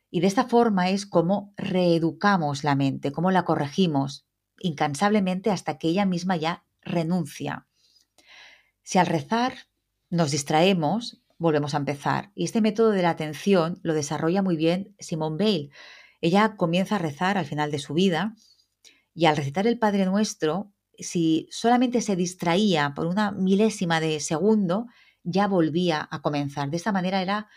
Y 0.09 0.19
de 0.19 0.27
esta 0.27 0.45
forma 0.45 0.89
es 0.89 1.05
como 1.05 1.53
reeducamos 1.57 2.63
la 2.63 2.75
mente, 2.75 3.11
como 3.11 3.31
la 3.31 3.45
corregimos 3.45 4.25
incansablemente 4.59 5.51
hasta 5.51 5.77
que 5.77 5.89
ella 5.89 6.05
misma 6.05 6.37
ya 6.37 6.63
renuncia. 6.85 7.67
Si 8.83 8.97
al 8.97 9.07
rezar 9.07 9.53
nos 10.09 10.31
distraemos, 10.31 11.21
volvemos 11.37 11.73
a 11.73 11.77
empezar. 11.77 12.31
Y 12.35 12.45
este 12.45 12.61
método 12.61 12.91
de 12.91 13.01
la 13.01 13.09
atención 13.09 13.79
lo 13.83 13.93
desarrolla 13.93 14.41
muy 14.41 14.55
bien 14.55 14.95
Simone 14.99 15.37
Bale. 15.37 15.69
Ella 16.21 16.55
comienza 16.55 16.95
a 16.95 16.99
rezar 16.99 17.37
al 17.37 17.45
final 17.45 17.71
de 17.71 17.79
su 17.79 17.93
vida 17.93 18.35
y 19.13 19.25
al 19.25 19.37
recitar 19.37 19.67
el 19.67 19.79
Padre 19.79 20.05
Nuestro, 20.05 20.71
si 20.97 21.47
solamente 21.51 22.01
se 22.01 22.15
distraía 22.15 22.93
por 22.95 23.07
una 23.07 23.31
milésima 23.31 23.99
de 23.99 24.19
segundo, 24.19 24.87
ya 25.23 25.47
volvía 25.47 26.07
a 26.09 26.21
comenzar. 26.21 26.69
De 26.69 26.77
esta 26.77 26.91
manera 26.91 27.21
era 27.21 27.47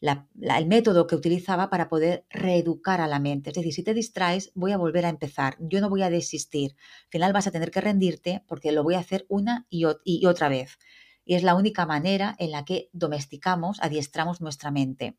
el 0.00 0.66
método 0.66 1.06
que 1.06 1.14
utilizaba 1.14 1.70
para 1.70 1.88
poder 1.88 2.26
reeducar 2.28 3.00
a 3.00 3.06
la 3.06 3.18
mente. 3.18 3.50
Es 3.50 3.56
decir, 3.56 3.72
si 3.72 3.82
te 3.82 3.94
distraes, 3.94 4.52
voy 4.54 4.72
a 4.72 4.76
volver 4.76 5.06
a 5.06 5.08
empezar. 5.08 5.56
Yo 5.58 5.80
no 5.80 5.88
voy 5.88 6.02
a 6.02 6.10
desistir. 6.10 6.76
Al 7.04 7.10
final 7.10 7.32
vas 7.32 7.46
a 7.46 7.50
tener 7.50 7.70
que 7.70 7.80
rendirte 7.80 8.44
porque 8.46 8.72
lo 8.72 8.82
voy 8.82 8.94
a 8.94 9.00
hacer 9.00 9.24
una 9.28 9.66
y, 9.70 9.84
otra 10.26 10.48
vez. 10.48 10.78
Y 11.24 11.34
es 11.34 11.42
la 11.42 11.54
única 11.54 11.86
manera 11.86 12.36
en 12.38 12.50
la 12.50 12.64
que 12.64 12.90
domesticamos, 12.92 13.80
adiestramos 13.80 14.40
nuestra 14.40 14.70
mente. 14.70 15.16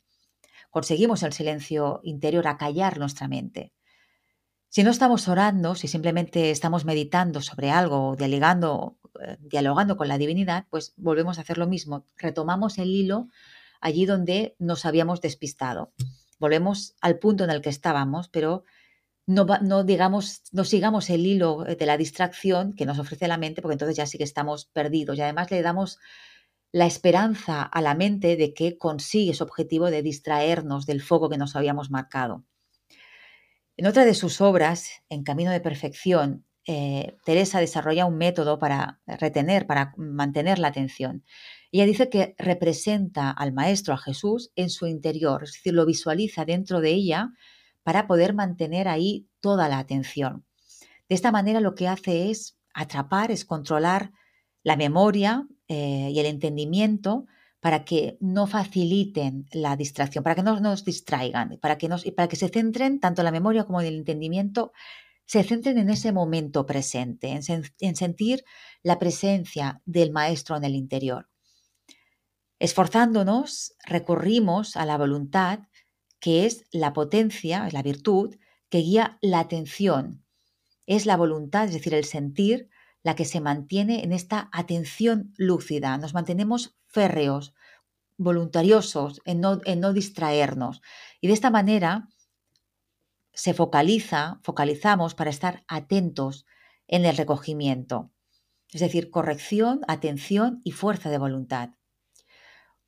Conseguimos 0.70 1.24
el 1.24 1.34
silencio 1.34 2.00
interior, 2.04 2.48
a 2.48 2.58
callar 2.58 3.00
nuestra 3.00 3.28
mente. 3.28 3.74
Si 4.70 4.84
no 4.84 4.92
estamos 4.92 5.28
orando, 5.28 5.76
si 5.76 5.88
simplemente 5.88 6.52
estamos 6.52 6.86
meditando 6.86 7.42
sobre 7.42 7.72
algo, 7.72 8.16
dialogando, 8.16 8.98
eh, 9.22 9.38
dialogando 9.40 9.98
con 9.98 10.08
la 10.08 10.18
divinidad, 10.18 10.66
pues 10.70 10.94
volvemos 10.98 11.38
a 11.38 11.42
hacer 11.42 11.58
lo 11.58 11.68
mismo. 11.68 12.06
Retomamos 12.18 12.78
el 12.78 12.90
hilo 12.90 13.30
allí 13.82 14.06
donde 14.06 14.56
nos 14.60 14.86
habíamos 14.86 15.22
despistado. 15.22 15.94
Volvemos 16.40 16.96
al 17.02 17.20
punto 17.20 17.44
en 17.44 17.50
el 17.50 17.62
que 17.62 17.70
estábamos, 17.70 18.30
pero 18.30 18.64
no, 19.26 19.46
no, 19.62 19.84
digamos, 19.84 20.42
no 20.52 20.64
sigamos 20.64 21.10
el 21.10 21.26
hilo 21.26 21.64
de 21.64 21.86
la 21.86 21.98
distracción 21.98 22.74
que 22.74 22.86
nos 22.86 23.00
ofrece 23.00 23.28
la 23.28 23.38
mente, 23.38 23.62
porque 23.62 23.74
entonces 23.74 23.98
ya 23.98 24.06
sí 24.06 24.18
que 24.18 24.24
estamos 24.24 24.66
perdidos. 24.66 25.18
Y 25.18 25.22
además 25.22 25.52
le 25.52 25.62
damos 25.62 26.00
la 26.72 26.86
esperanza 26.86 27.64
a 27.64 27.82
la 27.82 27.96
mente 27.96 28.36
de 28.36 28.54
que 28.54 28.78
consigue 28.78 29.34
su 29.34 29.44
objetivo 29.44 29.90
de 29.90 30.02
distraernos 30.02 30.86
del 30.86 31.02
foco 31.02 31.30
que 31.30 31.38
nos 31.38 31.56
habíamos 31.56 31.90
marcado. 31.90 32.46
En 33.78 33.86
otra 33.86 34.06
de 34.06 34.14
sus 34.14 34.42
obras, 34.42 34.90
En 35.10 35.24
Camino 35.24 35.52
de 35.52 35.62
Perfección, 35.62 36.46
eh, 36.66 37.16
Teresa 37.24 37.60
desarrolla 37.60 38.06
un 38.06 38.18
método 38.18 38.60
para 38.60 39.00
retener, 39.06 39.68
para 39.68 39.94
mantener 39.98 40.60
la 40.60 40.68
atención. 40.68 41.24
Ella 41.72 41.86
dice 41.86 42.10
que 42.10 42.36
representa 42.38 43.32
al 43.32 43.54
Maestro, 43.54 43.94
a 43.94 43.98
Jesús, 43.98 44.52
en 44.56 44.70
su 44.70 44.88
interior, 44.88 45.44
es 45.44 45.54
decir, 45.54 45.74
lo 45.74 45.86
visualiza 45.86 46.46
dentro 46.46 46.82
de 46.82 46.92
ella 46.92 47.32
para 47.84 48.08
poder 48.08 48.34
mantener 48.34 48.88
ahí 48.88 49.28
toda 49.40 49.70
la 49.70 49.80
atención. 49.80 50.46
De 51.10 51.16
esta 51.16 51.32
manera 51.32 51.62
lo 51.62 51.76
que 51.76 51.88
hace 51.88 52.30
es 52.30 52.58
atrapar, 52.74 53.32
es 53.32 53.46
controlar 53.46 54.12
la 54.64 54.76
memoria 54.76 55.48
eh, 55.68 56.10
y 56.12 56.20
el 56.20 56.26
entendimiento 56.26 57.26
para 57.60 57.86
que 57.86 58.18
no 58.22 58.48
faciliten 58.48 59.48
la 59.52 59.76
distracción, 59.76 60.24
para 60.24 60.36
que 60.36 60.44
no 60.44 60.60
nos 60.60 60.86
distraigan, 60.86 61.58
para 61.62 61.78
que, 61.78 61.90
para 62.16 62.28
que 62.28 62.36
se 62.36 62.50
centren, 62.50 63.00
tanto 63.00 63.24
la 63.24 63.32
memoria 63.32 63.66
como 63.66 63.82
el 63.82 63.96
entendimiento, 63.96 64.72
se 65.26 65.44
centren 65.44 65.78
en 65.78 65.90
ese 65.90 66.12
momento 66.12 66.66
presente, 66.66 67.32
en, 67.32 67.96
sentir 67.96 68.46
la 68.84 68.98
presencia 68.98 69.82
del 69.86 70.12
maestro 70.12 70.56
en 70.56 70.64
el 70.64 70.76
interior. 70.76 71.28
Esforzándonos, 72.60 73.76
recurrimos 73.86 74.76
a 74.76 74.86
la 74.86 74.98
voluntad 74.98 75.60
que 76.20 76.46
es 76.46 76.66
la 76.72 76.94
potencia, 76.94 77.68
es 77.68 77.74
la 77.74 77.84
virtud 77.84 78.36
que 78.70 78.80
guía 78.80 79.20
la 79.22 79.40
atención. 79.40 80.26
Es 80.88 81.06
la 81.06 81.18
voluntad, 81.18 81.66
es 81.66 81.74
decir, 81.74 81.94
el 81.94 82.06
sentir, 82.06 82.70
la 83.04 83.16
que 83.16 83.26
se 83.26 83.42
mantiene 83.42 84.04
en 84.04 84.12
esta 84.12 84.50
atención 84.52 85.34
lúcida. 85.38 85.98
Nos 85.98 86.14
mantenemos 86.14 86.76
férreos, 86.88 87.54
voluntariosos, 88.18 89.22
en 89.26 89.42
no, 89.42 89.62
en 89.66 89.80
no 89.80 89.94
distraernos. 89.94 90.82
Y 91.22 91.28
de 91.28 91.34
esta 91.34 91.52
manera 91.52 92.10
se 93.34 93.54
focaliza, 93.54 94.40
focalizamos 94.44 95.14
para 95.14 95.30
estar 95.30 95.64
atentos 95.68 96.48
en 96.88 97.06
el 97.06 97.16
recogimiento. 97.16 98.12
Es 98.74 98.82
decir, 98.82 99.12
corrección, 99.12 99.82
atención 99.88 100.62
y 100.64 100.72
fuerza 100.72 101.12
de 101.12 101.20
voluntad. 101.20 101.77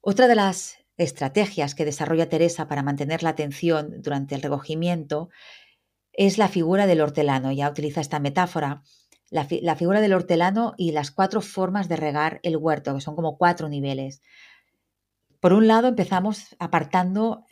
Otra 0.02 0.28
de 0.28 0.36
las 0.36 0.78
estrategias 0.97 1.76
que 1.76 1.86
desarrolla 1.86 2.30
Teresa 2.30 2.68
para 2.68 2.84
mantener 2.84 3.22
la 3.22 3.30
atención 3.30 4.02
durante 4.02 4.36
el 4.36 4.41
recogimiento 4.41 5.30
es 6.14 6.38
la 6.38 6.47
figura 6.47 6.88
del 6.88 7.02
hortelano. 7.02 7.52
Ya 7.52 7.70
utiliza 7.70 8.02
esta 8.02 8.20
metáfora. 8.20 8.84
La, 9.30 9.45
figura 9.76 10.02
del 10.02 10.14
hortelano 10.14 10.74
y 10.76 10.91
las 10.91 11.12
cuatro 11.12 11.41
formas 11.41 11.88
de 11.88 11.97
regar 11.97 12.39
el 12.43 12.58
huerto, 12.58 12.95
que 12.95 13.02
son 13.02 13.16
como 13.16 13.38
cuatro 13.38 13.70
niveles. 13.70 14.22
Por 15.39 15.54
un 15.54 15.68
lado, 15.68 15.88
empezamos 15.88 16.56
apartando, 16.58 17.45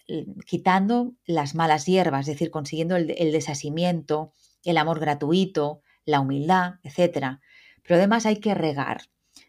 quitando 0.45 1.13
las 1.25 1.53
malas 1.53 1.85
hierbas, 1.85 2.21
es 2.21 2.35
decir, 2.35 2.49
consiguiendo 2.49 2.95
el, 2.95 3.13
el 3.17 3.31
desasimiento, 3.31 4.33
el 4.63 4.77
amor 4.77 4.99
gratuito, 4.99 5.81
la 6.03 6.19
humildad, 6.19 6.75
etc. 6.83 7.39
Pero 7.83 7.95
además 7.95 8.25
hay 8.25 8.37
que 8.37 8.55
regar. 8.55 9.01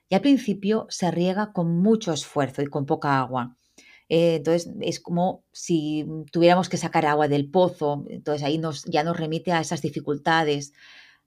Y 0.09 0.15
al 0.15 0.21
principio 0.21 0.87
se 0.89 1.11
riega 1.11 1.53
con 1.53 1.79
mucho 1.79 2.13
esfuerzo 2.13 2.63
y 2.63 2.67
con 2.67 2.87
poca 2.87 3.19
agua. 3.19 3.57
Eh, 4.09 4.37
entonces 4.37 4.73
es 4.81 5.01
como 5.01 5.45
si 5.53 6.07
tuviéramos 6.33 6.69
que 6.69 6.79
sacar 6.79 7.05
agua 7.05 7.29
del 7.29 7.51
pozo, 7.51 8.07
entonces 8.09 8.43
ahí 8.43 8.57
nos, 8.57 8.85
ya 8.85 9.05
nos 9.05 9.19
remite 9.19 9.53
a 9.53 9.61
esas 9.61 9.83
dificultades, 9.83 10.73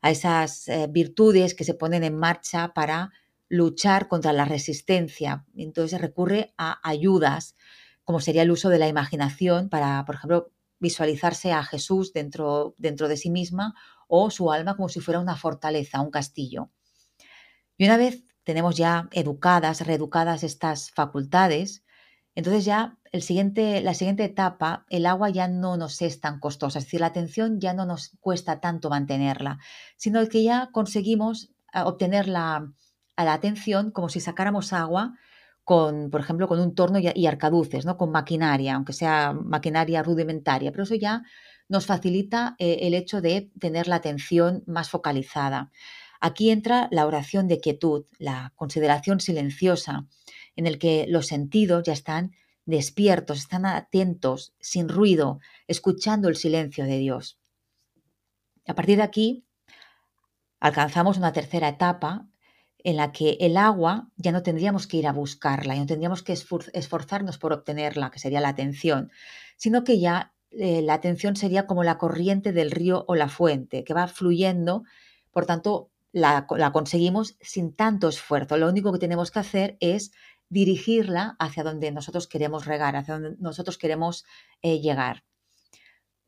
a 0.02 0.10
esas 0.10 0.68
eh, 0.68 0.88
virtudes 0.90 1.54
que 1.54 1.64
se 1.64 1.76
ponen 1.76 2.04
en 2.04 2.18
marcha 2.18 2.74
para 2.74 3.12
luchar 3.50 4.08
contra 4.08 4.34
la 4.34 4.46
resistencia. 4.46 5.46
Entonces 5.56 6.02
recurre 6.02 6.54
a 6.58 6.80
ayudas, 6.88 7.56
como 8.04 8.20
sería 8.20 8.42
el 8.42 8.52
uso 8.52 8.70
de 8.70 8.80
la 8.80 8.88
imaginación 8.88 9.70
para, 9.70 10.04
por 10.06 10.16
ejemplo, 10.16 10.52
visualizarse 10.80 11.52
a 11.52 11.64
Jesús 11.64 12.14
dentro, 12.14 12.74
dentro 12.80 13.08
de 13.08 13.18
sí 13.18 13.30
misma 13.30 13.76
o 14.08 14.32
su 14.32 14.52
alma 14.52 14.76
como 14.76 14.90
si 14.90 15.00
fuera 15.00 15.20
una 15.20 15.36
fortaleza, 15.36 16.02
un 16.02 16.10
castillo. 16.10 16.72
Y 17.78 17.86
una 17.86 17.98
vez 17.98 18.24
tenemos 18.44 18.76
ya 18.78 19.08
educadas, 19.12 19.86
reeducadas 19.86 20.44
estas 20.44 20.92
facultades, 20.92 21.84
entonces 22.36 22.66
ya 22.66 22.98
el 23.12 23.22
siguiente, 23.22 23.82
la 23.82 23.94
siguiente 23.94 24.24
etapa, 24.24 24.86
el 24.90 25.06
agua 25.06 25.30
ya 25.30 25.48
no 25.48 25.76
nos 25.78 26.02
es 26.02 26.22
tan 26.22 26.40
costosa, 26.40 26.80
es 26.80 26.86
decir, 26.86 27.02
la 27.02 27.08
atención 27.08 27.60
ya 27.60 27.74
no 27.74 27.86
nos 27.86 28.12
cuesta 28.22 28.62
tanto 28.62 28.90
mantenerla, 28.90 29.60
sino 29.98 30.26
que 30.28 30.44
ya 30.44 30.70
conseguimos 30.72 31.52
ah, 31.74 31.86
obtener 31.88 32.28
la, 32.28 32.72
la 33.18 33.34
atención 33.34 33.92
como 33.92 34.10
si 34.10 34.20
sacáramos 34.20 34.74
agua 34.74 35.14
con, 35.64 36.10
por 36.10 36.22
ejemplo, 36.22 36.48
con 36.48 36.60
un 36.60 36.74
torno 36.74 37.00
y, 37.00 37.28
arcaduces, 37.28 37.86
¿no? 37.86 37.98
con 37.98 38.12
maquinaria, 38.12 38.76
aunque 38.76 38.94
sea 38.94 39.34
maquinaria 39.34 40.04
rudimentaria, 40.04 40.72
pero 40.72 40.84
eso 40.84 40.96
ya 40.96 41.24
nos 41.70 41.86
facilita 41.86 42.56
eh, 42.60 42.80
el 42.82 42.94
hecho 42.94 43.22
de 43.22 43.52
tener 43.60 43.88
la 43.88 43.96
atención 43.98 44.64
más 44.66 44.90
focalizada. 44.90 45.72
Aquí 46.22 46.52
entra 46.52 46.88
la 46.92 47.08
oración 47.08 47.48
de 47.48 47.60
quietud, 47.60 48.06
la 48.20 48.54
consideración 48.56 49.20
silenciosa, 49.20 50.06
en 50.56 50.68
el 50.68 50.78
que 50.78 51.06
los 51.08 51.26
sentidos 51.26 51.84
ya 51.84 51.94
están 51.94 52.36
despiertos, 52.66 53.40
están 53.40 53.66
atentos, 53.66 54.54
sin 54.60 54.88
ruido, 54.88 55.40
escuchando 55.68 56.30
el 56.30 56.36
silencio 56.36 56.86
de 56.86 57.00
Dios. 57.00 57.40
A 58.68 58.76
partir 58.76 58.98
de 58.98 59.04
aquí, 59.04 59.46
alcanzamos 60.60 61.18
una 61.18 61.34
tercera 61.34 61.68
etapa 61.70 62.28
en 62.84 62.98
la 62.98 63.12
que 63.12 63.38
el 63.40 63.58
agua 63.58 64.10
ya 64.16 64.32
no 64.32 64.44
tendríamos 64.44 64.86
que 64.86 64.98
ir 64.98 65.08
a 65.08 65.14
buscarla, 65.14 65.74
ya 65.74 65.82
no 65.82 65.88
tendríamos 65.88 66.22
que 66.22 66.34
esforzarnos 66.34 67.40
por 67.40 67.52
obtenerla, 67.52 68.12
que 68.12 68.20
sería 68.20 68.42
la 68.42 68.50
atención, 68.50 69.12
sino 69.58 69.84
que 69.84 70.00
ya 70.00 70.34
eh, 70.52 70.84
la 70.84 70.94
atención 70.94 71.36
sería 71.36 71.66
como 71.66 71.84
la 71.84 71.98
corriente 71.98 72.54
del 72.54 72.70
río 72.70 73.06
o 73.08 73.16
la 73.16 73.28
fuente, 73.28 73.84
que 73.84 73.94
va 73.96 74.08
fluyendo, 74.08 74.84
por 75.32 75.48
tanto, 75.48 75.90
la, 76.12 76.46
conseguimos 76.74 77.38
sin 77.42 77.74
tanto 77.76 78.10
esfuerzo. 78.10 78.58
Lo 78.58 78.70
único 78.70 78.92
que 78.92 79.00
tenemos 79.00 79.32
que 79.32 79.40
hacer 79.40 79.78
es 79.80 80.12
dirigirla 80.50 81.36
hacia 81.40 81.64
donde 81.64 81.92
nosotros 81.92 82.28
queremos 82.28 82.66
regar, 82.66 82.96
hacia 82.96 83.16
donde 83.16 83.36
nosotros 83.40 83.78
queremos 83.78 84.26
eh, 84.62 84.80
llegar. 84.80 85.24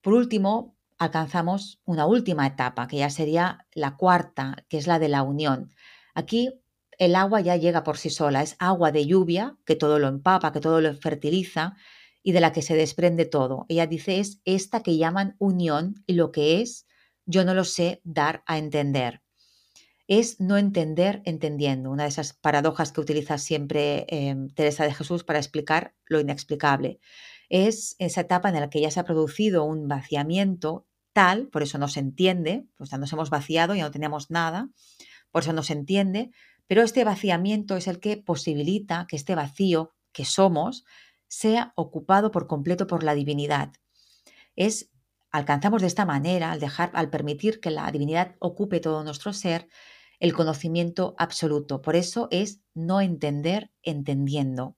Por 0.01 0.13
último, 0.13 0.77
alcanzamos 0.97 1.81
una 1.85 2.05
última 2.05 2.47
etapa, 2.47 2.87
que 2.87 2.97
ya 2.97 3.09
sería 3.09 3.67
la 3.73 3.97
cuarta, 3.97 4.65
que 4.69 4.77
es 4.77 4.87
la 4.87 4.99
de 4.99 5.09
la 5.09 5.23
unión. 5.23 5.73
Aquí 6.13 6.61
el 6.97 7.15
agua 7.15 7.41
ya 7.41 7.57
llega 7.57 7.83
por 7.83 7.97
sí 7.97 8.09
sola, 8.09 8.41
es 8.41 8.55
agua 8.59 8.91
de 8.91 9.05
lluvia 9.05 9.57
que 9.65 9.75
todo 9.75 9.99
lo 9.99 10.07
empapa, 10.07 10.51
que 10.53 10.61
todo 10.61 10.79
lo 10.79 10.93
fertiliza 10.93 11.75
y 12.21 12.31
de 12.31 12.39
la 12.39 12.53
que 12.53 12.61
se 12.61 12.75
desprende 12.75 13.25
todo. 13.25 13.65
Ella 13.67 13.87
dice 13.87 14.19
es 14.19 14.39
esta 14.45 14.83
que 14.83 14.97
llaman 14.97 15.35
unión 15.39 15.95
y 16.05 16.13
lo 16.13 16.31
que 16.31 16.61
es 16.61 16.87
yo 17.25 17.43
no 17.43 17.53
lo 17.53 17.63
sé 17.63 18.01
dar 18.03 18.43
a 18.45 18.57
entender 18.57 19.22
es 20.07 20.39
no 20.39 20.57
entender 20.57 21.21
entendiendo, 21.25 21.89
una 21.89 22.03
de 22.03 22.09
esas 22.09 22.33
paradojas 22.33 22.91
que 22.91 23.01
utiliza 23.01 23.37
siempre 23.37 24.05
em, 24.09 24.49
Teresa 24.49 24.83
de 24.83 24.93
Jesús 24.93 25.23
para 25.23 25.39
explicar 25.39 25.95
lo 26.05 26.19
inexplicable. 26.19 26.99
Es 27.49 27.95
esa 27.99 28.21
etapa 28.21 28.49
en 28.49 28.59
la 28.59 28.69
que 28.69 28.81
ya 28.81 28.91
se 28.91 28.99
ha 28.99 29.05
producido 29.05 29.63
un 29.63 29.87
vaciamiento 29.87 30.87
tal, 31.13 31.47
por 31.47 31.63
eso 31.63 31.77
no 31.77 31.87
se 31.87 31.99
entiende, 31.99 32.65
pues 32.75 32.89
ya 32.89 32.97
nos 32.97 33.13
hemos 33.13 33.29
vaciado, 33.29 33.75
ya 33.75 33.83
no 33.83 33.91
tenemos 33.91 34.29
nada, 34.31 34.69
por 35.31 35.43
eso 35.43 35.53
no 35.53 35.63
se 35.63 35.73
entiende, 35.73 36.31
pero 36.67 36.81
este 36.81 37.03
vaciamiento 37.03 37.77
es 37.77 37.87
el 37.87 37.99
que 37.99 38.17
posibilita 38.17 39.05
que 39.07 39.15
este 39.15 39.35
vacío 39.35 39.93
que 40.11 40.25
somos 40.25 40.85
sea 41.27 41.73
ocupado 41.75 42.31
por 42.31 42.47
completo 42.47 42.87
por 42.87 43.03
la 43.03 43.15
divinidad. 43.15 43.73
Es 44.55 44.89
alcanzamos 45.31 45.81
de 45.81 45.87
esta 45.87 46.05
manera, 46.05 46.51
al 46.51 46.59
dejar, 46.59 46.91
al 46.93 47.09
permitir 47.09 47.59
que 47.59 47.71
la 47.71 47.91
divinidad 47.91 48.35
ocupe 48.39 48.79
todo 48.79 49.03
nuestro 49.03 49.33
ser, 49.33 49.67
el 50.23 50.33
conocimiento 50.33 51.15
absoluto. 51.17 51.81
Por 51.81 51.97
eso 51.97 52.29
es 52.31 52.61
no 52.73 53.01
entender 53.01 53.71
entendiendo. 53.81 54.77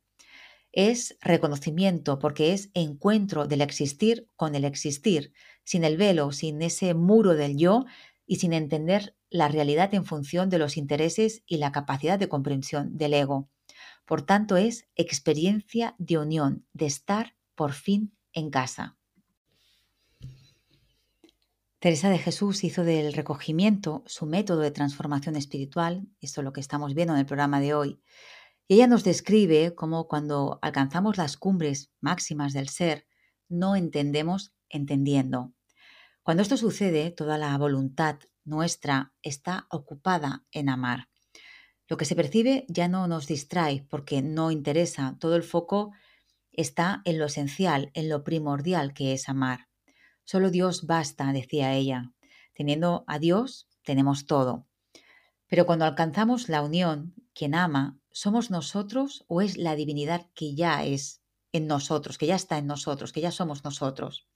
Es 0.71 1.19
reconocimiento 1.21 2.17
porque 2.17 2.51
es 2.51 2.71
encuentro 2.73 3.45
del 3.45 3.61
existir 3.61 4.27
con 4.35 4.55
el 4.55 4.65
existir, 4.65 5.33
sin 5.63 5.83
el 5.83 5.97
velo, 5.97 6.31
sin 6.31 6.63
ese 6.63 6.95
muro 6.95 7.35
del 7.35 7.57
yo 7.57 7.85
y 8.25 8.37
sin 8.37 8.53
entender 8.53 9.15
la 9.29 9.47
realidad 9.47 9.93
en 9.93 10.05
función 10.05 10.49
de 10.49 10.57
los 10.57 10.77
intereses 10.77 11.43
y 11.45 11.57
la 11.57 11.71
capacidad 11.71 12.17
de 12.17 12.27
comprensión 12.27 12.97
del 12.97 13.13
ego. 13.13 13.47
Por 14.03 14.23
tanto, 14.23 14.57
es 14.57 14.87
experiencia 14.95 15.93
de 15.99 16.17
unión, 16.17 16.65
de 16.73 16.87
estar 16.87 17.35
por 17.53 17.73
fin 17.73 18.17
en 18.33 18.49
casa. 18.49 18.97
Teresa 21.85 22.09
de 22.09 22.17
Jesús 22.17 22.63
hizo 22.63 22.83
del 22.83 23.13
recogimiento 23.13 24.01
su 24.07 24.25
método 24.25 24.61
de 24.61 24.71
transformación 24.71 25.35
espiritual, 25.35 26.07
esto 26.19 26.41
es 26.41 26.45
lo 26.45 26.51
que 26.51 26.59
estamos 26.59 26.95
viendo 26.95 27.13
en 27.13 27.19
el 27.19 27.27
programa 27.27 27.59
de 27.59 27.75
hoy, 27.75 28.01
y 28.67 28.73
ella 28.73 28.87
nos 28.87 29.03
describe 29.03 29.75
cómo 29.75 30.07
cuando 30.07 30.57
alcanzamos 30.63 31.17
las 31.17 31.37
cumbres 31.37 31.91
máximas 32.01 32.53
del 32.53 32.69
ser, 32.69 33.05
no 33.49 33.75
entendemos 33.75 34.55
entendiendo. 34.67 35.53
Cuando 36.23 36.41
esto 36.41 36.57
sucede, 36.57 37.11
toda 37.11 37.37
la 37.37 37.55
voluntad 37.55 38.17
nuestra 38.45 39.13
está 39.21 39.67
ocupada 39.69 40.43
en 40.51 40.69
amar. 40.69 41.09
Lo 41.87 41.97
que 41.97 42.05
se 42.05 42.15
percibe 42.15 42.65
ya 42.67 42.87
no 42.87 43.07
nos 43.07 43.27
distrae 43.27 43.85
porque 43.91 44.23
no 44.23 44.49
interesa, 44.49 45.17
todo 45.19 45.35
el 45.35 45.43
foco 45.43 45.91
está 46.51 47.03
en 47.05 47.19
lo 47.19 47.25
esencial, 47.25 47.91
en 47.93 48.09
lo 48.09 48.23
primordial 48.23 48.95
que 48.95 49.13
es 49.13 49.29
amar. 49.29 49.67
Solo 50.25 50.49
Dios 50.49 50.85
basta, 50.85 51.31
decía 51.31 51.73
ella. 51.73 52.11
Teniendo 52.53 53.03
a 53.07 53.19
Dios, 53.19 53.67
tenemos 53.83 54.25
todo. 54.25 54.67
Pero 55.47 55.65
cuando 55.65 55.85
alcanzamos 55.85 56.49
la 56.49 56.61
unión, 56.61 57.13
quien 57.33 57.55
ama, 57.55 57.99
¿somos 58.11 58.49
nosotros 58.49 59.23
o 59.27 59.41
es 59.41 59.57
la 59.57 59.75
divinidad 59.75 60.27
que 60.33 60.55
ya 60.55 60.83
es 60.83 61.21
en 61.51 61.67
nosotros, 61.67 62.17
que 62.17 62.27
ya 62.27 62.35
está 62.35 62.57
en 62.57 62.67
nosotros, 62.67 63.13
que 63.13 63.21
ya 63.21 63.31
somos 63.31 63.63
nosotros? 63.63 64.27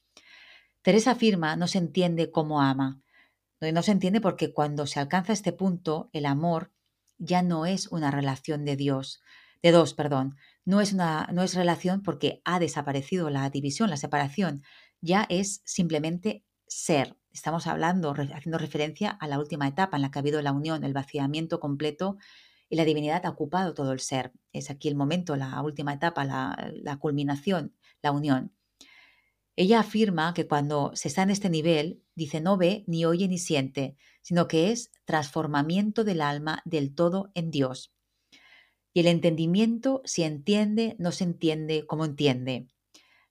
Teresa 0.81 1.11
afirma 1.11 1.55
no 1.55 1.67
se 1.67 1.79
entiende 1.79 2.31
cómo 2.31 2.61
ama. 2.61 3.01
No 3.59 3.81
se 3.81 3.91
entiende 3.91 4.21
porque 4.21 4.53
cuando 4.53 4.87
se 4.87 4.99
alcanza 4.99 5.33
este 5.33 5.51
punto, 5.51 6.09
el 6.13 6.25
amor 6.25 6.71
ya 7.17 7.41
no 7.41 7.65
es 7.65 7.87
una 7.87 8.11
relación 8.11 8.63
de 8.63 8.77
Dios, 8.77 9.21
de 9.61 9.71
dos, 9.71 9.93
perdón. 9.93 10.37
No 10.63 10.79
es 10.79 10.93
una 10.93 11.27
no 11.33 11.43
es 11.43 11.55
relación 11.55 12.01
porque 12.01 12.41
ha 12.45 12.59
desaparecido 12.59 13.29
la 13.29 13.49
división, 13.49 13.89
la 13.89 13.97
separación, 13.97 14.63
ya 15.01 15.25
es 15.29 15.61
simplemente 15.65 16.43
ser. 16.67 17.17
Estamos 17.31 17.67
hablando, 17.67 18.11
haciendo 18.11 18.57
referencia 18.57 19.09
a 19.11 19.27
la 19.27 19.39
última 19.39 19.67
etapa 19.67 19.97
en 19.97 20.01
la 20.01 20.11
que 20.11 20.19
ha 20.19 20.21
habido 20.21 20.41
la 20.41 20.51
unión, 20.51 20.83
el 20.83 20.93
vaciamiento 20.93 21.59
completo 21.59 22.17
y 22.69 22.75
la 22.75 22.85
divinidad 22.85 23.25
ha 23.25 23.29
ocupado 23.29 23.73
todo 23.73 23.91
el 23.91 23.99
ser. 23.99 24.31
Es 24.53 24.69
aquí 24.69 24.87
el 24.87 24.95
momento, 24.95 25.35
la 25.35 25.61
última 25.61 25.93
etapa, 25.93 26.25
la, 26.25 26.71
la 26.73 26.97
culminación, 26.97 27.75
la 28.01 28.11
unión. 28.11 28.53
Ella 29.55 29.81
afirma 29.81 30.33
que 30.33 30.47
cuando 30.47 30.91
se 30.93 31.09
está 31.09 31.23
en 31.23 31.31
este 31.31 31.49
nivel, 31.49 32.01
dice 32.15 32.39
no 32.39 32.57
ve, 32.57 32.83
ni 32.87 33.05
oye, 33.05 33.27
ni 33.27 33.37
siente, 33.37 33.97
sino 34.21 34.47
que 34.47 34.71
es 34.71 34.91
transformamiento 35.05 36.03
del 36.03 36.21
alma 36.21 36.61
del 36.65 36.95
todo 36.95 37.31
en 37.33 37.51
Dios. 37.51 37.93
Y 38.93 39.01
el 39.01 39.07
entendimiento, 39.07 40.01
si 40.05 40.23
entiende, 40.23 40.95
no 40.97 41.11
se 41.11 41.25
entiende 41.25 41.85
como 41.85 42.05
entiende. 42.05 42.67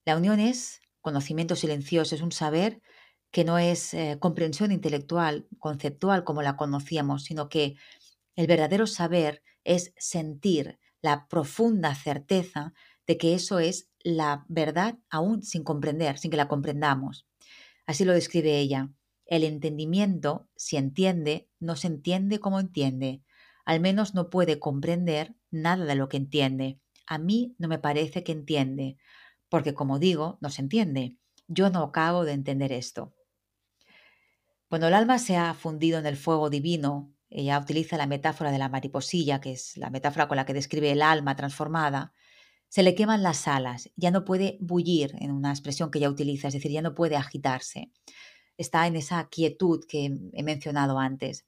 La 0.04 0.16
unión 0.16 0.38
es 0.38 0.80
conocimiento 1.08 1.56
silencioso, 1.56 2.14
es 2.14 2.20
un 2.20 2.32
saber 2.32 2.82
que 3.30 3.42
no 3.42 3.58
es 3.58 3.94
eh, 3.94 4.18
comprensión 4.20 4.72
intelectual, 4.72 5.46
conceptual 5.58 6.22
como 6.22 6.42
la 6.42 6.56
conocíamos, 6.56 7.24
sino 7.24 7.48
que 7.48 7.76
el 8.36 8.46
verdadero 8.46 8.86
saber 8.86 9.42
es 9.64 9.94
sentir 9.96 10.78
la 11.00 11.26
profunda 11.28 11.94
certeza 11.94 12.74
de 13.06 13.16
que 13.16 13.34
eso 13.34 13.58
es 13.58 13.88
la 14.00 14.44
verdad 14.48 14.98
aún 15.08 15.42
sin 15.42 15.64
comprender, 15.64 16.18
sin 16.18 16.30
que 16.30 16.36
la 16.36 16.46
comprendamos. 16.46 17.26
Así 17.86 18.04
lo 18.04 18.12
describe 18.12 18.58
ella. 18.58 18.90
El 19.24 19.44
entendimiento, 19.44 20.46
si 20.56 20.76
entiende, 20.76 21.48
no 21.58 21.74
se 21.74 21.86
entiende 21.86 22.38
como 22.38 22.60
entiende. 22.60 23.22
Al 23.64 23.80
menos 23.80 24.14
no 24.14 24.28
puede 24.28 24.58
comprender 24.58 25.34
nada 25.50 25.86
de 25.86 25.94
lo 25.94 26.10
que 26.10 26.18
entiende. 26.18 26.80
A 27.06 27.16
mí 27.16 27.54
no 27.58 27.68
me 27.68 27.78
parece 27.78 28.24
que 28.24 28.32
entiende, 28.32 28.98
porque 29.48 29.74
como 29.74 29.98
digo, 29.98 30.38
no 30.40 30.50
se 30.50 30.62
entiende. 30.62 31.16
Yo 31.46 31.70
no 31.70 31.82
acabo 31.82 32.24
de 32.24 32.32
entender 32.32 32.72
esto. 32.72 33.14
Cuando 34.68 34.88
el 34.88 34.94
alma 34.94 35.18
se 35.18 35.36
ha 35.36 35.54
fundido 35.54 35.98
en 35.98 36.06
el 36.06 36.16
fuego 36.16 36.50
divino, 36.50 37.14
ella 37.30 37.58
utiliza 37.58 37.96
la 37.96 38.06
metáfora 38.06 38.50
de 38.50 38.58
la 38.58 38.68
mariposilla, 38.68 39.40
que 39.40 39.52
es 39.52 39.76
la 39.76 39.90
metáfora 39.90 40.28
con 40.28 40.36
la 40.36 40.44
que 40.44 40.54
describe 40.54 40.90
el 40.90 41.02
alma 41.02 41.36
transformada, 41.36 42.12
se 42.68 42.82
le 42.82 42.94
queman 42.94 43.22
las 43.22 43.48
alas, 43.48 43.90
ya 43.96 44.10
no 44.10 44.24
puede 44.24 44.58
bullir, 44.60 45.14
en 45.20 45.30
una 45.30 45.50
expresión 45.50 45.90
que 45.90 45.98
ella 45.98 46.10
utiliza, 46.10 46.48
es 46.48 46.54
decir, 46.54 46.70
ya 46.70 46.82
no 46.82 46.94
puede 46.94 47.16
agitarse. 47.16 47.92
Está 48.58 48.86
en 48.86 48.96
esa 48.96 49.28
quietud 49.28 49.84
que 49.88 50.18
he 50.32 50.42
mencionado 50.42 50.98
antes, 50.98 51.46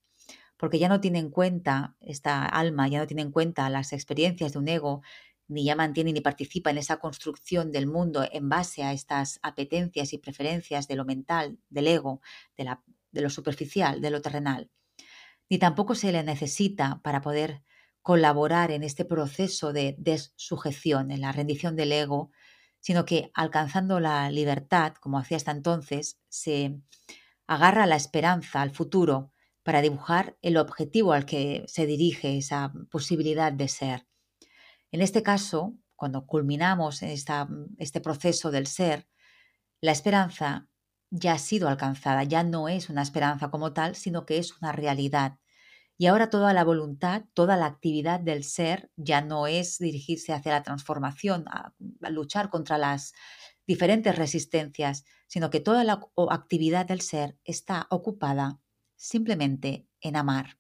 porque 0.57 0.79
ya 0.79 0.89
no 0.89 1.01
tiene 1.01 1.19
en 1.19 1.31
cuenta, 1.31 1.97
esta 2.01 2.47
alma 2.47 2.89
ya 2.89 3.01
no 3.01 3.07
tiene 3.07 3.23
en 3.23 3.33
cuenta 3.33 3.69
las 3.69 3.93
experiencias 3.93 4.53
de 4.53 4.59
un 4.59 4.69
ego, 4.69 5.03
ni 5.51 5.65
ya 5.65 5.77
mantiene 5.77 6.13
ni 6.13 6.21
participa 6.21 6.71
en 6.71 6.79
esa 6.79 6.99
construcción 6.99 7.73
del 7.73 7.87
mundo 7.87 8.27
en 8.31 8.49
base 8.49 8.83
a 8.83 8.93
estas 8.93 9.41
apetencias 9.43 10.13
y 10.13 10.19
preferencias 10.19 10.89
de 10.89 10.97
lo 10.97 11.05
mental, 11.05 11.59
del 11.69 11.89
ego, 11.89 12.21
de 12.57 13.21
lo 13.21 13.31
superficial, 13.31 14.01
de 14.01 14.11
lo 14.11 14.23
terrenal. 14.23 14.71
Ni 15.49 15.59
tampoco 15.59 15.95
se 15.95 16.13
le 16.13 16.23
necesita 16.23 17.01
para 17.03 17.21
poder 17.21 17.63
colaborar 18.03 18.71
en 18.71 18.85
este 18.85 19.05
proceso 19.05 19.73
de 19.73 19.97
desujeción, 19.99 21.11
en 21.11 21.21
la 21.21 21.33
rendición 21.33 21.77
del 21.77 21.93
ego, 21.93 22.31
sino 22.79 23.05
que 23.05 23.31
alcanzando 23.35 24.01
la 24.01 24.31
libertad, 24.31 24.95
como 25.01 25.19
hacía 25.19 25.37
hasta 25.37 25.51
entonces, 25.51 26.19
se 26.29 26.81
agarra 27.47 27.87
la 27.87 27.97
esperanza, 27.97 28.63
al 28.63 28.71
futuro, 28.71 29.33
para 29.63 29.83
dibujar 29.83 30.39
el 30.41 30.57
objetivo 30.57 31.13
al 31.13 31.27
que 31.27 31.65
se 31.67 31.87
dirige 31.87 32.39
esa 32.39 32.73
posibilidad 32.91 33.53
de 33.53 33.69
ser. 33.69 34.10
En 34.93 35.03
este 35.03 35.23
caso, 35.23 35.75
cuando 35.95 36.27
culminamos 36.27 37.03
esta, 37.03 37.49
este 37.79 38.01
proceso 38.01 38.51
del 38.51 38.67
ser, 38.67 39.07
la 39.81 39.93
esperanza 39.93 40.69
ya 41.11 41.35
ha 41.35 41.39
sido 41.39 41.69
alcanzada, 41.69 42.25
ya 42.25 42.43
no 42.43 42.69
es 42.69 42.89
una 42.89 43.03
esperanza 43.03 43.51
como 43.51 43.73
tal, 43.73 43.95
sino 43.97 44.27
que 44.27 44.39
es 44.39 44.57
una 44.61 44.73
realidad. 44.73 45.39
Y 45.99 46.07
ahora 46.07 46.31
toda 46.31 46.55
la 46.55 46.65
voluntad, 46.65 47.25
toda 47.35 47.57
la 47.57 47.67
actividad 47.67 48.21
del 48.21 48.45
ser 48.45 48.91
ya 48.97 49.21
no 49.21 49.47
es 49.47 49.79
dirigirse 49.79 50.33
hacia 50.33 50.53
la 50.53 50.63
transformación, 50.63 51.45
a, 51.49 51.75
luchar 52.09 52.49
contra 52.49 52.79
las 52.79 53.13
diferentes 53.67 54.17
resistencias, 54.17 55.05
sino 55.27 55.51
que 55.51 55.61
toda 55.61 55.85
la 55.85 56.01
actividad 56.31 56.87
del 56.87 57.03
ser 57.03 57.37
está 57.45 57.87
ocupada 57.91 58.61
simplemente 58.97 59.87
en 60.01 60.17
amar. 60.17 60.60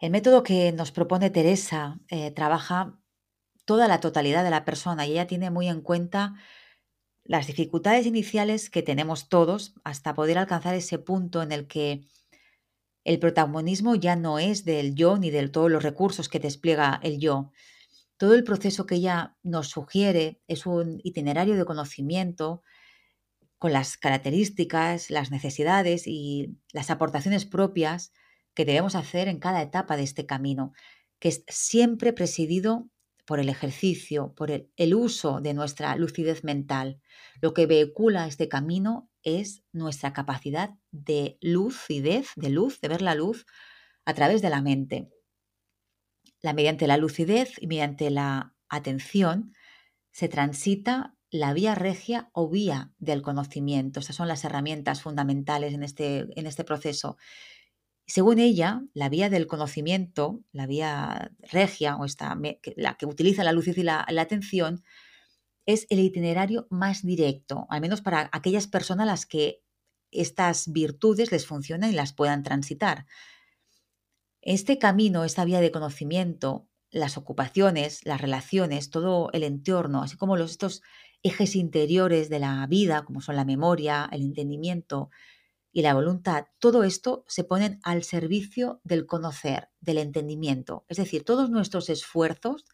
El 0.00 0.10
método 0.10 0.42
que 0.42 0.72
nos 0.72 0.92
propone 0.92 1.28
Teresa 1.28 2.00
eh, 2.08 2.30
trabaja 2.30 2.98
toda 3.66 3.86
la 3.86 4.00
totalidad 4.00 4.42
de 4.42 4.50
la 4.50 4.64
persona 4.64 5.06
y 5.06 5.12
ella 5.12 5.26
tiene 5.26 5.50
muy 5.50 5.68
en 5.68 5.82
cuenta 5.82 6.36
las 7.22 7.46
dificultades 7.46 8.06
iniciales 8.06 8.70
que 8.70 8.82
tenemos 8.82 9.28
todos 9.28 9.74
hasta 9.84 10.14
poder 10.14 10.38
alcanzar 10.38 10.74
ese 10.74 10.98
punto 10.98 11.42
en 11.42 11.52
el 11.52 11.66
que 11.66 12.00
el 13.04 13.18
protagonismo 13.18 13.94
ya 13.94 14.16
no 14.16 14.38
es 14.38 14.64
del 14.64 14.94
yo 14.94 15.18
ni 15.18 15.30
de 15.30 15.46
todos 15.50 15.70
los 15.70 15.82
recursos 15.82 16.30
que 16.30 16.40
despliega 16.40 16.98
el 17.02 17.20
yo. 17.20 17.52
Todo 18.16 18.34
el 18.34 18.42
proceso 18.42 18.86
que 18.86 18.94
ella 18.94 19.36
nos 19.42 19.68
sugiere 19.68 20.40
es 20.48 20.64
un 20.64 21.00
itinerario 21.04 21.56
de 21.56 21.66
conocimiento 21.66 22.62
con 23.58 23.74
las 23.74 23.98
características, 23.98 25.10
las 25.10 25.30
necesidades 25.30 26.06
y 26.06 26.56
las 26.72 26.90
aportaciones 26.90 27.44
propias 27.44 28.12
que 28.54 28.64
debemos 28.64 28.94
hacer 28.94 29.28
en 29.28 29.38
cada 29.38 29.62
etapa 29.62 29.96
de 29.96 30.02
este 30.02 30.26
camino, 30.26 30.72
que 31.18 31.28
es 31.28 31.44
siempre 31.48 32.12
presidido 32.12 32.88
por 33.30 33.38
el 33.38 33.48
ejercicio, 33.48 34.34
por 34.34 34.50
el, 34.50 34.94
uso 34.94 35.40
de 35.40 35.54
nuestra 35.54 35.94
lucidez 35.94 36.42
mental. 36.42 37.00
Lo 37.40 37.54
que 37.54 37.66
vehicula 37.66 38.26
este 38.26 38.48
camino 38.48 39.08
es 39.22 39.62
nuestra 39.72 40.12
capacidad 40.12 40.74
de 40.90 41.38
lucidez, 41.40 42.30
de 42.34 42.50
luz, 42.50 42.80
de 42.80 42.88
ver 42.88 43.02
la 43.02 43.14
luz 43.14 43.46
a 44.04 44.14
través 44.14 44.42
de 44.42 44.50
la 44.50 44.62
mente. 44.62 45.10
La, 46.40 46.54
mediante 46.54 46.88
la 46.88 46.96
lucidez 46.96 47.52
y 47.60 47.68
mediante 47.68 48.10
la 48.10 48.56
atención 48.68 49.54
se 50.10 50.28
transita 50.28 51.14
la 51.30 51.52
vía 51.52 51.76
regia 51.76 52.30
o 52.32 52.48
vía 52.48 52.90
del 52.98 53.22
conocimiento. 53.22 54.00
Estas 54.00 54.16
son 54.16 54.26
las 54.26 54.44
herramientas 54.44 55.02
fundamentales 55.02 55.72
en 55.74 55.84
este, 55.84 56.26
en 56.34 56.46
este 56.46 56.64
proceso. 56.64 57.16
Según 58.10 58.40
ella, 58.40 58.82
la 58.92 59.08
vía 59.08 59.30
del 59.30 59.46
conocimiento, 59.46 60.40
la 60.50 60.66
vía 60.66 61.30
regia, 61.52 61.94
o 61.94 62.04
esta, 62.04 62.36
la 62.74 62.94
que 62.96 63.06
utiliza 63.06 63.44
la 63.44 63.52
luz 63.52 63.68
y 63.68 63.84
la, 63.84 64.04
atención, 64.18 64.82
es 65.64 65.86
el 65.90 66.00
itinerario 66.00 66.66
más 66.70 67.06
directo, 67.06 67.68
al 67.70 67.80
menos 67.80 68.00
para 68.00 68.28
aquellas 68.32 68.66
personas 68.66 69.04
a 69.04 69.12
las 69.12 69.26
que 69.26 69.62
estas 70.10 70.72
virtudes 70.72 71.30
les 71.30 71.46
funcionan 71.46 71.90
y 71.90 71.92
las 71.92 72.12
puedan 72.12 72.42
transitar. 72.42 73.06
Este 74.42 74.76
camino, 74.80 75.22
esta 75.22 75.44
vía 75.44 75.60
de 75.60 75.70
conocimiento, 75.70 76.66
las 76.90 77.16
ocupaciones, 77.16 78.04
las 78.04 78.20
relaciones, 78.20 78.90
todo 78.90 79.30
el 79.32 79.44
entorno, 79.44 80.02
así 80.02 80.16
como 80.16 80.36
los, 80.36 80.50
estos 80.50 80.82
ejes 81.22 81.54
interiores 81.54 82.28
de 82.28 82.40
la 82.40 82.66
vida, 82.66 83.04
como 83.04 83.20
son 83.20 83.36
la 83.36 83.44
memoria, 83.44 84.08
el 84.10 84.22
entendimiento, 84.22 85.10
y 85.72 85.82
la 85.82 85.94
voluntad, 85.94 86.46
todo 86.58 86.82
esto 86.82 87.24
se 87.28 87.44
ponen 87.44 87.80
al 87.82 88.02
servicio 88.02 88.80
del 88.82 89.06
conocer, 89.06 89.68
del 89.80 89.98
entendimiento. 89.98 90.84
Es 90.88 90.96
decir, 90.96 91.24
todos 91.24 91.50
nuestros 91.50 91.88
esfuerzos, 91.88 92.64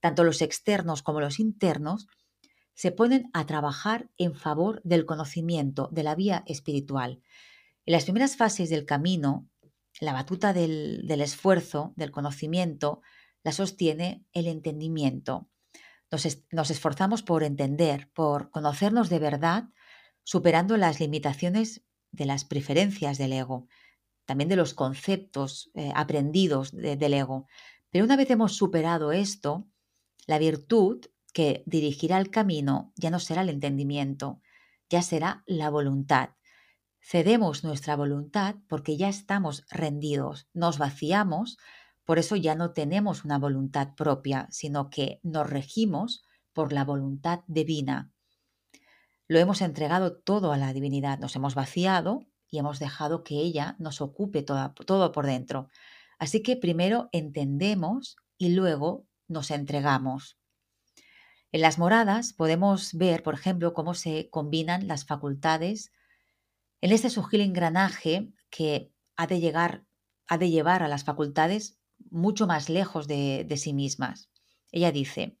tanto 0.00 0.22
los 0.22 0.42
externos 0.42 1.02
como 1.02 1.20
los 1.20 1.40
internos, 1.40 2.06
se 2.74 2.92
ponen 2.92 3.30
a 3.32 3.46
trabajar 3.46 4.10
en 4.18 4.34
favor 4.34 4.80
del 4.84 5.06
conocimiento, 5.06 5.88
de 5.92 6.02
la 6.02 6.14
vía 6.14 6.44
espiritual. 6.46 7.22
En 7.86 7.92
las 7.92 8.04
primeras 8.04 8.36
fases 8.36 8.68
del 8.68 8.84
camino, 8.84 9.48
la 10.00 10.12
batuta 10.12 10.52
del, 10.52 11.08
esfuerzo, 11.08 11.94
del 11.96 12.10
conocimiento, 12.10 13.00
la 13.42 13.52
sostiene 13.52 14.24
el 14.32 14.46
entendimiento. 14.46 15.48
Nos, 16.12 16.26
nos 16.52 16.70
esforzamos 16.70 17.22
por 17.22 17.42
entender, 17.42 18.10
por 18.12 18.50
conocernos 18.50 19.08
de 19.08 19.18
verdad, 19.18 19.64
superando 20.22 20.76
las 20.76 21.00
limitaciones 21.00 21.85
de 22.16 22.26
las 22.26 22.44
preferencias 22.44 23.18
del 23.18 23.32
ego, 23.32 23.68
también 24.24 24.48
de 24.48 24.56
los 24.56 24.74
conceptos 24.74 25.70
eh, 25.74 25.92
aprendidos 25.94 26.72
del 26.72 27.14
ego. 27.14 27.46
Pero 27.90 28.04
una 28.04 28.16
vez 28.16 28.30
hemos 28.30 28.56
superado 28.56 29.12
esto, 29.12 29.68
la 30.26 30.38
virtud 30.38 31.06
que 31.32 31.62
dirigirá 31.66 32.18
el 32.18 32.30
camino 32.30 32.92
ya 32.96 33.10
no 33.10 33.20
será 33.20 33.42
el 33.42 33.50
entendimiento, 33.50 34.40
ya 34.88 35.02
será 35.02 35.44
la 35.46 35.70
voluntad. 35.70 36.30
cedemos 37.00 37.62
nuestra 37.62 37.94
voluntad 37.94 38.56
porque 38.68 38.96
ya 38.96 39.08
estamos 39.08 39.64
rendidos, 39.70 40.48
nos 40.52 40.78
vaciamos, 40.78 41.56
por 42.04 42.18
eso 42.18 42.34
ya 42.36 42.54
no 42.54 42.72
tenemos 42.72 43.24
una 43.24 43.38
voluntad 43.38 43.94
propia, 43.94 44.48
sino 44.50 44.90
que 44.90 45.20
nos 45.22 45.48
regimos 45.48 46.24
por 46.52 46.72
la 46.72 46.84
voluntad 46.84 47.40
divina. 47.46 48.10
Lo 49.28 49.38
hemos 49.38 49.60
entregado 49.60 50.16
todo 50.16 50.52
a 50.52 50.56
la 50.56 50.72
divinidad, 50.72 51.18
nos 51.18 51.34
hemos 51.36 51.54
vaciado 51.54 52.26
y 52.48 52.58
hemos 52.58 52.78
dejado 52.78 53.24
que 53.24 53.36
ella 53.36 53.76
nos 53.78 54.00
ocupe 54.00 54.42
todo 54.42 55.12
por 55.12 55.26
dentro. 55.26 55.68
Así 56.18 56.42
que 56.42 56.56
primero 56.56 57.08
entendemos 57.12 58.16
y 58.38 58.50
luego 58.50 59.06
nos 59.28 59.50
entregamos. 59.50 60.38
En 61.52 61.60
las 61.60 61.78
moradas 61.78 62.32
podemos 62.32 62.94
ver, 62.94 63.22
por 63.22 63.34
ejemplo, 63.34 63.72
cómo 63.74 63.94
se 63.94 64.28
combinan 64.30 64.88
las 64.88 65.04
facultades 65.04 65.92
en 66.80 66.92
este 66.92 67.10
sutil 67.10 67.40
engranaje 67.40 68.32
que 68.50 68.92
ha 69.16 69.26
de, 69.26 69.40
llegar, 69.40 69.84
ha 70.26 70.38
de 70.38 70.50
llevar 70.50 70.82
a 70.82 70.88
las 70.88 71.04
facultades 71.04 71.78
mucho 72.10 72.46
más 72.46 72.68
lejos 72.68 73.08
de, 73.08 73.44
de 73.48 73.56
sí 73.56 73.72
mismas. 73.72 74.30
Ella 74.70 74.92
dice, 74.92 75.38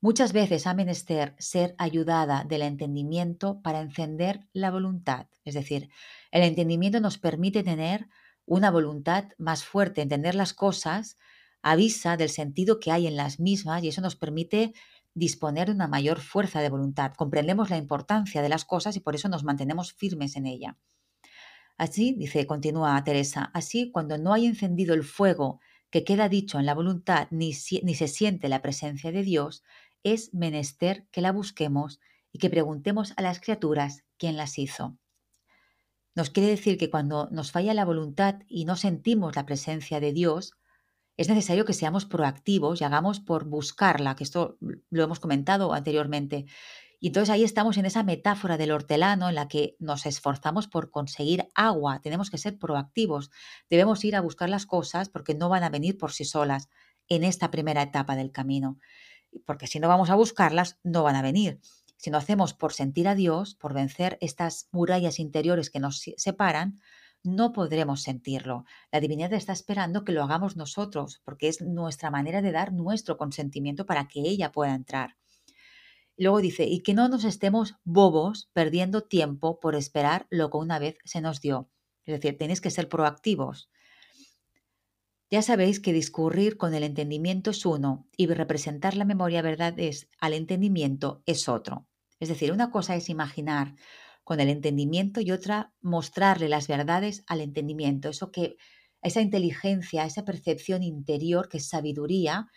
muchas 0.00 0.32
veces 0.32 0.66
ha 0.66 0.74
menester 0.74 1.34
ser 1.38 1.74
ayudada 1.78 2.44
del 2.44 2.62
entendimiento 2.62 3.60
para 3.62 3.80
encender 3.80 4.46
la 4.52 4.70
voluntad. 4.70 5.26
Es 5.44 5.54
decir, 5.54 5.90
el 6.30 6.42
entendimiento 6.42 7.00
nos 7.00 7.18
permite 7.18 7.62
tener 7.62 8.08
una 8.44 8.70
voluntad 8.70 9.24
más 9.38 9.64
fuerte, 9.64 10.02
entender 10.02 10.34
las 10.34 10.54
cosas, 10.54 11.16
avisa 11.62 12.16
del 12.16 12.30
sentido 12.30 12.80
que 12.80 12.92
hay 12.92 13.06
en 13.06 13.16
las 13.16 13.40
mismas 13.40 13.82
y 13.82 13.88
eso 13.88 14.00
nos 14.00 14.16
permite 14.16 14.72
disponer 15.14 15.68
de 15.68 15.74
una 15.74 15.88
mayor 15.88 16.20
fuerza 16.20 16.60
de 16.60 16.70
voluntad. 16.70 17.12
Comprendemos 17.14 17.70
la 17.70 17.76
importancia 17.76 18.42
de 18.42 18.48
las 18.48 18.64
cosas 18.64 18.96
y 18.96 19.00
por 19.00 19.14
eso 19.14 19.28
nos 19.28 19.44
mantenemos 19.44 19.92
firmes 19.92 20.36
en 20.36 20.46
ella. 20.46 20.76
Así, 21.76 22.14
dice, 22.18 22.46
continúa 22.46 23.02
Teresa, 23.04 23.50
así 23.54 23.90
cuando 23.92 24.18
no 24.18 24.32
hay 24.32 24.46
encendido 24.46 24.94
el 24.94 25.04
fuego 25.04 25.60
que 25.90 26.04
queda 26.04 26.28
dicho 26.28 26.58
en 26.58 26.66
la 26.66 26.74
voluntad 26.74 27.28
ni, 27.30 27.52
ni 27.82 27.94
se 27.94 28.08
siente 28.08 28.48
la 28.48 28.62
presencia 28.62 29.12
de 29.12 29.22
Dios, 29.22 29.62
es 30.02 30.32
menester 30.34 31.06
que 31.10 31.20
la 31.20 31.32
busquemos 31.32 32.00
y 32.32 32.38
que 32.38 32.50
preguntemos 32.50 33.12
a 33.16 33.22
las 33.22 33.40
criaturas 33.40 34.04
quién 34.18 34.36
las 34.36 34.58
hizo. 34.58 34.96
Nos 36.14 36.30
quiere 36.30 36.48
decir 36.48 36.78
que 36.78 36.90
cuando 36.90 37.28
nos 37.30 37.52
falla 37.52 37.74
la 37.74 37.84
voluntad 37.84 38.40
y 38.48 38.64
no 38.64 38.76
sentimos 38.76 39.36
la 39.36 39.46
presencia 39.46 40.00
de 40.00 40.12
Dios, 40.12 40.54
es 41.16 41.28
necesario 41.28 41.64
que 41.64 41.74
seamos 41.74 42.06
proactivos 42.06 42.80
y 42.80 42.84
hagamos 42.84 43.20
por 43.20 43.44
buscarla, 43.44 44.16
que 44.16 44.24
esto 44.24 44.56
lo 44.60 45.02
hemos 45.02 45.20
comentado 45.20 45.72
anteriormente. 45.72 46.46
Y 47.00 47.08
entonces 47.08 47.30
ahí 47.30 47.44
estamos 47.44 47.76
en 47.76 47.86
esa 47.86 48.02
metáfora 48.02 48.56
del 48.56 48.72
hortelano 48.72 49.28
en 49.28 49.36
la 49.36 49.46
que 49.46 49.76
nos 49.78 50.06
esforzamos 50.06 50.66
por 50.66 50.90
conseguir 50.90 51.48
agua. 51.54 52.00
Tenemos 52.02 52.30
que 52.30 52.38
ser 52.38 52.58
proactivos. 52.58 53.30
Debemos 53.70 54.04
ir 54.04 54.16
a 54.16 54.20
buscar 54.20 54.48
las 54.48 54.66
cosas 54.66 55.08
porque 55.08 55.34
no 55.34 55.48
van 55.48 55.62
a 55.62 55.70
venir 55.70 55.98
por 55.98 56.12
sí 56.12 56.24
solas 56.24 56.68
en 57.08 57.24
esta 57.24 57.50
primera 57.50 57.82
etapa 57.82 58.16
del 58.16 58.32
camino. 58.32 58.78
Porque 59.44 59.66
si 59.66 59.80
no 59.80 59.88
vamos 59.88 60.10
a 60.10 60.14
buscarlas, 60.14 60.78
no 60.82 61.02
van 61.02 61.16
a 61.16 61.22
venir. 61.22 61.60
Si 61.96 62.10
no 62.10 62.18
hacemos 62.18 62.54
por 62.54 62.72
sentir 62.72 63.08
a 63.08 63.14
Dios, 63.14 63.54
por 63.54 63.74
vencer 63.74 64.18
estas 64.20 64.68
murallas 64.70 65.18
interiores 65.18 65.70
que 65.70 65.80
nos 65.80 66.00
separan, 66.16 66.80
no 67.24 67.52
podremos 67.52 68.02
sentirlo. 68.02 68.64
La 68.92 69.00
divinidad 69.00 69.32
está 69.32 69.52
esperando 69.52 70.04
que 70.04 70.12
lo 70.12 70.22
hagamos 70.22 70.56
nosotros, 70.56 71.20
porque 71.24 71.48
es 71.48 71.60
nuestra 71.60 72.10
manera 72.10 72.42
de 72.42 72.52
dar 72.52 72.72
nuestro 72.72 73.16
consentimiento 73.16 73.86
para 73.86 74.06
que 74.06 74.20
ella 74.20 74.52
pueda 74.52 74.74
entrar. 74.74 75.16
Luego 76.16 76.40
dice, 76.40 76.64
y 76.64 76.80
que 76.80 76.94
no 76.94 77.08
nos 77.08 77.24
estemos 77.24 77.76
bobos 77.84 78.50
perdiendo 78.52 79.02
tiempo 79.02 79.60
por 79.60 79.74
esperar 79.74 80.26
lo 80.30 80.50
que 80.50 80.56
una 80.56 80.78
vez 80.78 80.98
se 81.04 81.20
nos 81.20 81.40
dio. 81.40 81.70
Es 82.04 82.20
decir, 82.20 82.38
tenéis 82.38 82.60
que 82.60 82.70
ser 82.70 82.88
proactivos. 82.88 83.70
Ya 85.30 85.42
sabéis 85.42 85.78
que 85.78 85.92
discurrir 85.92 86.56
con 86.56 86.72
el 86.74 86.82
entendimiento 86.82 87.50
es 87.50 87.66
uno 87.66 88.08
y 88.16 88.26
representar 88.26 88.96
la 88.96 89.04
memoria 89.04 89.42
verdad 89.42 89.78
es 89.78 90.08
al 90.20 90.32
entendimiento 90.32 91.22
es 91.26 91.48
otro. 91.48 91.86
Es 92.18 92.30
decir, 92.30 92.50
una 92.50 92.70
cosa 92.70 92.96
es 92.96 93.10
imaginar 93.10 93.74
con 94.24 94.40
el 94.40 94.48
entendimiento 94.48 95.20
y 95.20 95.30
otra 95.30 95.74
mostrarle 95.80 96.48
las 96.48 96.66
verdades 96.66 97.24
al 97.26 97.42
entendimiento, 97.42 98.08
eso 98.08 98.30
que 98.30 98.56
esa 99.02 99.20
inteligencia, 99.20 100.04
esa 100.04 100.24
percepción 100.24 100.82
interior 100.82 101.48
que 101.48 101.58
es 101.58 101.68
sabiduría 101.68 102.48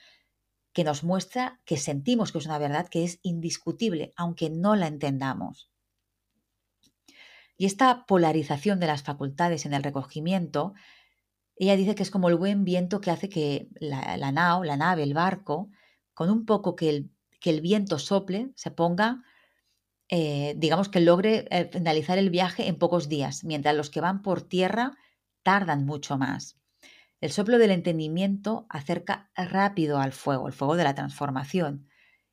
que 0.74 0.84
nos 0.86 1.04
muestra 1.04 1.60
que 1.66 1.78
sentimos 1.78 2.32
que 2.32 2.38
es 2.38 2.46
una 2.46 2.58
verdad 2.58 2.88
que 2.88 3.04
es 3.04 3.20
indiscutible, 3.22 4.14
aunque 4.16 4.50
no 4.50 4.76
la 4.76 4.88
entendamos. 4.88 5.70
Y 7.58 7.66
esta 7.66 8.06
polarización 8.06 8.80
de 8.80 8.88
las 8.88 9.04
facultades 9.04 9.66
en 9.66 9.74
el 9.74 9.84
recogimiento, 9.84 10.74
ella 11.66 11.76
dice 11.78 11.96
que 11.96 12.04
es 12.04 12.12
como 12.12 12.30
el 12.30 12.36
buen 12.36 12.64
viento 12.64 13.02
que 13.02 13.12
hace 13.12 13.30
que 13.30 13.70
la, 13.80 14.32
nao, 14.32 14.64
la 14.64 14.78
nave, 14.78 15.04
el 15.04 15.14
barco, 15.14 15.70
con 16.14 16.30
un 16.30 16.46
poco 16.46 16.76
que 16.76 16.90
el, 16.90 17.12
que 17.40 17.50
el 17.52 17.62
viento 17.62 18.00
sople, 18.00 18.52
se 18.56 18.72
ponga 18.72 19.24
eh, 20.14 20.56
digamos 20.58 20.90
que 20.90 21.00
logre 21.00 21.48
eh, 21.52 21.70
finalizar 21.72 22.18
el 22.18 22.30
viaje 22.30 22.68
en 22.68 22.78
pocos 22.78 23.08
días, 23.08 23.46
mientras 23.46 23.74
los 23.74 23.90
que 23.90 24.02
van 24.02 24.22
por 24.22 24.42
tierra 24.42 24.98
tardan 25.42 25.86
mucho 25.86 26.18
más. 26.18 26.58
El 27.22 27.32
soplo 27.32 27.58
del 27.58 27.72
entendimiento 27.72 28.66
acerca 28.70 29.32
rápido 29.36 30.00
al 30.00 30.12
fuego, 30.12 30.48
el 30.48 30.54
fuego 30.54 30.76
de 30.76 30.84
la 30.84 30.96
transformación. 30.96 31.88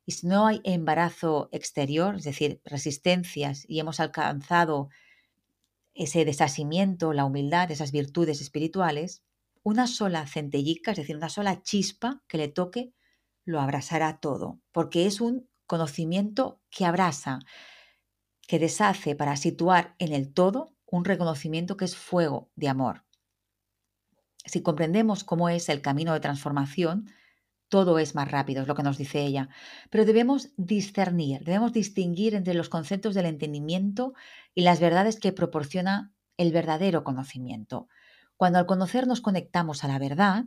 Y 0.05 0.11
si 0.11 0.27
no 0.27 0.45
hay 0.47 0.59
embarazo 0.65 1.47
exterior, 1.53 2.15
es 2.17 2.25
decir, 2.25 2.59
resistencias, 2.65 3.63
y 3.69 3.79
hemos 3.79 4.01
alcanzado 4.01 4.89
ese 5.93 6.25
desasimiento, 6.25 7.13
la 7.13 7.25
humildad, 7.25 7.71
esas 7.71 7.91
virtudes 7.91 8.41
espirituales, 8.41 9.23
una 9.63 9.87
sola 9.87 10.25
centellica, 10.27 10.91
es 10.91 10.97
decir, 10.97 11.17
una 11.17 11.29
sola 11.29 11.61
chispa 11.61 12.23
que 12.27 12.37
le 12.37 12.47
toque, 12.47 12.93
lo 13.45 13.59
abrasará 13.59 14.19
todo, 14.19 14.59
porque 14.71 15.05
es 15.05 15.21
un 15.21 15.49
conocimiento 15.65 16.61
que 16.69 16.85
abraza, 16.85 17.39
que 18.47 18.59
deshace 18.59 19.15
para 19.15 19.35
situar 19.35 19.95
en 19.99 20.13
el 20.13 20.33
todo 20.33 20.73
un 20.85 21.05
reconocimiento 21.05 21.77
que 21.77 21.85
es 21.85 21.95
fuego 21.95 22.49
de 22.55 22.67
amor. 22.67 23.05
Si 24.45 24.61
comprendemos 24.61 25.23
cómo 25.23 25.49
es 25.49 25.69
el 25.69 25.81
camino 25.81 26.13
de 26.13 26.19
transformación, 26.19 27.11
todo 27.69 27.99
es 27.99 28.15
más 28.15 28.29
rápido, 28.29 28.63
es 28.63 28.67
lo 28.67 28.73
que 28.73 28.83
nos 28.83 28.97
dice 28.97 29.21
ella. 29.21 29.49
Pero 29.91 30.05
debemos 30.05 30.49
discernir, 30.57 31.43
debemos 31.43 31.71
distinguir 31.71 32.33
entre 32.33 32.55
los 32.55 32.67
conceptos 32.67 33.13
del 33.13 33.27
entendimiento 33.27 34.13
y 34.59 34.61
las 34.61 34.81
verdades 34.81 35.21
que 35.21 35.31
proporciona 35.31 36.13
el 36.35 36.51
verdadero 36.51 37.05
conocimiento. 37.05 37.87
Cuando 38.35 38.59
al 38.59 38.65
conocer 38.65 39.07
nos 39.07 39.21
conectamos 39.21 39.85
a 39.85 39.87
la 39.87 39.97
verdad, 39.97 40.43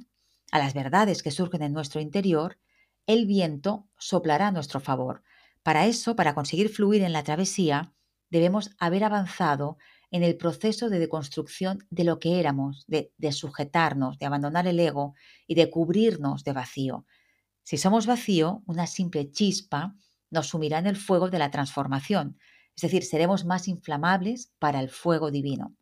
a 0.50 0.58
las 0.58 0.74
verdades 0.74 1.22
que 1.22 1.30
surgen 1.30 1.62
en 1.62 1.72
nuestro 1.72 1.98
interior, 1.98 2.58
el 3.06 3.24
viento 3.24 3.88
soplará 3.96 4.48
a 4.48 4.52
nuestro 4.52 4.80
favor. 4.80 5.22
Para 5.62 5.86
eso, 5.86 6.14
para 6.14 6.34
conseguir 6.34 6.68
fluir 6.68 7.00
en 7.00 7.14
la 7.14 7.22
travesía, 7.22 7.94
debemos 8.28 8.76
haber 8.78 9.04
avanzado 9.04 9.78
en 10.10 10.22
el 10.22 10.36
proceso 10.36 10.90
de 10.90 10.98
deconstrucción 10.98 11.78
de 11.88 12.04
lo 12.04 12.18
que 12.18 12.38
éramos, 12.38 12.84
de, 12.88 13.32
sujetarnos, 13.32 14.18
de 14.18 14.26
abandonar 14.26 14.66
el 14.66 14.78
ego 14.78 15.14
y 15.46 15.54
de 15.54 15.70
cubrirnos 15.70 16.44
de 16.44 16.52
vacío. 16.52 17.06
Si 17.62 17.78
somos 17.78 18.04
vacío, 18.04 18.62
una 18.66 18.86
simple 18.86 19.30
chispa 19.30 19.96
nos 20.28 20.48
sumirá 20.48 20.80
en 20.80 20.86
el 20.86 20.96
fuego 20.96 21.30
de 21.30 21.38
la 21.38 21.50
transformación, 21.50 22.36
es 22.76 22.82
decir, 22.82 23.04
seremos 23.04 23.44
más 23.44 23.68
inflamables 23.68 24.52
para 24.58 24.80
el 24.80 24.88
fuego 24.88 25.30
divino. 25.30 25.74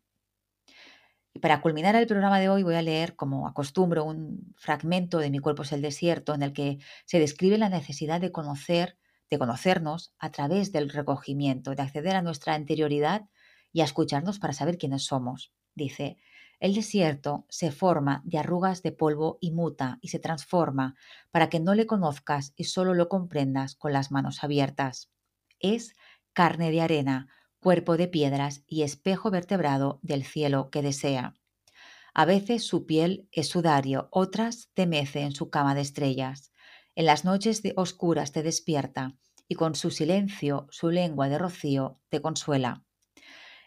Y 1.33 1.39
para 1.39 1.61
culminar 1.61 1.95
el 1.95 2.07
programa 2.07 2.39
de 2.39 2.49
hoy 2.49 2.63
voy 2.63 2.75
a 2.75 2.81
leer, 2.81 3.15
como 3.15 3.47
acostumbro, 3.47 4.03
un 4.03 4.53
fragmento 4.57 5.19
de 5.19 5.29
Mi 5.29 5.39
cuerpo 5.39 5.63
es 5.63 5.71
el 5.71 5.81
desierto 5.81 6.33
en 6.33 6.43
el 6.43 6.51
que 6.53 6.79
se 7.05 7.19
describe 7.19 7.57
la 7.57 7.69
necesidad 7.69 8.19
de 8.19 8.31
conocer, 8.31 8.97
de 9.29 9.39
conocernos 9.39 10.13
a 10.19 10.31
través 10.31 10.73
del 10.73 10.89
recogimiento, 10.89 11.73
de 11.73 11.81
acceder 11.81 12.15
a 12.15 12.21
nuestra 12.21 12.57
interioridad 12.57 13.29
y 13.71 13.81
a 13.81 13.85
escucharnos 13.85 14.39
para 14.39 14.53
saber 14.53 14.77
quiénes 14.77 15.05
somos. 15.05 15.53
Dice, 15.73 16.17
el 16.59 16.75
desierto 16.75 17.45
se 17.49 17.71
forma 17.71 18.21
de 18.25 18.37
arrugas 18.37 18.83
de 18.83 18.91
polvo 18.91 19.37
y 19.39 19.51
muta 19.51 19.99
y 20.01 20.09
se 20.09 20.19
transforma 20.19 20.95
para 21.31 21.49
que 21.49 21.61
no 21.61 21.73
le 21.73 21.87
conozcas 21.87 22.53
y 22.57 22.65
solo 22.65 22.93
lo 22.93 23.07
comprendas 23.07 23.75
con 23.75 23.93
las 23.93 24.11
manos 24.11 24.43
abiertas. 24.43 25.09
Es 25.59 25.95
carne 26.33 26.71
de 26.71 26.81
arena, 26.81 27.27
cuerpo 27.59 27.97
de 27.97 28.07
piedras 28.07 28.63
y 28.67 28.83
espejo 28.83 29.31
vertebrado 29.31 29.99
del 30.01 30.23
cielo 30.23 30.69
que 30.69 30.81
desea. 30.81 31.35
A 32.13 32.25
veces 32.25 32.65
su 32.65 32.85
piel 32.85 33.27
es 33.31 33.47
sudario, 33.47 34.09
otras 34.11 34.69
te 34.73 34.87
mece 34.87 35.21
en 35.21 35.33
su 35.33 35.49
cama 35.49 35.75
de 35.75 35.81
estrellas. 35.81 36.51
En 36.95 37.05
las 37.05 37.23
noches 37.25 37.61
oscuras 37.75 38.31
te 38.31 38.43
despierta 38.43 39.17
y 39.47 39.55
con 39.55 39.75
su 39.75 39.91
silencio, 39.91 40.67
su 40.71 40.91
lengua 40.91 41.29
de 41.29 41.37
rocío 41.37 41.99
te 42.09 42.21
consuela. 42.21 42.85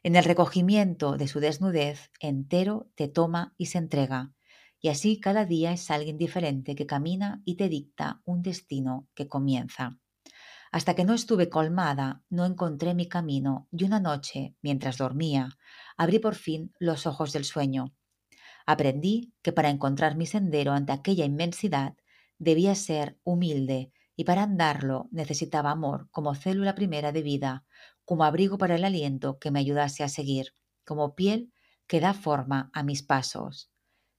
En 0.03 0.17
el 0.17 0.25
recogimiento 0.25 1.17
de 1.17 1.29
su 1.29 1.41
desnudez, 1.41 2.11
entero 2.21 2.91
te 2.95 3.09
toma 3.09 3.55
y 3.57 3.67
se 3.67 3.79
entrega, 3.79 4.35
y 4.81 4.89
así 4.89 5.19
cada 5.19 5.47
día 5.47 5.73
es 5.73 5.91
alguien 5.91 6.19
diferente 6.19 6.75
que 6.75 6.87
camina 6.87 7.43
y 7.45 7.57
te 7.57 7.69
dicta 7.71 8.21
un 8.27 8.43
destino 8.43 9.09
que 9.15 9.29
comienza. 9.29 9.99
Hasta 10.75 10.97
que 10.97 11.05
no 11.05 11.15
estuve 11.15 11.49
colmada, 11.49 12.25
no 12.31 12.45
encontré 12.45 12.95
mi 12.95 13.07
camino 13.07 13.69
y 13.71 13.85
una 13.85 14.01
noche, 14.01 14.57
mientras 14.61 14.99
dormía, 14.99 15.51
abrí 15.97 16.19
por 16.19 16.35
fin 16.35 16.73
los 16.81 17.07
ojos 17.07 17.33
del 17.33 17.45
sueño. 17.45 17.95
Aprendí 18.67 19.33
que 19.41 19.53
para 19.53 19.71
encontrar 19.71 20.17
mi 20.17 20.27
sendero 20.27 20.73
ante 20.73 20.91
aquella 20.91 21.25
inmensidad 21.25 21.95
debía 22.39 22.75
ser 22.75 23.21
humilde 23.23 23.93
y 24.17 24.25
para 24.25 24.43
andarlo 24.43 25.07
necesitaba 25.13 25.71
amor 25.71 26.09
como 26.11 26.35
célula 26.35 26.75
primera 26.75 27.13
de 27.13 27.23
vida, 27.23 27.65
como 28.05 28.25
abrigo 28.25 28.59
para 28.59 28.75
el 28.75 28.85
aliento 28.85 29.39
que 29.39 29.53
me 29.53 29.61
ayudase 29.61 30.03
a 30.03 30.09
seguir, 30.09 30.55
como 30.85 31.15
piel 31.15 31.53
que 31.87 32.01
da 32.01 32.15
forma 32.15 32.73
a 32.75 32.83
mis 32.83 33.05
pasos. 33.05 33.71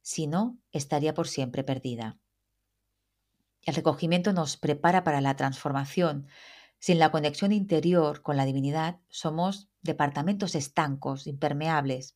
Si 0.01 0.25
no, 0.25 0.57
estaría 0.71 1.13
por 1.13 1.27
siempre 1.27 1.65
perdida. 1.65 2.17
El 3.65 3.73
recogimiento 3.75 4.31
nos 4.31 4.57
prepara 4.57 5.03
para 5.03 5.21
la 5.21 5.35
transformación. 5.35 6.27
Sin 6.77 6.99
la 6.99 7.11
conexión 7.11 7.51
interior 7.51 8.21
con 8.21 8.37
la 8.37 8.45
divinidad, 8.45 8.99
somos 9.09 9.69
departamentos 9.81 10.53
estancos, 10.53 11.25
impermeables. 11.25 12.15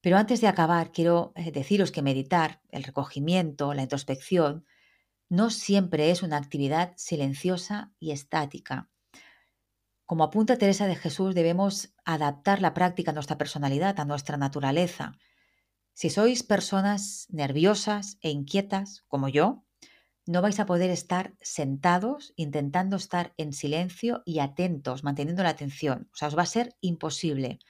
Pero 0.00 0.16
antes 0.16 0.40
de 0.40 0.48
acabar, 0.48 0.90
quiero 0.90 1.32
eh, 1.36 1.52
deciros 1.52 1.92
que 1.92 2.02
meditar, 2.02 2.60
el 2.70 2.82
recogimiento, 2.82 3.72
la 3.72 3.82
introspección, 3.82 4.66
no 5.28 5.50
siempre 5.50 6.10
es 6.10 6.22
una 6.22 6.38
actividad 6.38 6.92
silenciosa 6.96 7.92
y 8.00 8.10
estática. 8.10 8.90
Como 10.06 10.24
apunta 10.24 10.56
Teresa 10.56 10.86
de 10.86 10.96
Jesús, 10.96 11.34
debemos 11.34 11.92
adaptar 12.04 12.62
la 12.62 12.74
práctica 12.74 13.10
a 13.10 13.14
nuestra 13.14 13.36
personalidad, 13.36 14.00
a 14.00 14.06
nuestra 14.06 14.38
naturaleza. 14.38 15.18
Si 15.92 16.08
sois 16.10 16.42
personas 16.42 17.26
nerviosas 17.28 18.16
e 18.22 18.30
inquietas, 18.30 19.04
como 19.08 19.28
yo, 19.28 19.64
no 20.28 20.42
vais 20.42 20.60
a 20.60 20.66
poder 20.66 20.90
estar 20.90 21.32
sentados 21.40 22.34
intentando 22.36 22.96
estar 22.96 23.32
en 23.38 23.54
silencio 23.54 24.22
y 24.26 24.40
atentos, 24.40 25.02
manteniendo 25.02 25.42
la 25.42 25.48
atención. 25.48 26.10
O 26.12 26.16
sea, 26.16 26.28
os 26.28 26.36
va 26.36 26.42
a 26.42 26.54
ser 26.56 26.76
imposible. 26.82 27.60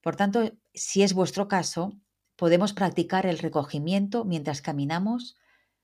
Por 0.00 0.14
tanto, 0.14 0.52
si 0.72 1.02
es 1.02 1.14
vuestro 1.14 1.48
caso, 1.48 1.92
podemos 2.36 2.74
practicar 2.74 3.26
el 3.26 3.40
recogimiento 3.40 4.24
mientras 4.24 4.62
caminamos 4.62 5.34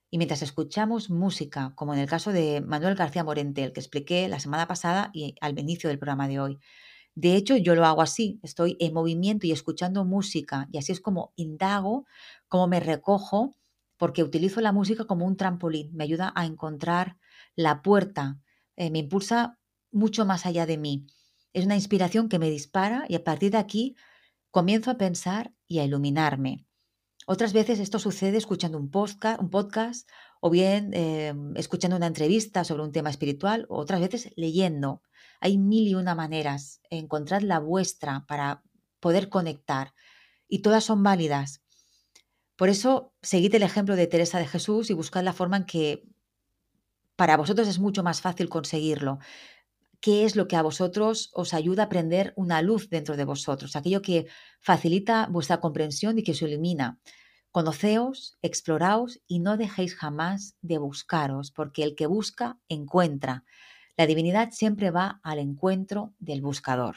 y 0.08 0.18
mientras 0.18 0.42
escuchamos 0.42 1.10
música, 1.10 1.72
como 1.74 1.92
en 1.92 1.98
el 1.98 2.08
caso 2.08 2.30
de 2.30 2.60
Manuel 2.60 2.94
García 2.94 3.24
Morente, 3.24 3.64
el 3.64 3.72
que 3.72 3.80
expliqué 3.80 4.28
la 4.28 4.38
semana 4.38 4.68
pasada 4.68 5.10
y 5.12 5.34
al 5.40 5.58
inicio 5.58 5.88
del 5.88 5.98
programa 5.98 6.28
de 6.28 6.38
hoy. 6.38 6.60
De 7.16 7.34
hecho, 7.34 7.56
yo 7.56 7.74
lo 7.74 7.84
hago 7.84 8.00
así, 8.00 8.38
estoy 8.44 8.76
en 8.78 8.94
movimiento 8.94 9.48
y 9.48 9.50
escuchando 9.50 10.04
música 10.04 10.68
y 10.70 10.78
así 10.78 10.92
es 10.92 11.00
como 11.00 11.32
indago, 11.34 12.06
como 12.46 12.68
me 12.68 12.78
recojo, 12.78 13.56
porque 13.96 14.22
utilizo 14.22 14.60
la 14.60 14.72
música 14.72 15.04
como 15.04 15.26
un 15.26 15.36
trampolín, 15.36 15.94
me 15.94 16.04
ayuda 16.04 16.32
a 16.34 16.46
encontrar 16.46 17.16
la 17.54 17.82
puerta, 17.82 18.38
eh, 18.76 18.90
me 18.90 19.00
impulsa 19.00 19.58
mucho 19.90 20.26
más 20.26 20.46
allá 20.46 20.66
de 20.66 20.78
mí. 20.78 21.06
Es 21.52 21.64
una 21.64 21.76
inspiración 21.76 22.28
que 22.28 22.38
me 22.38 22.50
dispara 22.50 23.04
y 23.08 23.14
a 23.14 23.24
partir 23.24 23.52
de 23.52 23.58
aquí 23.58 23.96
comienzo 24.50 24.90
a 24.90 24.98
pensar 24.98 25.54
y 25.66 25.78
a 25.78 25.84
iluminarme. 25.84 26.66
Otras 27.26 27.52
veces 27.52 27.80
esto 27.80 27.98
sucede 27.98 28.36
escuchando 28.36 28.78
un 28.78 28.90
podcast, 28.90 29.40
un 29.40 29.50
podcast 29.50 30.08
o 30.40 30.48
bien 30.48 30.94
em, 30.94 31.56
escuchando 31.56 31.96
una 31.96 32.06
entrevista 32.06 32.62
sobre 32.62 32.84
un 32.84 32.92
tema 32.92 33.10
espiritual, 33.10 33.66
otras 33.68 34.00
veces 34.00 34.32
leyendo. 34.36 35.02
Hay 35.40 35.58
mil 35.58 35.88
y 35.88 35.94
una 35.94 36.14
maneras. 36.14 36.80
Encontrad 36.88 37.42
la 37.42 37.58
vuestra 37.58 38.24
para 38.28 38.62
poder 39.00 39.28
conectar 39.28 39.92
y 40.48 40.60
todas 40.60 40.84
son 40.84 41.02
válidas. 41.02 41.62
Por 42.56 42.70
eso, 42.70 43.12
seguid 43.22 43.54
el 43.54 43.62
ejemplo 43.62 43.96
de 43.96 44.06
Teresa 44.06 44.38
de 44.38 44.46
Jesús 44.46 44.90
y 44.90 44.94
buscad 44.94 45.22
la 45.22 45.34
forma 45.34 45.58
en 45.58 45.64
que 45.64 46.04
para 47.14 47.36
vosotros 47.36 47.68
es 47.68 47.78
mucho 47.78 48.02
más 48.02 48.20
fácil 48.20 48.48
conseguirlo. 48.48 49.18
¿Qué 50.00 50.24
es 50.24 50.36
lo 50.36 50.46
que 50.48 50.56
a 50.56 50.62
vosotros 50.62 51.30
os 51.34 51.54
ayuda 51.54 51.84
a 51.84 51.88
prender 51.88 52.32
una 52.36 52.62
luz 52.62 52.88
dentro 52.90 53.16
de 53.16 53.24
vosotros? 53.24 53.76
Aquello 53.76 54.02
que 54.02 54.26
facilita 54.60 55.26
vuestra 55.30 55.60
comprensión 55.60 56.18
y 56.18 56.22
que 56.22 56.32
os 56.32 56.42
ilumina. 56.42 56.98
Conoceos, 57.50 58.36
exploraos 58.42 59.20
y 59.26 59.38
no 59.38 59.56
dejéis 59.56 59.94
jamás 59.94 60.56
de 60.60 60.78
buscaros, 60.78 61.50
porque 61.50 61.82
el 61.82 61.94
que 61.94 62.06
busca, 62.06 62.58
encuentra. 62.68 63.44
La 63.96 64.06
divinidad 64.06 64.50
siempre 64.52 64.90
va 64.90 65.20
al 65.22 65.38
encuentro 65.38 66.14
del 66.18 66.42
buscador. 66.42 66.96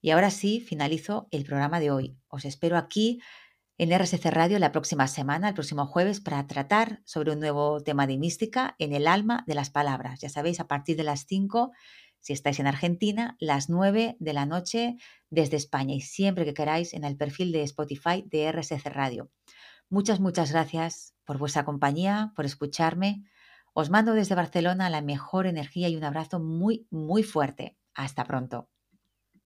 Y 0.00 0.10
ahora 0.10 0.30
sí, 0.30 0.60
finalizo 0.60 1.28
el 1.30 1.44
programa 1.44 1.78
de 1.78 1.92
hoy. 1.92 2.16
Os 2.28 2.44
espero 2.44 2.76
aquí 2.76 3.20
en 3.78 3.96
RSC 3.96 4.26
Radio 4.30 4.58
la 4.58 4.72
próxima 4.72 5.06
semana, 5.08 5.48
el 5.48 5.54
próximo 5.54 5.86
jueves, 5.86 6.20
para 6.20 6.46
tratar 6.46 7.00
sobre 7.04 7.32
un 7.32 7.40
nuevo 7.40 7.80
tema 7.82 8.06
de 8.06 8.18
mística 8.18 8.74
en 8.78 8.92
el 8.92 9.06
alma 9.06 9.44
de 9.46 9.54
las 9.54 9.70
palabras. 9.70 10.20
Ya 10.20 10.28
sabéis, 10.28 10.60
a 10.60 10.66
partir 10.66 10.96
de 10.96 11.04
las 11.04 11.26
5 11.26 11.72
si 12.20 12.32
estáis 12.32 12.58
en 12.58 12.66
Argentina, 12.66 13.36
las 13.38 13.70
9 13.70 14.16
de 14.18 14.32
la 14.32 14.46
noche 14.46 14.96
desde 15.30 15.56
España 15.56 15.94
y 15.94 16.00
siempre 16.00 16.44
que 16.44 16.54
queráis 16.54 16.92
en 16.92 17.04
el 17.04 17.16
perfil 17.16 17.52
de 17.52 17.62
Spotify 17.62 18.24
de 18.26 18.50
RSC 18.50 18.84
Radio. 18.86 19.30
Muchas, 19.88 20.20
muchas 20.20 20.52
gracias 20.52 21.14
por 21.24 21.38
vuestra 21.38 21.64
compañía, 21.64 22.32
por 22.34 22.44
escucharme. 22.44 23.24
Os 23.72 23.90
mando 23.90 24.14
desde 24.14 24.34
Barcelona 24.34 24.90
la 24.90 25.00
mejor 25.00 25.46
energía 25.46 25.88
y 25.88 25.96
un 25.96 26.04
abrazo 26.04 26.40
muy, 26.40 26.86
muy 26.90 27.22
fuerte. 27.22 27.78
Hasta 27.94 28.24
pronto. 28.24 28.68